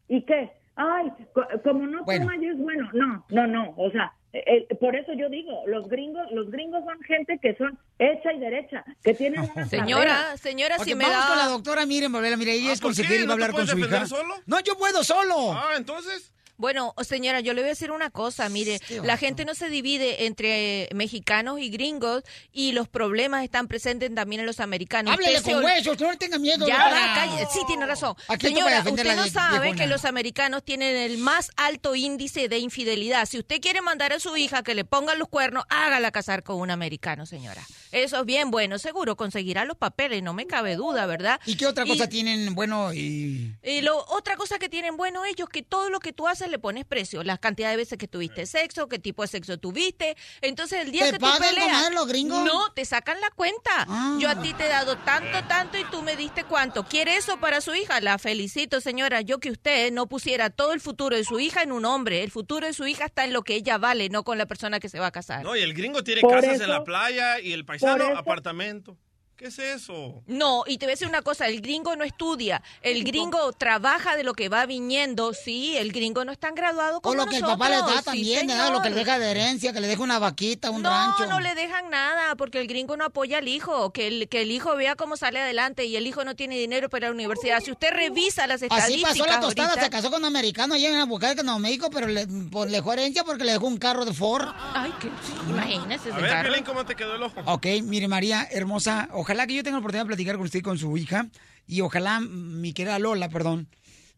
[0.08, 0.50] ¿Y qué?
[0.76, 2.26] Ay, co- como no Bueno.
[2.26, 2.90] toma es bueno.
[2.92, 3.72] No, no, no.
[3.78, 7.54] O sea, eh, eh, por eso yo digo, los gringos, los gringos son gente que
[7.56, 10.36] son hecha y derecha, que tienen una Señora, carrera.
[10.38, 11.28] señora, Ok, si me vamos da...
[11.28, 12.36] con la doctora Miren Volvela.
[12.36, 13.02] Mire, ella es ¿por qué?
[13.02, 14.06] consejera y va a ¿No te hablar con puedes su hija.
[14.06, 14.34] solo?
[14.46, 15.52] No, yo puedo solo.
[15.52, 16.32] Ah, entonces.
[16.56, 20.26] Bueno, señora, yo le voy a decir una cosa, mire, la gente no se divide
[20.26, 22.22] entre mexicanos y gringos
[22.52, 25.12] y los problemas están presentes también en los americanos.
[25.14, 26.66] Háblele Usted con huesos, no le tenga miedo.
[26.66, 27.06] Ya, doctora.
[27.08, 28.14] va, calle- Sí, tiene razón.
[28.28, 33.26] Aquí Señora, usted no sabe que los americanos tienen el más alto índice de infidelidad.
[33.26, 36.56] Si usted quiere mandar a su hija que le pongan los cuernos, hágala casar con
[36.60, 37.62] un americano, señora.
[37.92, 38.78] Eso es bien bueno.
[38.78, 41.40] Seguro conseguirá los papeles, no me cabe duda, ¿verdad?
[41.46, 45.48] ¿Y qué otra cosa tienen bueno y Y lo, otra cosa que tienen bueno ellos,
[45.48, 47.22] que todo lo que tú haces le pones precio.
[47.22, 50.16] La cantidad de veces que tuviste sexo, qué tipo de sexo tuviste.
[50.40, 51.92] Entonces, el día ¿Te que tú peleas...
[51.92, 52.38] los gringos?
[52.40, 52.44] Ah.
[52.46, 53.86] No, te sacan la cuenta.
[54.18, 56.84] Yo a ti te he dado tanto, tanto y tú me diste cuánto.
[56.84, 58.00] ¿Quiere eso para su hija?
[58.00, 59.20] La felicito, señora.
[59.20, 62.22] Yo que usted no pusiera todo el futuro de su hija en un hombre.
[62.22, 64.80] El futuro de su hija está en lo que ella vale, no con la persona
[64.80, 65.42] que se va a casar.
[65.44, 68.18] No, y el gringo tiene Por casas eso- en la playa y el paisano eso-
[68.18, 68.96] apartamento.
[69.36, 70.22] ¿Qué es eso?
[70.28, 74.14] No, y te voy a decir una cosa, el gringo no estudia, el gringo trabaja
[74.14, 77.26] de lo que va viniendo, sí, el gringo no es tan graduado como o lo
[77.28, 77.58] que el nosotros.
[77.58, 78.62] papá le da sí, también, ¿verdad?
[78.66, 78.76] señor.
[78.76, 81.26] lo que le deja de herencia, que le deja una vaquita, un no, rancho?
[81.26, 84.52] no le dejan nada, porque el gringo no apoya al hijo, que el, que el
[84.52, 87.60] hijo vea cómo sale adelante y el hijo no tiene dinero para la universidad.
[87.60, 90.74] Si usted revisa las Así estadísticas pasó la tostada, ahorita- se casó con un americano
[90.74, 93.78] allá en Albuquerque, Nuevo México, pero le, pues, le dejó herencia porque le dejó un
[93.78, 94.46] carro de Ford.
[94.74, 95.08] Ay, que
[95.50, 97.40] imagínese A ver, Piolín, ¿cómo te quedó el ojo?
[97.46, 100.62] Ok, mire María, hermosa, ojalá que yo tenga la oportunidad de platicar con usted y
[100.62, 101.28] con su hija,
[101.66, 103.68] y ojalá mi querida Lola, perdón.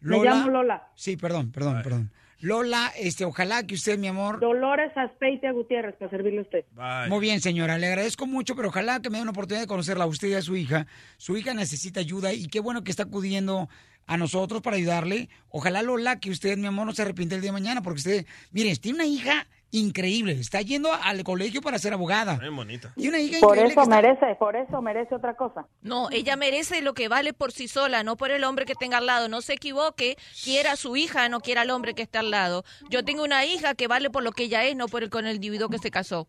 [0.00, 0.88] Me llamo Lola.
[0.96, 2.10] Sí, perdón, perdón, perdón.
[2.40, 4.40] Lola, este, ojalá que usted, mi amor...
[4.40, 6.64] Dolores Aspeite Gutiérrez, para servirle a usted.
[7.08, 10.04] Muy bien, señora, le agradezco mucho, pero ojalá que me dé una oportunidad de conocerla
[10.04, 10.86] a usted y a su hija.
[11.18, 13.68] Su hija necesita ayuda y qué bueno que está acudiendo
[14.06, 15.28] a nosotros para ayudarle.
[15.50, 18.26] Ojalá, Lola, que usted, mi amor, no se arrepiente el día de mañana, porque usted,
[18.50, 19.46] mire, tiene una hija
[19.78, 22.36] increíble, está yendo al colegio para ser abogada.
[22.38, 22.92] Bien bonita.
[22.96, 25.66] Y una hija Por increíble eso que está- merece, por eso merece otra cosa.
[25.82, 28.98] No, ella merece lo que vale por sí sola, no por el hombre que tenga
[28.98, 29.28] al lado.
[29.28, 32.64] No se equivoque, quiera a su hija, no quiera al hombre que está al lado.
[32.90, 35.26] Yo tengo una hija que vale por lo que ella es, no por el con
[35.26, 36.26] el individuo que se casó.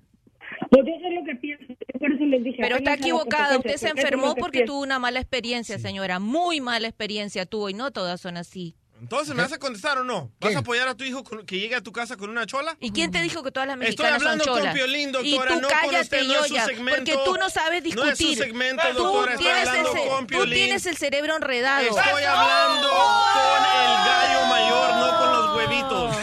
[0.70, 1.66] Pues yo sé lo que pienso,
[2.00, 2.58] por eso les dije.
[2.62, 6.20] Pero está equivocada, usted se enfermó porque tuvo una mala experiencia, señora.
[6.20, 8.76] Muy mala experiencia tuvo y no todas son así.
[9.00, 10.32] Entonces, ¿me vas a contestar o no?
[10.40, 12.76] ¿Vas a apoyar a tu hijo con- que llegue a tu casa con una chola?
[12.80, 14.74] ¿Y quién te dijo que todas las Estoy mexicanas son hablando con cholas?
[14.74, 16.98] Piolín, y doctora, tú no con cállate usted, y no es su segmento.
[17.14, 18.12] porque tú no sabes No discutir.
[18.12, 21.82] es su segmento, Tú doctora, estoy tienes hablando ese- con Tú tienes el cerebro enredado.
[21.84, 26.16] Estoy hablando con el gallo mayor, no con los huevitos.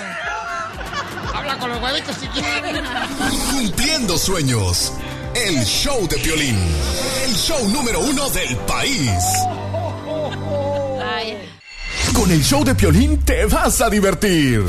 [1.34, 2.82] Habla con los huevitos si quieres.
[3.52, 4.92] Cumpliendo sueños.
[5.34, 6.59] El show de Piolín.
[7.24, 9.10] El show número uno del país.
[12.14, 14.62] Con el show de Piolín te vas a divertir.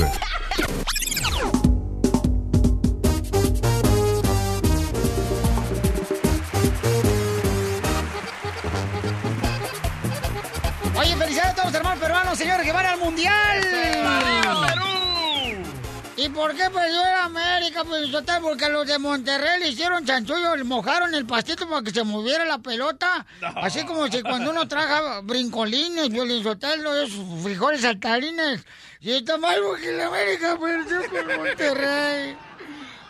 [16.36, 18.41] Por qué perdió el América, Pelizotel?
[18.41, 22.45] Porque los de Monterrey le hicieron chanchullo, le mojaron el pastito para que se moviera
[22.45, 23.26] la pelota.
[23.56, 28.66] Así como si cuando uno traga brincolines, Pelizotel, esos frijoles saltarines.
[28.99, 32.38] Y está mal porque el América perdió con Monterrey.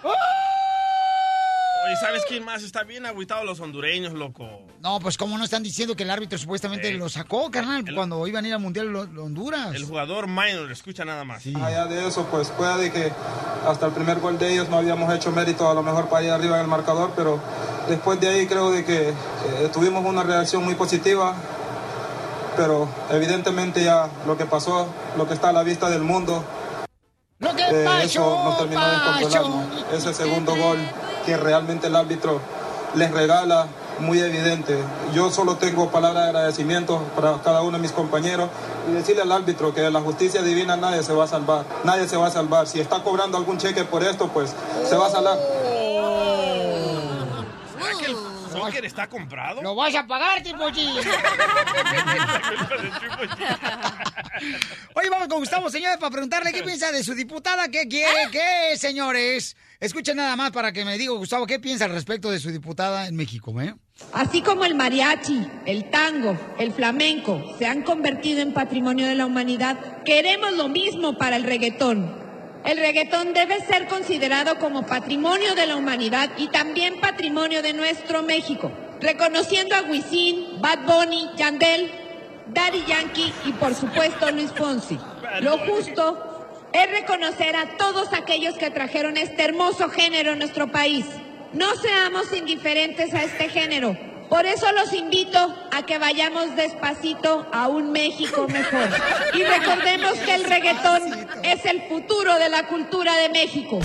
[1.85, 2.63] Oye, ¿sabes quién más?
[2.63, 4.47] Está bien agüitado los hondureños, loco.
[4.81, 8.43] No, pues cómo no están diciendo que el árbitro supuestamente lo sacó, carnal, cuando iban
[8.45, 9.75] a ir al Mundial lo- lo Honduras.
[9.75, 11.43] El jugador minor, escucha nada más.
[11.45, 13.11] Allá de eso, pues puede que
[13.67, 16.31] hasta el primer gol de ellos no habíamos hecho mérito a lo mejor para ir
[16.31, 17.39] arriba en el marcador, pero
[17.87, 19.13] después de ahí creo de que eh,
[19.73, 21.35] tuvimos una reacción muy positiva,
[22.57, 24.87] pero evidentemente ya lo que pasó,
[25.17, 26.43] lo que está a la vista del mundo,
[27.39, 28.97] Lo que eh, pasó, eso nos terminó de
[29.29, 29.93] controlar.
[29.93, 30.77] Ese segundo gol
[31.25, 32.39] que realmente el árbitro
[32.95, 33.67] les regala,
[33.99, 34.77] muy evidente.
[35.13, 38.49] Yo solo tengo palabras de agradecimiento para cada uno de mis compañeros
[38.89, 41.65] y decirle al árbitro que de la justicia divina nadie se va a salvar.
[41.83, 42.67] Nadie se va a salvar.
[42.67, 44.53] Si está cobrando algún cheque por esto, pues
[44.87, 45.37] se va a salar.
[48.55, 49.61] ¿Será que el soccer está comprado?
[49.61, 50.77] Lo vas a pagar, tipo G.
[54.95, 58.77] Oye, vamos con Gustavo, señores, para preguntarle qué piensa de su diputada, qué quiere, qué,
[58.77, 59.55] señores.
[59.79, 63.07] Escuchen nada más para que me diga, Gustavo, qué piensa al respecto de su diputada
[63.07, 63.75] en México, ¿eh?
[64.13, 69.25] Así como el mariachi, el tango, el flamenco se han convertido en patrimonio de la
[69.25, 72.24] humanidad, queremos lo mismo para el reggaetón.
[72.65, 78.23] El reggaetón debe ser considerado como patrimonio de la humanidad y también patrimonio de nuestro
[78.23, 81.91] México, reconociendo a Wisin, Bad Bunny, Yandel,
[82.47, 84.97] Daddy Yankee y por supuesto Luis Fonsi.
[85.41, 91.05] Lo justo es reconocer a todos aquellos que trajeron este hermoso género a nuestro país.
[91.53, 93.95] No seamos indiferentes a este género.
[94.29, 95.37] Por eso los invito
[95.71, 98.89] a que vayamos despacito a un México mejor.
[99.33, 101.03] Y recordemos que el reggaetón
[101.43, 103.79] es el futuro de la cultura de México.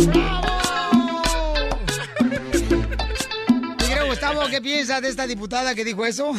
[3.89, 6.33] Mira, Gustavo, ¿qué piensas de esta diputada que dijo eso?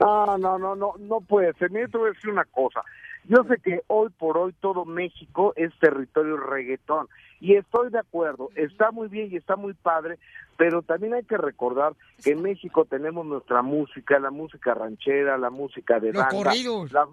[0.00, 1.70] No, no, no, no, no puede ser.
[1.70, 2.82] Mira, te voy a decir una cosa.
[3.24, 7.06] Yo sé que hoy por hoy todo México es territorio reggaetón
[7.40, 10.18] y estoy de acuerdo, está muy bien y está muy padre,
[10.56, 15.50] pero también hay que recordar que en México tenemos nuestra música, la música ranchera, la
[15.50, 16.92] música de Los banda, corridos.
[16.92, 17.08] la-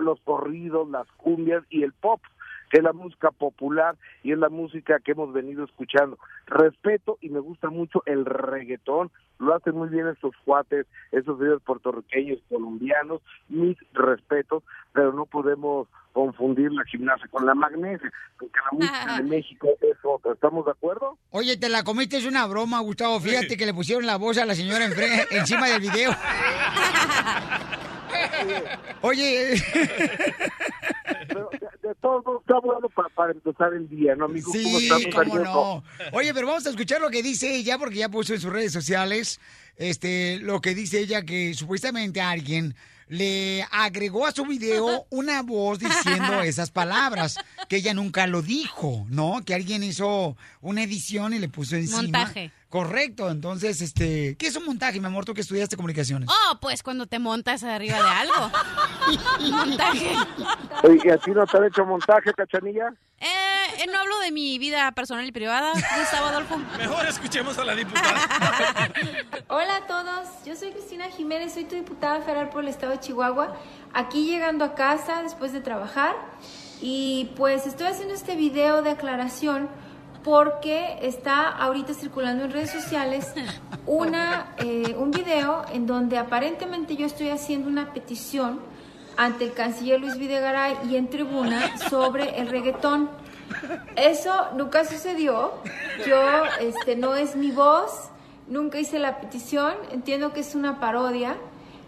[0.00, 2.20] los corridos, las cumbias y el pop
[2.78, 6.18] es la música popular y es la música que hemos venido escuchando.
[6.46, 11.62] Respeto y me gusta mucho el reggaetón, lo hacen muy bien estos cuates, esos videos
[11.62, 18.78] puertorriqueños, colombianos, mis respetos, pero no podemos confundir la gimnasia con la magnesia, porque la
[18.78, 20.32] música de México es otra.
[20.32, 21.18] ¿Estamos de acuerdo?
[21.30, 23.18] Oye, te la comiste, es una broma, Gustavo.
[23.20, 26.12] Fíjate que le pusieron la voz a la señora enfre- encima del video.
[29.02, 29.54] Oye,
[31.28, 34.50] Pero de, de todos modos, está bueno para, para empezar el día, ¿no, amigo?
[34.52, 34.88] ¿Cómo sí,
[35.42, 35.84] no.
[36.12, 38.72] Oye, pero vamos a escuchar lo que dice ella, porque ya puso en sus redes
[38.72, 39.40] sociales,
[39.76, 42.74] este, lo que dice ella, que supuestamente alguien
[43.08, 47.36] le agregó a su video una voz diciendo esas palabras,
[47.68, 49.44] que ella nunca lo dijo, ¿no?
[49.44, 52.02] Que alguien hizo una edición y le puso encima.
[52.02, 52.50] Montaje.
[52.74, 56.28] Correcto, entonces, este, ¿qué es un montaje, mi amor, tú que estudiaste comunicaciones?
[56.28, 58.50] Oh, pues cuando te montas arriba de algo.
[59.48, 60.16] Montaje.
[60.82, 62.92] Oye, ¿y a ti no te han hecho montaje, cachanilla?
[63.20, 63.26] Eh,
[63.78, 66.58] eh, no hablo de mi vida personal y privada, Gustavo Adolfo.
[66.76, 68.18] Mejor escuchemos a la diputada.
[69.46, 72.98] Hola a todos, yo soy Cristina Jiménez, soy tu diputada federal por el estado de
[72.98, 73.54] Chihuahua,
[73.92, 76.16] aquí llegando a casa después de trabajar
[76.82, 79.68] y pues estoy haciendo este video de aclaración
[80.24, 83.32] porque está ahorita circulando en redes sociales
[83.86, 88.58] una, eh, un video en donde aparentemente yo estoy haciendo una petición
[89.18, 93.10] ante el canciller Luis Videgaray y en tribuna sobre el reggaetón.
[93.96, 95.52] Eso nunca sucedió.
[96.06, 96.18] Yo,
[96.58, 98.08] este, no es mi voz,
[98.48, 99.74] nunca hice la petición.
[99.92, 101.36] Entiendo que es una parodia.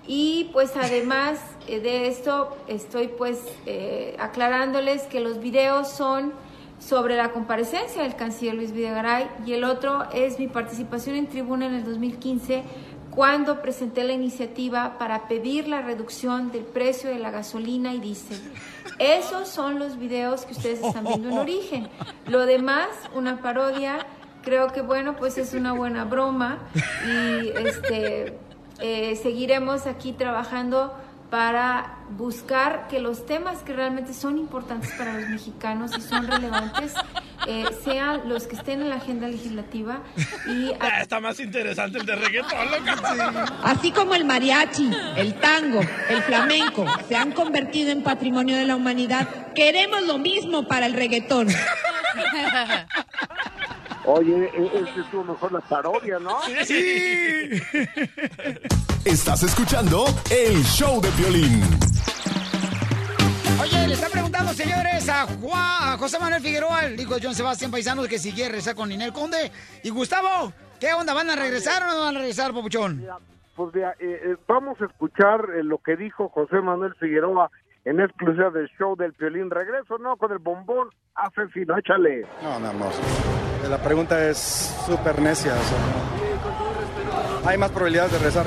[0.06, 6.32] Y pues además eh, de esto, estoy pues eh, aclarándoles que los videos son
[6.78, 11.66] sobre la comparecencia del canciller Luis Videgaray y el otro es mi participación en tribuna
[11.66, 12.62] en el 2015
[13.10, 18.38] cuando presenté la iniciativa para pedir la reducción del precio de la gasolina y diésel.
[18.98, 21.88] Esos son los videos que ustedes están viendo en origen.
[22.26, 24.06] Lo demás, una parodia,
[24.42, 26.58] creo que bueno, pues es una buena broma
[27.06, 28.38] y este
[28.80, 30.94] eh, seguiremos aquí trabajando
[31.30, 36.94] para buscar que los temas que realmente son importantes para los mexicanos y son relevantes
[37.48, 39.98] eh, sean los que estén en la agenda legislativa
[40.46, 43.44] y Ah, Está más interesante el de reggaetón, loca.
[43.64, 48.76] Así como el mariachi, el tango, el flamenco se han convertido en patrimonio de la
[48.76, 51.48] humanidad, queremos lo mismo para el reggaetón.
[54.06, 56.40] Oye, e- ese estuvo mejor la parodia, ¿no?
[56.64, 57.60] Sí.
[59.04, 61.60] Estás escuchando el show de violín.
[63.60, 67.34] Oye, le están preguntando, señores, a Juan, a José Manuel Figueroa, el hijo de John
[67.34, 69.50] Sebastián Paisano, que si quiere regresar con Ninel Conde.
[69.82, 71.12] Y Gustavo, ¿qué onda?
[71.12, 73.04] ¿Van a regresar o no van a regresar, Papuchón?
[73.56, 77.50] Pues mira, eh, eh, vamos a escuchar eh, lo que dijo José Manuel Figueroa
[77.86, 79.48] en exclusiva del show del Piolín.
[79.48, 80.16] Regreso, ¿no?
[80.16, 82.26] Con el bombón asesino, échale.
[82.42, 82.92] No, mi amor.
[83.70, 84.36] La pregunta es
[84.86, 85.54] súper necia.
[85.54, 85.78] o sea,
[87.42, 87.48] no.
[87.48, 88.46] hay más probabilidades de regresar.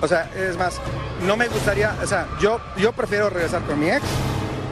[0.00, 0.80] O sea, es más,
[1.26, 4.02] no me gustaría, o sea, yo, yo prefiero regresar con mi ex,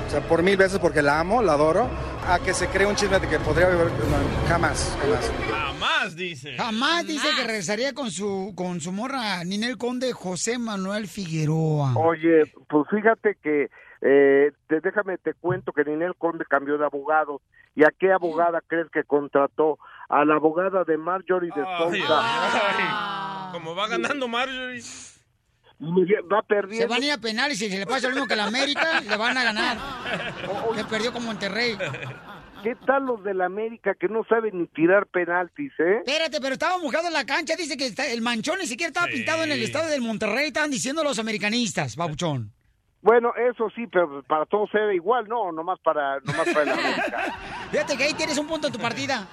[0.07, 1.89] o sea, por mil veces porque la amo, la adoro,
[2.29, 5.33] a que se cree un chisme de que podría vivir, no, jamás, jamás.
[5.49, 6.57] Jamás, dice.
[6.57, 11.95] Jamás dice que regresaría con su con su morra Ninel Conde José Manuel Figueroa.
[11.97, 13.71] Oye, pues fíjate que,
[14.05, 17.41] eh, te- déjame te cuento que Ninel Conde cambió de abogado.
[17.75, 19.79] ¿Y a qué abogada crees que contrató?
[20.09, 22.21] A la abogada de Marjorie de Sousa.
[22.21, 23.53] ay.
[23.53, 24.83] Como va ganando Marjorie.
[26.33, 26.83] Va perdiendo.
[26.83, 28.45] Se van a ir a penal y si se le pasa lo mismo que la
[28.45, 29.77] América, le van a ganar.
[30.77, 31.77] Que perdió con Monterrey.
[32.63, 35.99] ¿Qué tal los de la América que no saben ni tirar penaltis, eh?
[36.07, 37.57] Espérate, pero estaba mojado en la cancha.
[37.57, 40.47] Dice que está- el manchón ni siquiera estaba pintado en el estado del Monterrey.
[40.47, 42.53] Estaban diciendo los americanistas, babuchón.
[43.05, 46.71] Bueno, eso sí, pero para todos se ve igual, no, nomás para, nomás para el
[46.79, 47.23] América.
[47.71, 49.29] Fíjate que ahí tienes un punto en tu partida.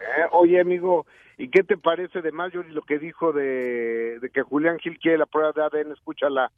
[0.00, 1.06] Eh, Oye, amigo,
[1.38, 5.18] ¿y qué te parece de Marjorie lo que dijo de, de que Julián Gil quiere
[5.18, 5.92] la prueba de ADN?
[5.92, 6.50] Escúchala.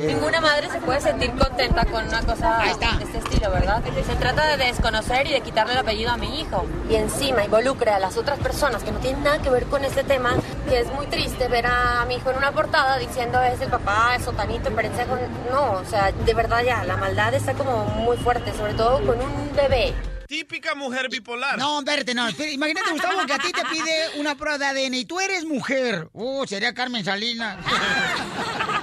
[0.00, 2.70] Ninguna madre se puede sentir contenta con una cosa de
[3.04, 3.84] este estilo, ¿verdad?
[3.84, 6.66] Se trata de desconocer y de quitarle el apellido a mi hijo.
[6.90, 10.02] y encima involucra a las otras personas que no tienen nada que ver con este
[10.02, 10.34] tema,
[10.68, 14.18] que es muy triste ver a mi hijo en una portada diciendo es el papá,
[14.18, 15.16] sotanito, perencejo.
[15.52, 19.20] No, o sea, de verdad ya, la maldad está como muy fuerte, sobre todo con
[19.20, 19.94] un bebé.
[20.26, 21.58] Típica mujer bipolar.
[21.58, 22.26] No, espérate, no.
[22.28, 22.54] espérate.
[22.54, 26.08] Imagínate, Gustavo, que a ti te pide una prueba de ADN y tú eres mujer.
[26.12, 27.58] Uh, sería Carmen Salinas.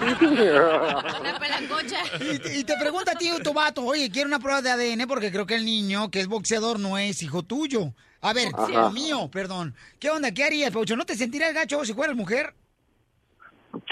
[0.02, 1.98] Una pelangocha.
[2.20, 5.08] Y, te- y te pregunta a ti tu vato, oye, quiero una prueba de ADN
[5.08, 7.94] porque creo que el niño que es boxeador no es hijo tuyo.
[8.22, 9.76] A ver, hijo mío, perdón.
[10.00, 10.32] ¿Qué onda?
[10.32, 10.96] ¿Qué harías, Paucho?
[10.96, 12.54] ¿No te sentirías gacho si fueras mujer?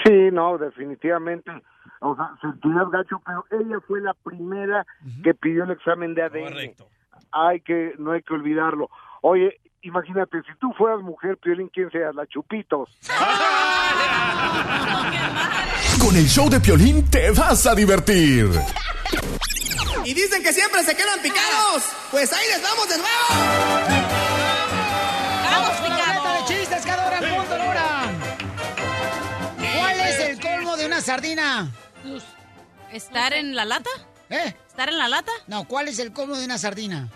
[0.04, 1.50] Sí, no, definitivamente.
[2.00, 4.86] O sea, sentirías gacho, pero ella fue la primera
[5.22, 6.44] que pidió el examen de ADN.
[6.48, 6.88] Correcto.
[7.32, 8.90] Hay que, no hay que olvidarlo.
[9.22, 12.14] Oye, imagínate, si tú fueras mujer, Piolín, ¿quién seas?
[12.14, 12.90] La Chupitos.
[16.00, 18.50] Con el show de Piolín te vas a divertir.
[20.04, 21.84] Y dicen que siempre se quedan picados.
[22.10, 23.26] Pues ahí les vamos de nuevo.
[25.44, 26.34] ¡Vamos, picado!
[26.34, 28.02] de chistes cada hora en punto, Laura!
[29.76, 31.70] ¿Cuál es el colmo de una sardina?
[32.92, 33.90] ¿Estar en la lata?
[34.28, 34.54] ¿Eh?
[34.66, 35.32] ¿Estar en la lata?
[35.46, 37.08] No, ¿cuál es el colmo de una sardina?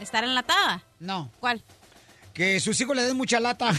[0.00, 0.82] ¿Estar enlatada?
[1.00, 1.30] No.
[1.40, 1.62] ¿Cuál?
[2.32, 3.72] Que sus hijos le den mucha lata.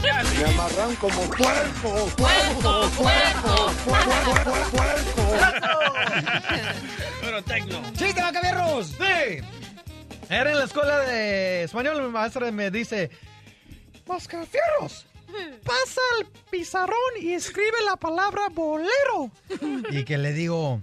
[0.00, 5.22] Me amarran como puerco, puerco, puerco, puerco, puerco.
[7.20, 7.82] Pero tecno.
[7.96, 8.86] ¡Chiste, Macaberros!
[8.88, 9.40] Sí.
[10.28, 13.10] Era en la escuela de español, mi maestra me dice,
[14.06, 15.06] Mascafierros,
[15.64, 19.30] pasa al pizarrón y escribe la palabra bolero.
[19.90, 20.80] y que le digo,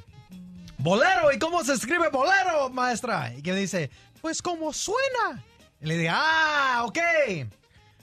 [0.88, 3.34] bolero, ¿y cómo se escribe bolero, maestra?
[3.36, 3.90] Y que me dice,
[4.22, 5.44] pues como suena.
[5.82, 6.98] Y le digo, ah, ok.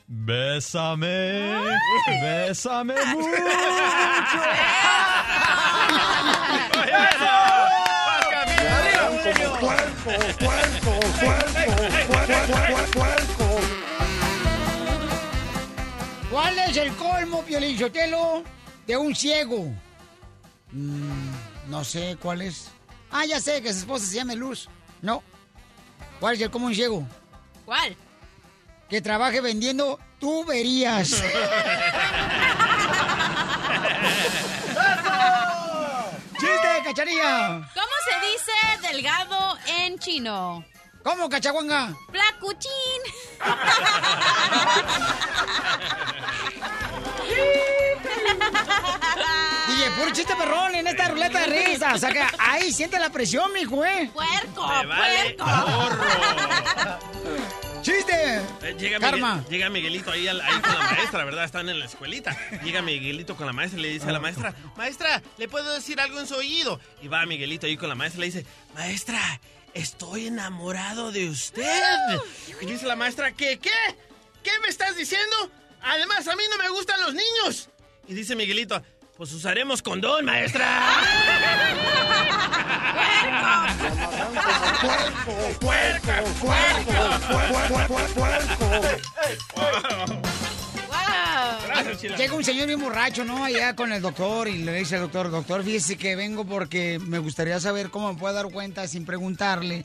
[0.07, 1.51] Bésame,
[2.23, 3.29] bésame mucho.
[9.61, 11.01] Puerco,
[12.93, 13.61] puerco.
[16.31, 18.45] ¿Cuál es el colmo, Piolinsotelo,
[18.87, 19.73] de un ciego?
[20.73, 21.24] Mm,
[21.69, 22.69] no sé cuál es.
[23.11, 24.69] Ah, ya sé que su esposa se llama Luz.
[25.03, 25.23] No.
[26.21, 27.07] ¿Cuál es el un ciego?
[27.65, 27.97] ¿Cuál?
[28.89, 31.23] Que trabaje vendiendo tuberías.
[36.39, 37.71] ¡Chiste, cacharilla!
[37.75, 38.53] ¿Cómo se dice
[38.93, 40.65] delgado en chino?
[41.03, 41.95] ¿Cómo, cachaguanga?
[42.11, 43.03] Placuchín.
[49.85, 51.95] DJ, puro chiste perrón en esta ruleta de risas.
[51.95, 54.11] O sea que ahí siente la presión, mijo, ¿eh?
[54.13, 55.45] ¡Puerco, vale puerco!
[57.83, 58.41] ¡Chiste!
[58.63, 59.35] Eh, Llega, Karma.
[59.37, 61.45] Miguel- llega Miguelito ahí con la maestra, ¿verdad?
[61.45, 62.35] Están en la escuelita.
[62.65, 66.01] Llega Miguelito con la maestra y le dice a la maestra, maestra, ¿le puedo decir
[66.01, 66.81] algo en su oído?
[67.03, 69.21] Y va Miguelito ahí con la maestra y le dice, maestra,
[69.75, 71.83] estoy enamorado de usted.
[72.63, 73.71] Y dice la maestra, ¿qué, qué?
[74.43, 75.51] ¿Qué me estás diciendo?
[75.83, 77.69] Además, a mí no me gustan los niños.
[78.07, 78.83] Y dice Miguelito,
[79.17, 80.67] pues usaremos condón, maestra.
[84.81, 88.75] Puerco, puerco, puerco, puerco.
[92.17, 93.45] Llega un señor bien borracho, ¿no?
[93.45, 97.19] Allá con el doctor y le dice al doctor, doctor, fíjese que vengo porque me
[97.19, 99.85] gustaría saber cómo me puedo dar cuenta sin preguntarle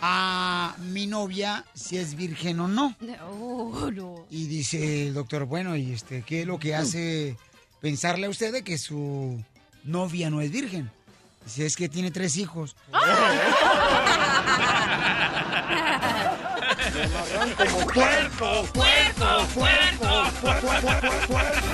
[0.00, 2.96] a mi novia si es virgen o no.
[3.00, 4.26] No, no.
[4.30, 7.36] Y dice el doctor, bueno, ¿y este qué es lo que hace
[7.84, 9.44] pensarle a usted de que su
[9.82, 10.90] novia no es virgen?
[11.44, 12.76] Dice, es que tiene tres hijos.
[17.58, 21.68] Como puerco, puerco, puerco, puerco, puerco.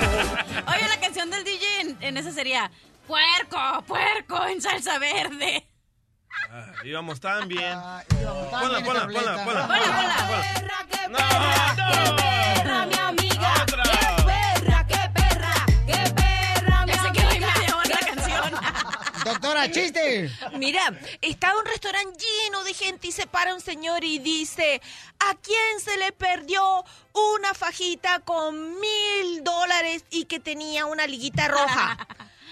[0.67, 2.69] Oye, la canción del DJ en, en esa sería
[3.07, 5.65] Puerco, puerco en salsa verde.
[6.51, 7.77] Ah, íbamos tan bien.
[8.19, 9.67] Ponla, Ponla, ponla, ponla, ponla.
[9.67, 12.11] Perra, qué perra, qué
[12.63, 13.11] perra, mi amiga.
[13.11, 13.20] Otra.
[19.69, 20.31] Chiste.
[20.57, 24.81] Mira, estaba un restaurante lleno de gente y se para un señor y dice,
[25.19, 26.83] ¿a quién se le perdió
[27.13, 32.07] una fajita con mil dólares y que tenía una liguita roja?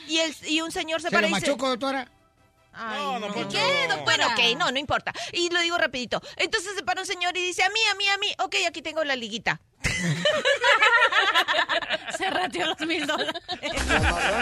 [0.07, 1.47] Y, el, y un señor se, ¿Se para y dice...
[1.47, 2.11] machuco, doctora?
[2.73, 3.33] Ay, No, no.
[3.33, 4.03] ¿Qué, doctora?
[4.03, 5.13] Bueno, ok, no, no importa.
[5.33, 6.21] Y lo digo rapidito.
[6.37, 8.27] Entonces se para un señor y dice, a mí, a mí, a mí.
[8.39, 9.59] Ok, aquí tengo la liguita.
[12.17, 13.33] Se rateó los mil dólares.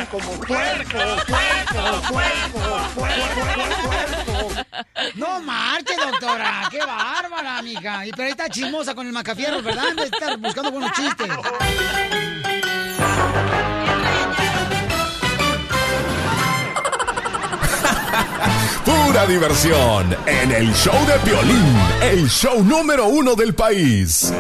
[0.10, 0.98] Como puerco,
[1.28, 4.66] puerco, puerco, puerco, puerco.
[5.16, 6.68] No marche, doctora.
[6.72, 8.04] Qué bárbara, amiga.
[8.06, 9.94] Y pero ahí está chismosa con el macafierro, ¿verdad?
[9.96, 11.28] De estar buscando buenos chistes.
[18.86, 24.32] Pura diversión en el show de Piolín, el show número uno del país.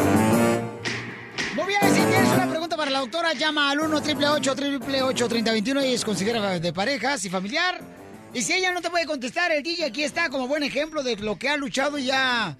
[2.85, 7.81] Doctora llama al 1 888 3021 y es consejera de parejas y familiar.
[8.33, 11.15] Y si ella no te puede contestar, el DJ aquí está como buen ejemplo de
[11.17, 12.55] lo que ha luchado y ha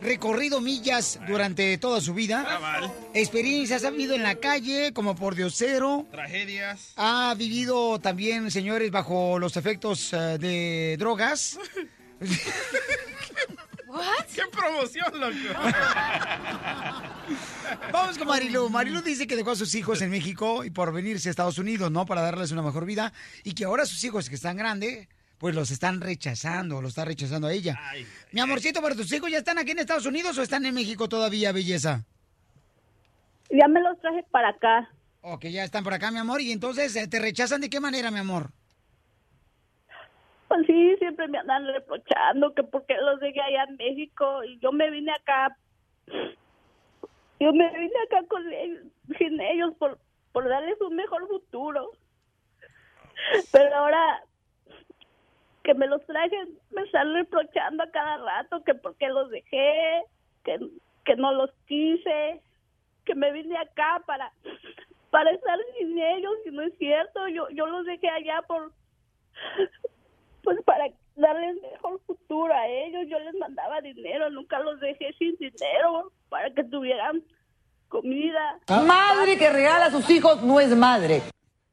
[0.00, 2.90] recorrido millas durante toda su vida.
[3.14, 6.06] Experiencias ha vivido en la calle como por diosero.
[6.10, 6.92] Tragedias.
[6.96, 11.58] Ha vivido también, señores, bajo los efectos eh, de drogas.
[14.34, 15.60] ¿Qué promoción, loco?
[17.92, 18.68] Vamos con Marilu.
[18.70, 21.90] Marilu dice que dejó a sus hijos en México y por venirse a Estados Unidos,
[21.90, 22.06] ¿no?
[22.06, 23.12] Para darles una mejor vida.
[23.44, 25.08] Y que ahora sus hijos que están grandes,
[25.38, 27.78] pues los están rechazando, lo está rechazando a ella.
[28.32, 31.08] Mi amorcito, ¿pero tus hijos ya están aquí en Estados Unidos o están en México
[31.08, 32.04] todavía, belleza?
[33.50, 34.90] Ya me los traje para acá.
[35.20, 36.40] Ok, ya están por acá, mi amor.
[36.40, 38.52] Y entonces, eh, ¿te rechazan de qué manera, mi amor?
[40.48, 44.58] Pues sí, siempre me andan reprochando que por qué los dejé allá en México y
[44.58, 45.56] yo me vine acá.
[47.40, 48.82] Yo me vine acá con ellos,
[49.16, 49.98] sin ellos por,
[50.32, 51.92] por darles un mejor futuro.
[53.52, 54.22] Pero ahora
[55.62, 56.36] que me los traje,
[56.70, 60.02] me están reprochando a cada rato que por qué los dejé,
[60.44, 60.58] que,
[61.04, 62.40] que no los quise,
[63.04, 64.32] que me vine acá para
[65.10, 68.72] para estar sin ellos y no es cierto, yo yo los dejé allá por
[70.42, 70.84] pues para
[71.16, 76.50] darles mejor futuro a ellos, yo les mandaba dinero, nunca los dejé sin dinero para
[76.52, 77.22] que tuvieran
[77.88, 78.58] comida.
[78.68, 81.22] Madre que regala a sus hijos no es madre.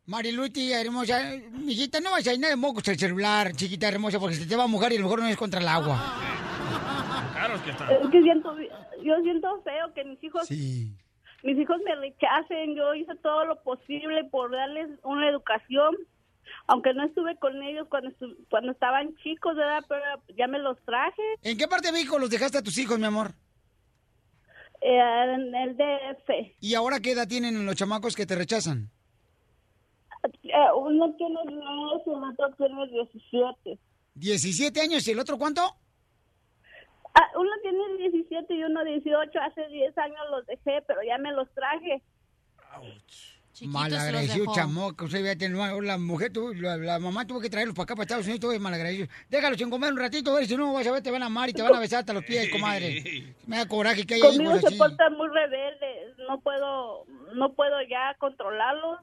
[0.07, 1.19] Mariluti, hermosa,
[1.51, 4.55] mijita, no vas a ir nada de mocos el celular, chiquita hermosa, porque se te
[4.55, 5.97] va a mojar y a lo mejor no es contra el agua.
[7.33, 7.91] Caros que están.
[7.91, 8.55] Es que siento,
[9.03, 10.91] yo siento feo que mis hijos, Sí.
[11.43, 12.75] mis hijos me rechacen.
[12.75, 15.95] Yo hice todo lo posible por darles una educación,
[16.67, 19.83] aunque no estuve con ellos cuando estu- cuando estaban chicos, ¿verdad?
[19.87, 20.03] Pero
[20.37, 21.21] ya me los traje.
[21.43, 23.31] ¿En qué parte de México los dejaste a tus hijos, mi amor?
[24.81, 24.99] Eh,
[25.33, 26.55] en el DF.
[26.59, 28.89] ¿Y ahora qué edad tienen los chamacos que te rechazan?
[30.43, 31.61] Eh, uno tiene 10
[32.05, 33.79] y el otro tiene 17.
[34.15, 35.61] 17 años y el otro cuánto?
[37.13, 39.39] Ah, uno tiene 17 y uno 18.
[39.39, 42.01] Hace 10 años los dejé, pero ya me los traje.
[43.61, 47.83] Malagradecido chamoco, usted vea, tener- la mujer, tuvo- la, la mamá tuvo que traerlos para
[47.85, 49.07] acá, para Estados Unidos, todo es malagradecido.
[49.29, 51.27] Déjalos sin comer un ratito, a ver si no vas a ver, te van a
[51.27, 53.33] amar y te van a besar hasta los pies, comadre.
[53.47, 54.77] Me da coraje que haya Conmigo hijos se así.
[54.77, 56.17] portan muy rebeldes.
[56.27, 57.05] No puedo,
[57.35, 58.99] no puedo ya controlarlos.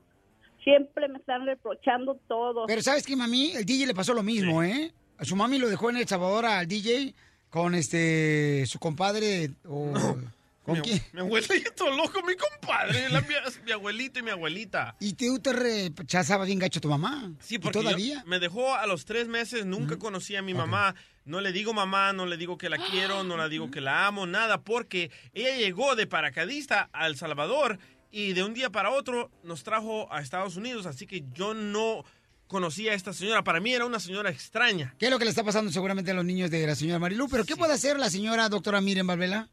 [0.64, 2.66] Siempre me están reprochando todo.
[2.66, 3.50] Pero ¿sabes qué, mami?
[3.52, 4.92] El DJ le pasó lo mismo, ¿eh?
[5.18, 7.14] A su mami lo dejó en El Salvador al DJ
[7.50, 9.92] con este, su compadre, o...
[10.62, 11.02] ¿Con mi, quién?
[11.12, 13.34] mi abuelito loco, mi compadre, la- mi,
[13.64, 14.96] mi abuelito y mi abuelita.
[15.00, 17.32] ¿Y tú te rechazabas bien gacho a tu mamá?
[17.40, 18.22] Sí, ¿Y porque todavía?
[18.26, 20.94] me dejó a los tres meses, nunca conocí a mi mamá.
[21.24, 24.06] No le digo mamá, no le digo que la quiero, no le digo que la
[24.06, 27.78] amo, nada, porque ella llegó de paracadista a El Salvador
[28.10, 32.04] y de un día para otro nos trajo a Estados Unidos, así que yo no
[32.48, 33.42] conocía a esta señora.
[33.44, 34.94] Para mí era una señora extraña.
[34.98, 37.28] ¿Qué es lo que le está pasando seguramente a los niños de la señora Marilu?
[37.28, 39.48] ¿Pero qué puede hacer la señora doctora Miren Valvela?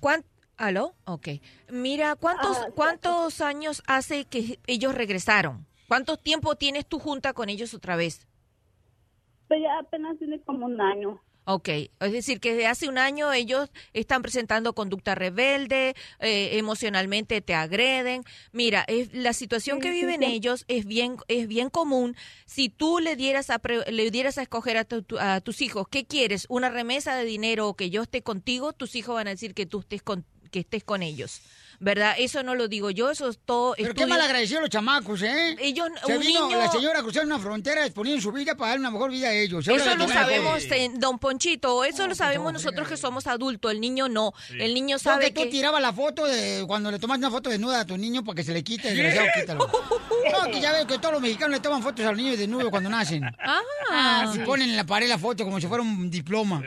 [0.00, 0.24] ¿Cuán-
[0.56, 0.94] ¿Aló?
[1.06, 1.28] Ok.
[1.70, 5.66] Mira, ¿cuántos, Ah, ¿cuántos años hace que ellos regresaron?
[5.88, 8.26] ¿Cuánto tiempo tienes tú junta con ellos otra vez?
[9.48, 11.20] Pero ya apenas tiene como un año.
[11.44, 17.40] Ok, es decir, que desde hace un año ellos están presentando conducta rebelde, eh, emocionalmente
[17.40, 18.22] te agreden.
[18.52, 22.14] Mira, es, la situación que viven ellos es bien es bien común.
[22.46, 25.88] Si tú le dieras a pre- le dieras a escoger a, tu- a tus hijos,
[25.88, 26.46] ¿qué quieres?
[26.48, 28.72] ¿Una remesa de dinero o que yo esté contigo?
[28.72, 31.40] Tus hijos van a decir que tú estés con que estés con ellos.
[31.82, 32.14] ¿Verdad?
[32.18, 35.22] Eso no lo digo yo, eso es todo Pero qué estudio- mal agradecidos los chamacos,
[35.22, 35.56] ¿eh?
[35.58, 38.80] Ellos, Se un vino niño- la señora cruzaron una frontera exponiendo su vida para dar
[38.80, 39.66] una mejor vida a ellos.
[39.66, 40.62] Eso lo sabemos,
[40.98, 44.34] don Ponchito, eso lo sabemos nosotros que somos adultos, el niño no.
[44.50, 47.80] El niño sabe que tú tirabas la foto de cuando le tomas una foto desnuda
[47.80, 49.70] a tu niño para que se le quite, desgraciado, quítalo.
[50.32, 52.68] No, que ya ves que todos los mexicanos le toman fotos a los niños desnudos
[52.68, 53.24] cuando nacen.
[53.90, 56.62] Ah, Y ponen en la pared la foto como si fuera un diploma.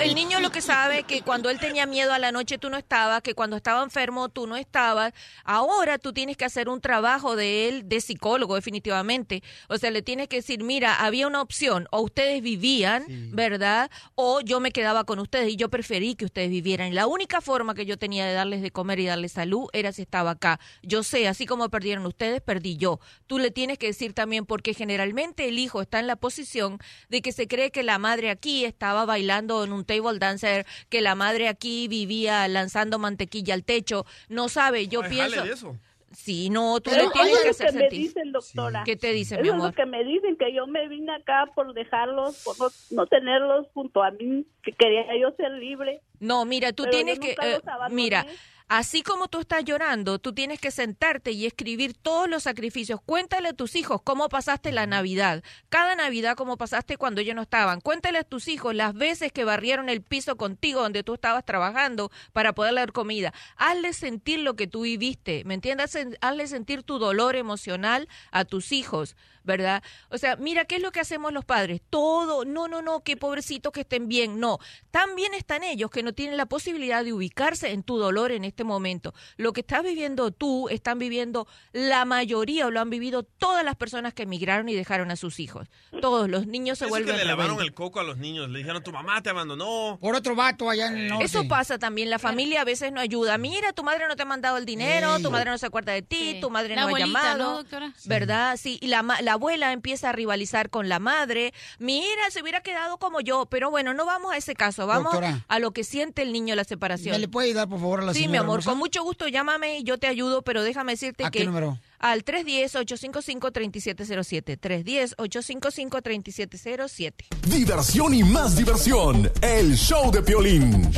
[0.00, 2.76] El niño lo que sabe que cuando él tenía miedo a la noche tú no
[2.76, 5.12] estabas, que cuando estaba enfermo tú no estabas.
[5.44, 9.42] Ahora tú tienes que hacer un trabajo de él de psicólogo definitivamente.
[9.68, 13.90] O sea, le tienes que decir, mira, había una opción, o ustedes vivían, ¿verdad?
[14.14, 16.94] O yo me quedaba con ustedes y yo preferí que ustedes vivieran.
[16.94, 20.02] La única forma que yo tenía de darles de comer y darles salud era si
[20.02, 20.60] estaba acá.
[20.82, 23.00] Yo sé, así como perdieron ustedes, perdí yo.
[23.26, 26.78] Tú le tienes que decir también porque generalmente el hijo está en la posición
[27.08, 31.00] de que se cree que la madre aquí estaba bailando en un table dancer, que
[31.00, 34.06] la madre aquí vivía lanzando mantequilla al techo.
[34.28, 35.36] No sabe, yo Ay, pienso...
[35.36, 35.76] jale de eso.
[36.12, 37.98] Sí, no, tú Pero le tienes que es lo hacer que me sentir.
[37.98, 38.82] dicen, doctora.
[38.84, 39.74] ¿Qué te dicen, Eso mi es lo amor?
[39.74, 44.00] que me dicen, que yo me vine acá por dejarlos, por no, no tenerlos junto
[44.00, 46.00] a mí, que quería yo ser libre.
[46.20, 48.26] No, mira, tú Pero tienes yo que, nunca eh, mira,
[48.66, 52.98] Así como tú estás llorando, tú tienes que sentarte y escribir todos los sacrificios.
[53.04, 55.44] Cuéntale a tus hijos cómo pasaste la Navidad.
[55.68, 57.82] Cada Navidad cómo pasaste cuando ellos no estaban.
[57.82, 62.10] Cuéntale a tus hijos las veces que barrieron el piso contigo donde tú estabas trabajando
[62.32, 63.34] para poder dar comida.
[63.56, 65.94] Hazle sentir lo que tú viviste, ¿me entiendes?
[66.22, 69.14] Hazle sentir tu dolor emocional a tus hijos.
[69.44, 69.82] ¿verdad?
[70.08, 71.82] O sea, mira, ¿qué es lo que hacemos los padres?
[71.90, 74.58] Todo, no, no, no, que pobrecitos que estén bien, no.
[74.90, 78.53] También están ellos que no tienen la posibilidad de ubicarse en tu dolor en este
[78.62, 79.12] momento.
[79.36, 83.74] Lo que estás viviendo tú, están viviendo la mayoría o lo han vivido todas las
[83.74, 85.68] personas que emigraron y dejaron a sus hijos.
[86.00, 87.68] Todos los niños se vuelven que le lavaron rebeldes.
[87.70, 88.48] el coco a los niños.
[88.50, 89.98] Le dijeron, tu mamá te abandonó.
[90.00, 91.24] Por otro vato allá en el norte.
[91.24, 93.38] Eso pasa también, la familia a veces no ayuda.
[93.38, 95.22] Mira, tu madre no te ha mandado el dinero, Sí.
[95.22, 97.56] tu madre no se acuerda de ti, tu madre La no abuelita, ha llamado, ¿no,
[97.58, 97.92] doctora?
[98.04, 98.56] ¿verdad?
[98.60, 101.54] Sí, y la, ma- la abuela empieza a rivalizar con la madre.
[101.78, 105.44] Mira, se hubiera quedado como yo, pero bueno, no vamos a ese caso, vamos Doctora.
[105.48, 107.12] a lo que siente el niño la separación.
[107.14, 109.78] ¿Me le puede ayudar, por favor, a la Sí, señora amor, con mucho gusto llámame
[109.78, 111.78] y yo te ayudo, pero déjame decirte ¿A que qué número?
[111.98, 117.12] al 310-855-3707, 310-855-3707.
[117.48, 119.30] Diversión y más diversión.
[119.40, 120.90] El show de Piolín.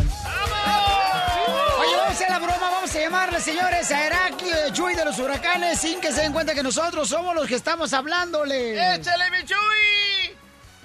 [1.78, 4.94] Oye, vamos a hacer la broma, vamos a llamarle, señores, a Heraclio y a Chuy
[4.94, 8.94] de los huracanes sin que se den cuenta que nosotros somos los que estamos hablándole.
[8.94, 10.36] ¡Échale, mi Chuy!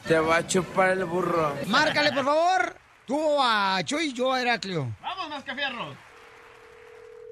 [0.08, 1.56] Te va a chupar el burro.
[1.68, 2.76] Márcale, por favor.
[3.06, 4.88] Tú a Chuy y yo a Heraclio.
[5.02, 5.96] ¡Vamos, Mascafierros!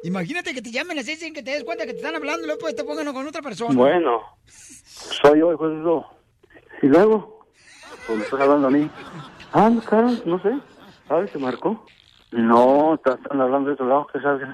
[0.04, 2.46] Imagínate que te llamen así sin que te des cuenta que te están hablando y
[2.46, 3.76] luego pues te pongan con otra persona.
[3.76, 6.06] Bueno, soy yo, hijo de eso.
[6.82, 7.46] ¿Y luego?
[8.08, 8.90] Pues me estás hablando a mí.
[9.52, 10.58] Ah, no, claro, no sé.
[11.08, 11.32] ¿Sabes?
[11.32, 11.86] ¿Se marcó?
[12.32, 14.08] No, estás están hablando de otro lado.
[14.14, 14.48] ¿Qué sabes?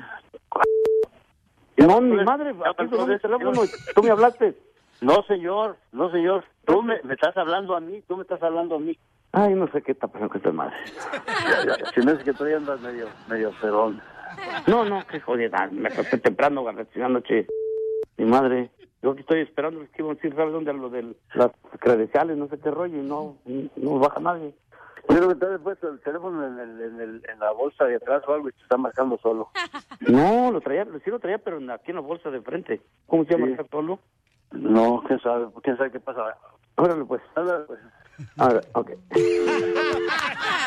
[1.78, 3.62] No, mi madre, aquí mi teléfono.
[3.94, 4.58] ¿Tú me hablaste?
[5.02, 6.46] No, señor, no, señor.
[6.66, 8.98] Tú me, me estás hablando a mí, tú me estás hablando a mí.
[9.34, 10.76] Ay, no sé qué está pasando con esta madre.
[11.94, 14.02] Si me dice que todavía andas medio, medio pedón.
[14.68, 15.70] No, no, qué jodida.
[15.72, 17.48] Me acosté temprano, garreté anoche.
[18.18, 18.70] Mi madre.
[19.02, 20.74] Yo aquí estoy esperando que iban a decir, ¿sabes dónde?
[20.74, 23.38] Lo de las credenciales, no sé qué rollo, y no,
[23.76, 24.54] no baja nadie.
[25.08, 27.86] Yo creo que te has puesto el teléfono en, el, en, el, en la bolsa
[27.86, 29.50] de atrás o algo y te está marcando solo.
[30.02, 32.82] No, lo traía, sí lo traía, pero aquí en la bolsa de frente.
[33.08, 33.48] ¿Cómo se llama?
[33.48, 34.00] ¿Está solo?
[34.52, 36.36] No, quién sabe, quién sabe qué pasa.
[36.76, 37.80] Órale, pues, órale, pues.
[38.38, 38.92] Ahora, ok.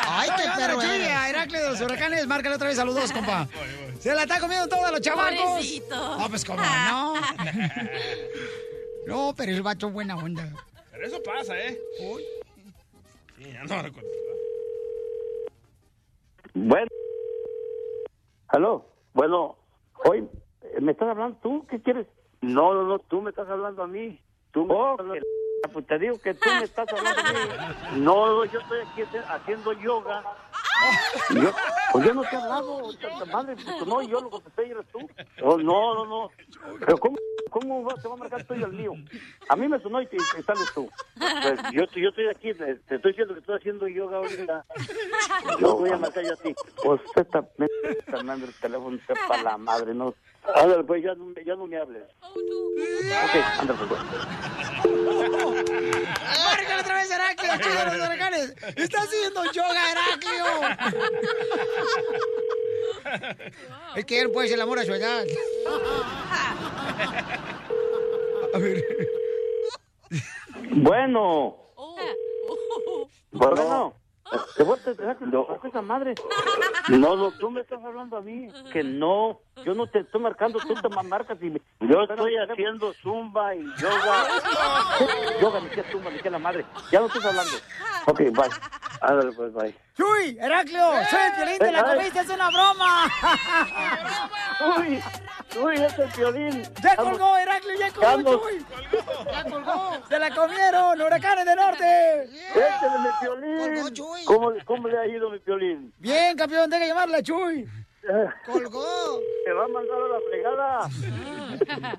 [0.07, 3.11] Ay, qué perro Chuy, a Heraclio de los huracanes, márcale otra vez a los dos,
[3.11, 3.47] compa.
[3.99, 5.39] Se la está comiendo todos los chavacos.
[5.41, 6.17] Pobrecito.
[6.17, 7.13] No, pues cómo no.
[9.07, 10.47] No, pero el vato buena onda.
[10.91, 11.79] Pero eso pasa, ¿eh?
[13.37, 14.09] Sí, ya no recuerdo.
[16.53, 16.87] Bueno.
[18.49, 18.85] Aló.
[19.13, 19.55] Bueno,
[20.05, 20.27] hoy,
[20.81, 21.65] ¿me estás hablando tú?
[21.67, 22.07] ¿Qué quieres?
[22.41, 24.19] No, no, no, tú me estás hablando a mí.
[24.51, 25.25] Tú me estás hablando-
[25.67, 27.33] pues te digo que tú me estás hablando a
[27.93, 28.01] mí.
[28.01, 30.23] No, yo estoy aquí haci- haciendo yoga.
[31.31, 31.51] Yo,
[31.91, 32.81] pues yo no te he hablado,
[33.31, 34.99] madre, pues no, yo lo contesté y eres tú.
[35.43, 36.29] Oh, no, no, no.
[36.79, 37.17] Pero ¿cómo,
[37.49, 38.93] cómo va- te va a marcar tú y el mío?
[39.49, 40.89] A mí me sonó y te, te sales tú.
[41.17, 44.65] Pues yo, yo estoy aquí, te, estoy diciendo que estoy haciendo yoga ahorita.
[45.59, 46.53] Yo voy a marcar yo a ti.
[46.83, 47.65] Pues usted está, me
[47.97, 50.13] está dando el teléfono, sepa la madre, no.
[50.55, 52.03] Ándale, pues ya no, me- ya no me hables.
[52.23, 54.01] Ok, ándale, pues.
[56.45, 58.55] Márcale otra vez, Heraclio, Chuy de los huracanes.
[58.75, 60.45] Está haciendo yoga, Heraclio.
[63.95, 65.25] Es que él puede ser el amor a su edad.
[68.53, 68.83] A ver.
[70.71, 71.57] Bueno.
[73.31, 73.93] Bueno.
[74.55, 75.17] ¿Te voy a tener
[75.63, 76.15] esa madre?
[76.89, 78.47] No, no, tú me estás hablando a mí.
[78.71, 81.61] Que no, yo no te estoy marcando, tú te ma- marcas y me...
[81.81, 84.27] Yo estoy haciendo zumba y yoga.
[85.41, 86.65] yoga, ni que zumba, ni que la madre.
[86.91, 87.51] Ya no estás hablando.
[88.05, 88.49] Ok, bye.
[89.01, 89.75] Ándale, pues, bye.
[89.95, 91.97] Chuy, Heraclio, soy el violín de la Ay.
[91.97, 93.05] comiste, es una broma.
[94.77, 95.01] Uy,
[95.61, 96.63] uy, es el violín.
[96.83, 98.39] Ya colgó, Heraclio, ya colgó.
[98.41, 98.65] Chuy.
[99.31, 99.91] Ya colgó.
[100.07, 102.23] Se la comieron, huracanes del norte.
[102.55, 103.93] Échale mi violín.
[104.25, 105.93] ¿Cómo, ¿Cómo le ha ido mi violín?
[105.97, 107.67] Bien, campeón, deja llamarle a Chuy.
[108.45, 109.19] Colgó.
[109.45, 110.89] Te va a mandar a la fregada.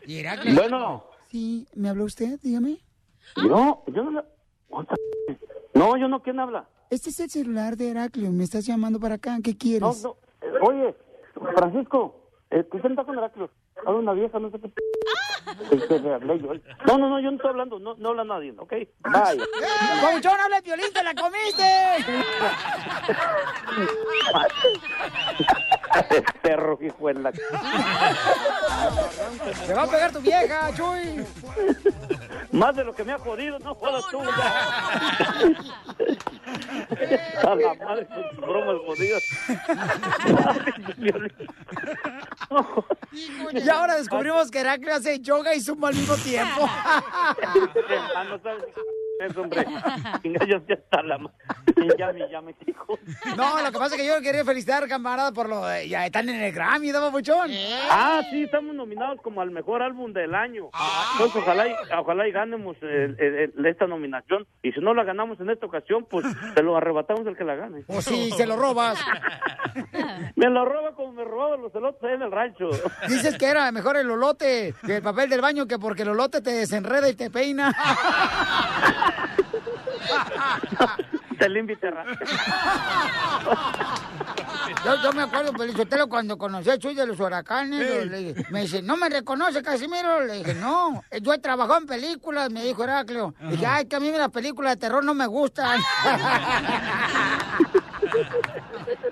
[0.07, 0.55] Y Heraclio.
[0.55, 1.05] Bueno.
[1.29, 2.39] Sí, ¿me habló usted?
[2.43, 2.79] Dígame.
[3.37, 4.25] Yo, yo no...
[5.75, 6.69] No, yo no, ¿quién habla?
[6.91, 10.03] Este es el celular de Heraclio, me estás llamando para acá, ¿qué quieres?
[10.03, 10.17] No, no.
[10.43, 10.97] eh, Oye,
[11.57, 13.49] Francisco, eh, ¿quién está con Heraclio?
[13.87, 14.73] Habla una vieja, no sé qué.
[15.71, 16.01] Este.
[16.01, 16.19] No,
[16.99, 18.71] no, no, yo no estoy hablando, no, no habla nadie, ¿ok?
[18.73, 19.39] Bye.
[20.03, 21.63] ¡Pabuchón, habla el violín, te la comiste!
[26.43, 27.33] Perro, hijo de la...
[29.67, 31.27] ¡Se va a pegar tu vieja, Chuy!
[32.53, 34.21] Más de lo que me ha jodido, no jodas tú.
[37.43, 39.23] A la madre con tus bromas jodidas.
[43.53, 46.69] Y ahora descubrimos que Heraclio hace yoga y zumba al mismo tiempo.
[49.21, 50.47] Ah, no sabes qué es, hombre.
[50.49, 51.19] Yo ya está la
[51.99, 52.99] Ya me, ya me dijo.
[53.37, 55.89] No, lo que pasa es que yo quería felicitar, camarada, por lo de...
[55.89, 57.51] Ya están en el Grammy, ¿no, papuchón?
[57.91, 60.71] Ah, sí, estamos nominados como al mejor álbum del año.
[61.13, 64.47] Entonces, ojalá y, ojalá y ganemos el- el- el- esta nominación.
[64.63, 67.55] Y si no la ganamos en esta ocasión, pues se lo arrebatamos al que la
[67.55, 67.85] gane.
[67.89, 68.99] O si se lo robas.
[70.37, 72.71] Me lo roba como me robaban los elotes ahí en el rancho.
[73.09, 76.41] Dices que era mejor el lolote que el papel del baño, que porque el lolote
[76.41, 77.71] te desenreda y te peina.
[81.39, 81.49] Te
[84.85, 88.09] Yo, yo me acuerdo, Pelizotelo, cuando conocí a Chuy de los huracanes, Ey.
[88.09, 90.25] le dije- me dice, ¿no me reconoce, Casimiro?
[90.27, 93.35] Le dije, no, yo he trabajado en películas, me dijo Heraclio.
[93.41, 95.81] Le dije, ay, que a mí las películas de terror no me gustan.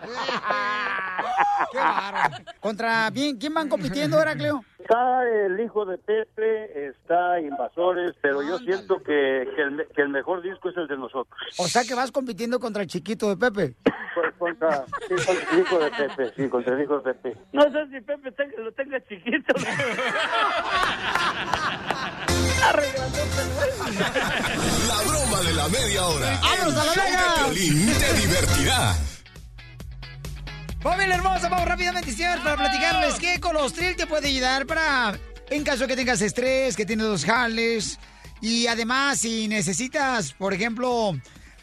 [1.73, 2.37] Qué bárbaro.
[2.61, 4.65] ¿Contra quién, quién van compitiendo, Heraclio?
[4.79, 10.09] Está el hijo de Pepe, está Invasores, pero yo siento que, que, el, que el
[10.09, 11.39] mejor disco es el de nosotros.
[11.59, 13.75] O sea que vas compitiendo contra el chiquito de Pepe.
[13.85, 13.93] Con-
[14.39, 17.37] Contra, sí, contra el hijo de Pepe, sí, contra el hijo de Pepe.
[17.53, 19.55] No sé si Pepe tenga- lo tenga chiquito.
[24.89, 26.41] La broma de la media hora.
[26.43, 27.37] ¡Vámonos a la El show Vegas!
[27.37, 28.95] de Piolín te divertirá.
[30.81, 35.19] Familia hermosa, vamos rápidamente, señor, para platicarles que Colostril te puede ayudar para,
[35.51, 37.99] en caso que tengas estrés, que tienes dos jales,
[38.41, 41.19] y además si necesitas, por ejemplo,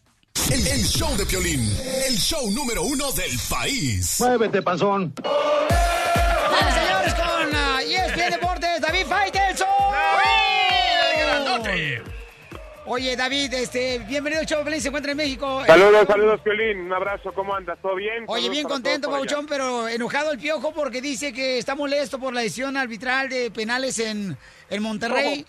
[0.51, 1.61] El, el show de Piolín,
[2.07, 4.17] el show número uno del país.
[4.19, 5.11] Muévete, panzón.
[5.15, 6.84] Bueno,
[12.87, 15.63] Oye, David, este, bienvenido al show, Pelín, se encuentra en México.
[15.65, 16.81] Saludos, Eh, saludos, Piolín.
[16.81, 17.79] Un abrazo, ¿cómo andas?
[17.81, 18.25] ¿Todo bien?
[18.27, 19.09] Oye, bien contento.
[19.09, 23.49] Pauchón, pero enojado el piojo porque dice que está molesto por la decisión arbitral de
[23.49, 24.37] penales en,
[24.69, 25.45] en Monterrey.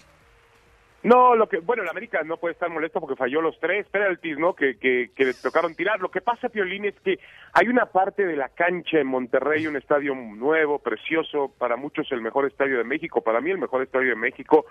[1.02, 4.38] No, lo que, bueno, el América no puede estar molesto porque falló los tres penaltis,
[4.38, 4.54] ¿no?
[4.54, 6.00] Que, que, que le tocaron tirar.
[6.00, 7.18] Lo que pasa, Piolín, es que
[7.52, 12.22] hay una parte de la cancha en Monterrey, un estadio nuevo, precioso, para muchos el
[12.22, 14.64] mejor estadio de México, para mí el mejor estadio de México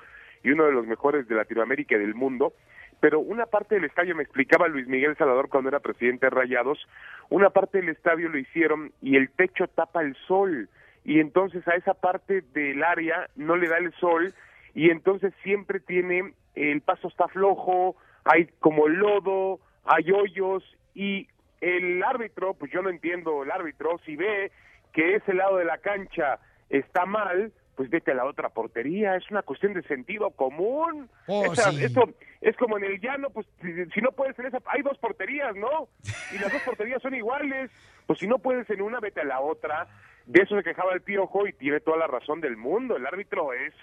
[0.46, 2.54] y uno de los mejores de Latinoamérica y del mundo.
[3.00, 6.88] Pero una parte del estadio, me explicaba Luis Miguel Salvador cuando era presidente de Rayados,
[7.30, 10.70] una parte del estadio lo hicieron y el techo tapa el sol.
[11.04, 14.34] Y entonces a esa parte del área no le da el sol
[14.76, 20.64] y entonces siempre tiene el paso está flojo, hay como lodo, hay hoyos
[20.94, 21.28] y
[21.60, 24.52] el árbitro, pues yo no entiendo el árbitro, si ve
[24.94, 26.40] que ese lado de la cancha
[26.70, 31.10] está mal, pues vete a la otra portería, es una cuestión de sentido común.
[31.28, 31.84] Oh, Esa- sí.
[31.84, 32.10] Esto
[32.42, 35.56] es como en el llano, pues si, si no puedes en esa, hay dos porterías,
[35.56, 35.90] ¿no?
[36.34, 37.72] Y las dos porterías son iguales,
[38.08, 39.88] pues si no puedes en una, vete a la otra.
[40.26, 42.96] De eso se quejaba el piojo y tiene toda la razón del mundo.
[42.98, 43.74] El árbitro es,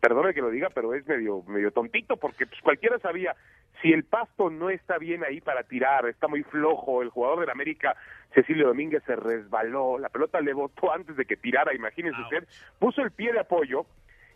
[0.00, 3.36] perdone que lo diga, pero es medio, medio tontito porque pues cualquiera sabía,
[3.82, 7.50] si el pasto no está bien ahí para tirar, está muy flojo, el jugador del
[7.50, 7.96] América,
[8.34, 12.46] Cecilio Domínguez, se resbaló, la pelota le botó antes de que tirara, imagínense usted,
[12.78, 13.86] puso el pie de apoyo,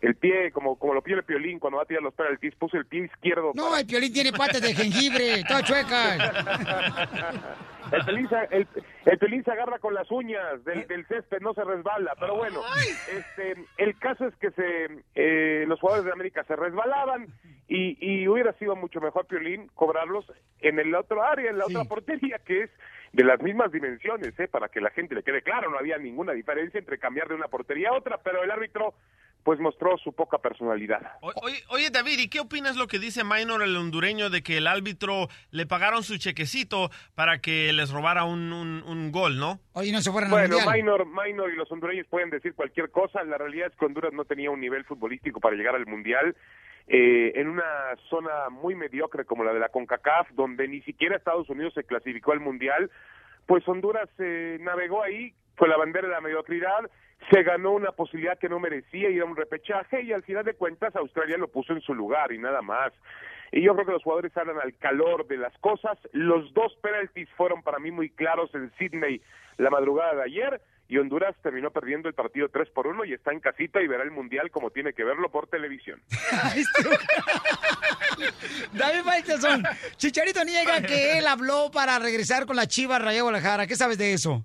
[0.05, 2.77] el pie, como, como lo pide el piolín cuando va a tirar los penaltis, puso
[2.77, 3.53] el pie izquierdo.
[3.55, 6.19] No, el piolín tiene patas de jengibre, todas chuecas.
[7.91, 8.69] El pelín, se, el,
[9.07, 12.15] el pelín se agarra con las uñas del, del césped, no se resbala.
[12.21, 12.61] Pero bueno,
[13.13, 17.29] este, el caso es que se, eh, los jugadores de América se resbalaban
[17.67, 21.85] y, y hubiera sido mucho mejor, Piolín, cobrarlos en el otro área, en la otra
[21.85, 22.71] portería, que es
[23.15, 24.49] de las mismas dimensiones, ¿eh?
[24.49, 25.71] para que la gente le quede claro.
[25.71, 28.95] No había ninguna diferencia entre cambiar de una portería a otra, pero el árbitro
[29.45, 31.03] pues mostró su poca personalidad.
[31.21, 34.57] O- Oye, oye, David, ¿y qué opinas lo que dice Minor, el hondureño, de que
[34.57, 39.61] el árbitro le pagaron su chequecito para que les robara un, un- un gol, no?
[39.75, 43.23] Oye, no se fueran Bueno, Minor, Minor y los hondureños pueden decir cualquier cosa.
[43.23, 46.35] La realidad es que Honduras no tenía un nivel futbolístico para llegar al Mundial.
[46.87, 47.65] Eh, en una
[48.11, 52.33] zona muy mediocre como la de la CONCACAF, donde ni siquiera Estados Unidos se clasificó
[52.33, 52.91] al Mundial,
[53.47, 56.91] pues Honduras eh, navegó ahí con la bandera de la mediocridad,
[57.31, 60.55] se ganó una posibilidad que no merecía ir a un repechaje y al final de
[60.55, 62.93] cuentas Australia lo puso en su lugar y nada más.
[63.53, 65.97] Y yo creo que los jugadores hablan al calor de las cosas.
[66.13, 69.21] Los dos penaltis fueron para mí muy claros en Sydney
[69.57, 73.33] la madrugada de ayer y Honduras terminó perdiendo el partido 3 por 1 y está
[73.33, 76.03] en casita y verá el Mundial como tiene que verlo por televisión.
[78.73, 79.65] David Faitelson,
[79.97, 83.67] Chicharito niega que él habló para regresar con la Chivas Raya Guadalajara.
[83.67, 84.45] ¿Qué sabes de eso?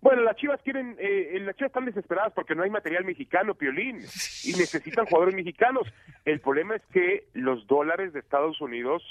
[0.00, 3.96] Bueno, las Chivas quieren, eh, las Chivas están desesperadas porque no hay material mexicano, Piolín,
[3.96, 5.92] y necesitan jugadores mexicanos.
[6.24, 9.02] El problema es que los dólares de Estados Unidos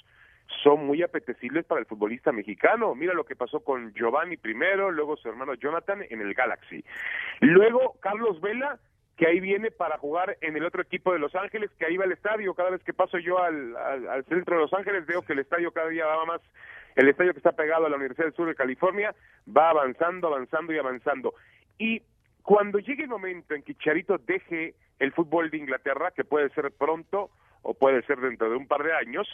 [0.64, 2.96] son muy apetecibles para el futbolista mexicano.
[2.96, 6.86] Mira lo que pasó con Giovanni primero, luego su hermano Jonathan en el Galaxy.
[7.42, 8.80] Luego Carlos Vela,
[9.18, 12.06] que ahí viene para jugar en el otro equipo de Los Ángeles, que ahí va
[12.06, 12.54] al estadio.
[12.54, 15.40] Cada vez que paso yo al, al, al centro de Los Ángeles veo que el
[15.40, 16.42] estadio cada día va más
[16.98, 19.14] el estadio que está pegado a la Universidad del Sur de California
[19.56, 21.36] va avanzando, avanzando y avanzando.
[21.78, 22.02] Y
[22.42, 26.72] cuando llegue el momento en que Charito deje el fútbol de Inglaterra, que puede ser
[26.72, 27.30] pronto
[27.62, 29.28] o puede ser dentro de un par de años,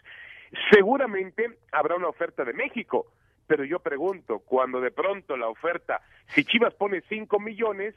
[0.72, 3.08] seguramente habrá una oferta de México.
[3.48, 7.96] Pero yo pregunto, cuando de pronto la oferta, si Chivas pone 5 millones,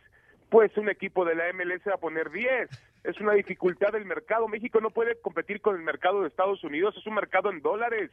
[0.49, 2.96] pues un equipo de la MLS va a poner 10.
[3.07, 4.49] Es una dificultad del mercado.
[4.49, 8.11] México no puede competir con el mercado de Estados Unidos, es un mercado en dólares.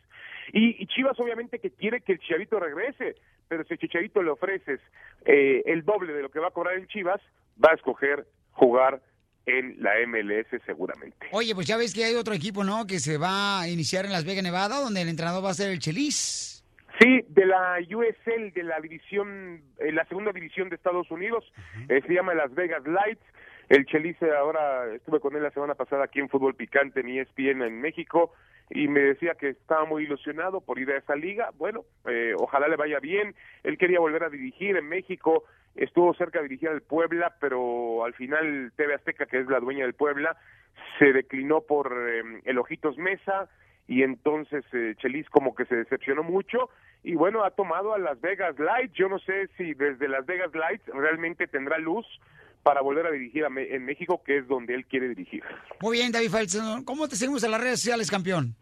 [0.51, 3.15] Y, y Chivas obviamente que quiere que el Chicharito regrese,
[3.47, 4.79] pero si el Chicharito le ofreces
[5.25, 7.21] eh, el doble de lo que va a cobrar en Chivas,
[7.63, 9.01] va a escoger jugar
[9.45, 11.27] en la MLS seguramente.
[11.31, 12.85] Oye, pues ya ves que hay otro equipo, ¿no?
[12.85, 15.71] Que se va a iniciar en Las Vegas, Nevada, donde el entrenador va a ser
[15.71, 16.63] el Chelis.
[16.99, 21.43] Sí, de la USL, de la división, eh, la segunda división de Estados Unidos,
[21.89, 23.23] eh, se llama Las Vegas Lights.
[23.69, 27.63] El Chelice ahora estuve con él la semana pasada aquí en Fútbol Picante en ESPN
[27.63, 28.33] en México
[28.69, 31.51] y me decía que estaba muy ilusionado por ir a esa liga.
[31.57, 33.35] Bueno, eh, ojalá le vaya bien.
[33.63, 35.43] Él quería volver a dirigir en México,
[35.75, 39.85] estuvo cerca de dirigir al Puebla, pero al final TV Azteca, que es la dueña
[39.85, 40.37] del Puebla,
[40.99, 43.49] se declinó por eh, el Ojitos Mesa
[43.87, 46.69] y entonces eh, Chelis como que se decepcionó mucho
[47.03, 48.93] y bueno, ha tomado a Las Vegas Lights.
[48.93, 52.05] Yo no sé si desde Las Vegas Lights realmente tendrá luz
[52.63, 55.43] para volver a dirigir a Me- en México, que es donde él quiere dirigir.
[55.81, 56.83] Muy bien, David Faitelson.
[56.83, 58.55] ¿Cómo te seguimos en las redes sociales, campeón?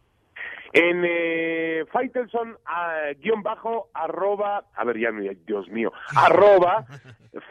[0.73, 5.09] En eh, Faitelson, ah, guion bajo, arroba, a ver, ya,
[5.45, 6.85] Dios mío, arroba,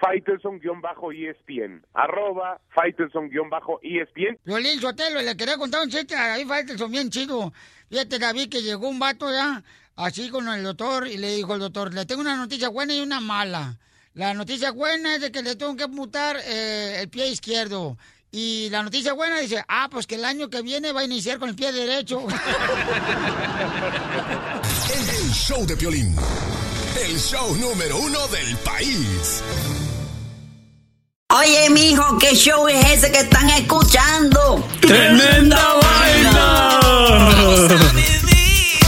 [0.00, 4.38] Faitelson, guion bajo, ESPN, arroba, Faitelson, guion bajo, ESPN.
[4.44, 7.52] Violín Sotelo, le quería contar un chiste a David Faitelson bien chido.
[7.90, 9.62] Fíjate, David, que llegó un vato ya,
[9.96, 13.00] así con el doctor, y le dijo el doctor, le tengo una noticia buena y
[13.02, 13.76] una mala.
[14.14, 17.96] La noticia buena es de que le tengo que amputar eh, el pie izquierdo.
[18.32, 21.38] Y la noticia buena dice, ah, pues que el año que viene va a iniciar
[21.38, 22.26] con el pie derecho.
[25.00, 26.14] El show de Piolín.
[27.04, 29.42] El show número uno del país.
[31.32, 34.64] Oye, mijo, ¿qué show es ese que están escuchando?
[34.80, 35.80] ¡Tremenda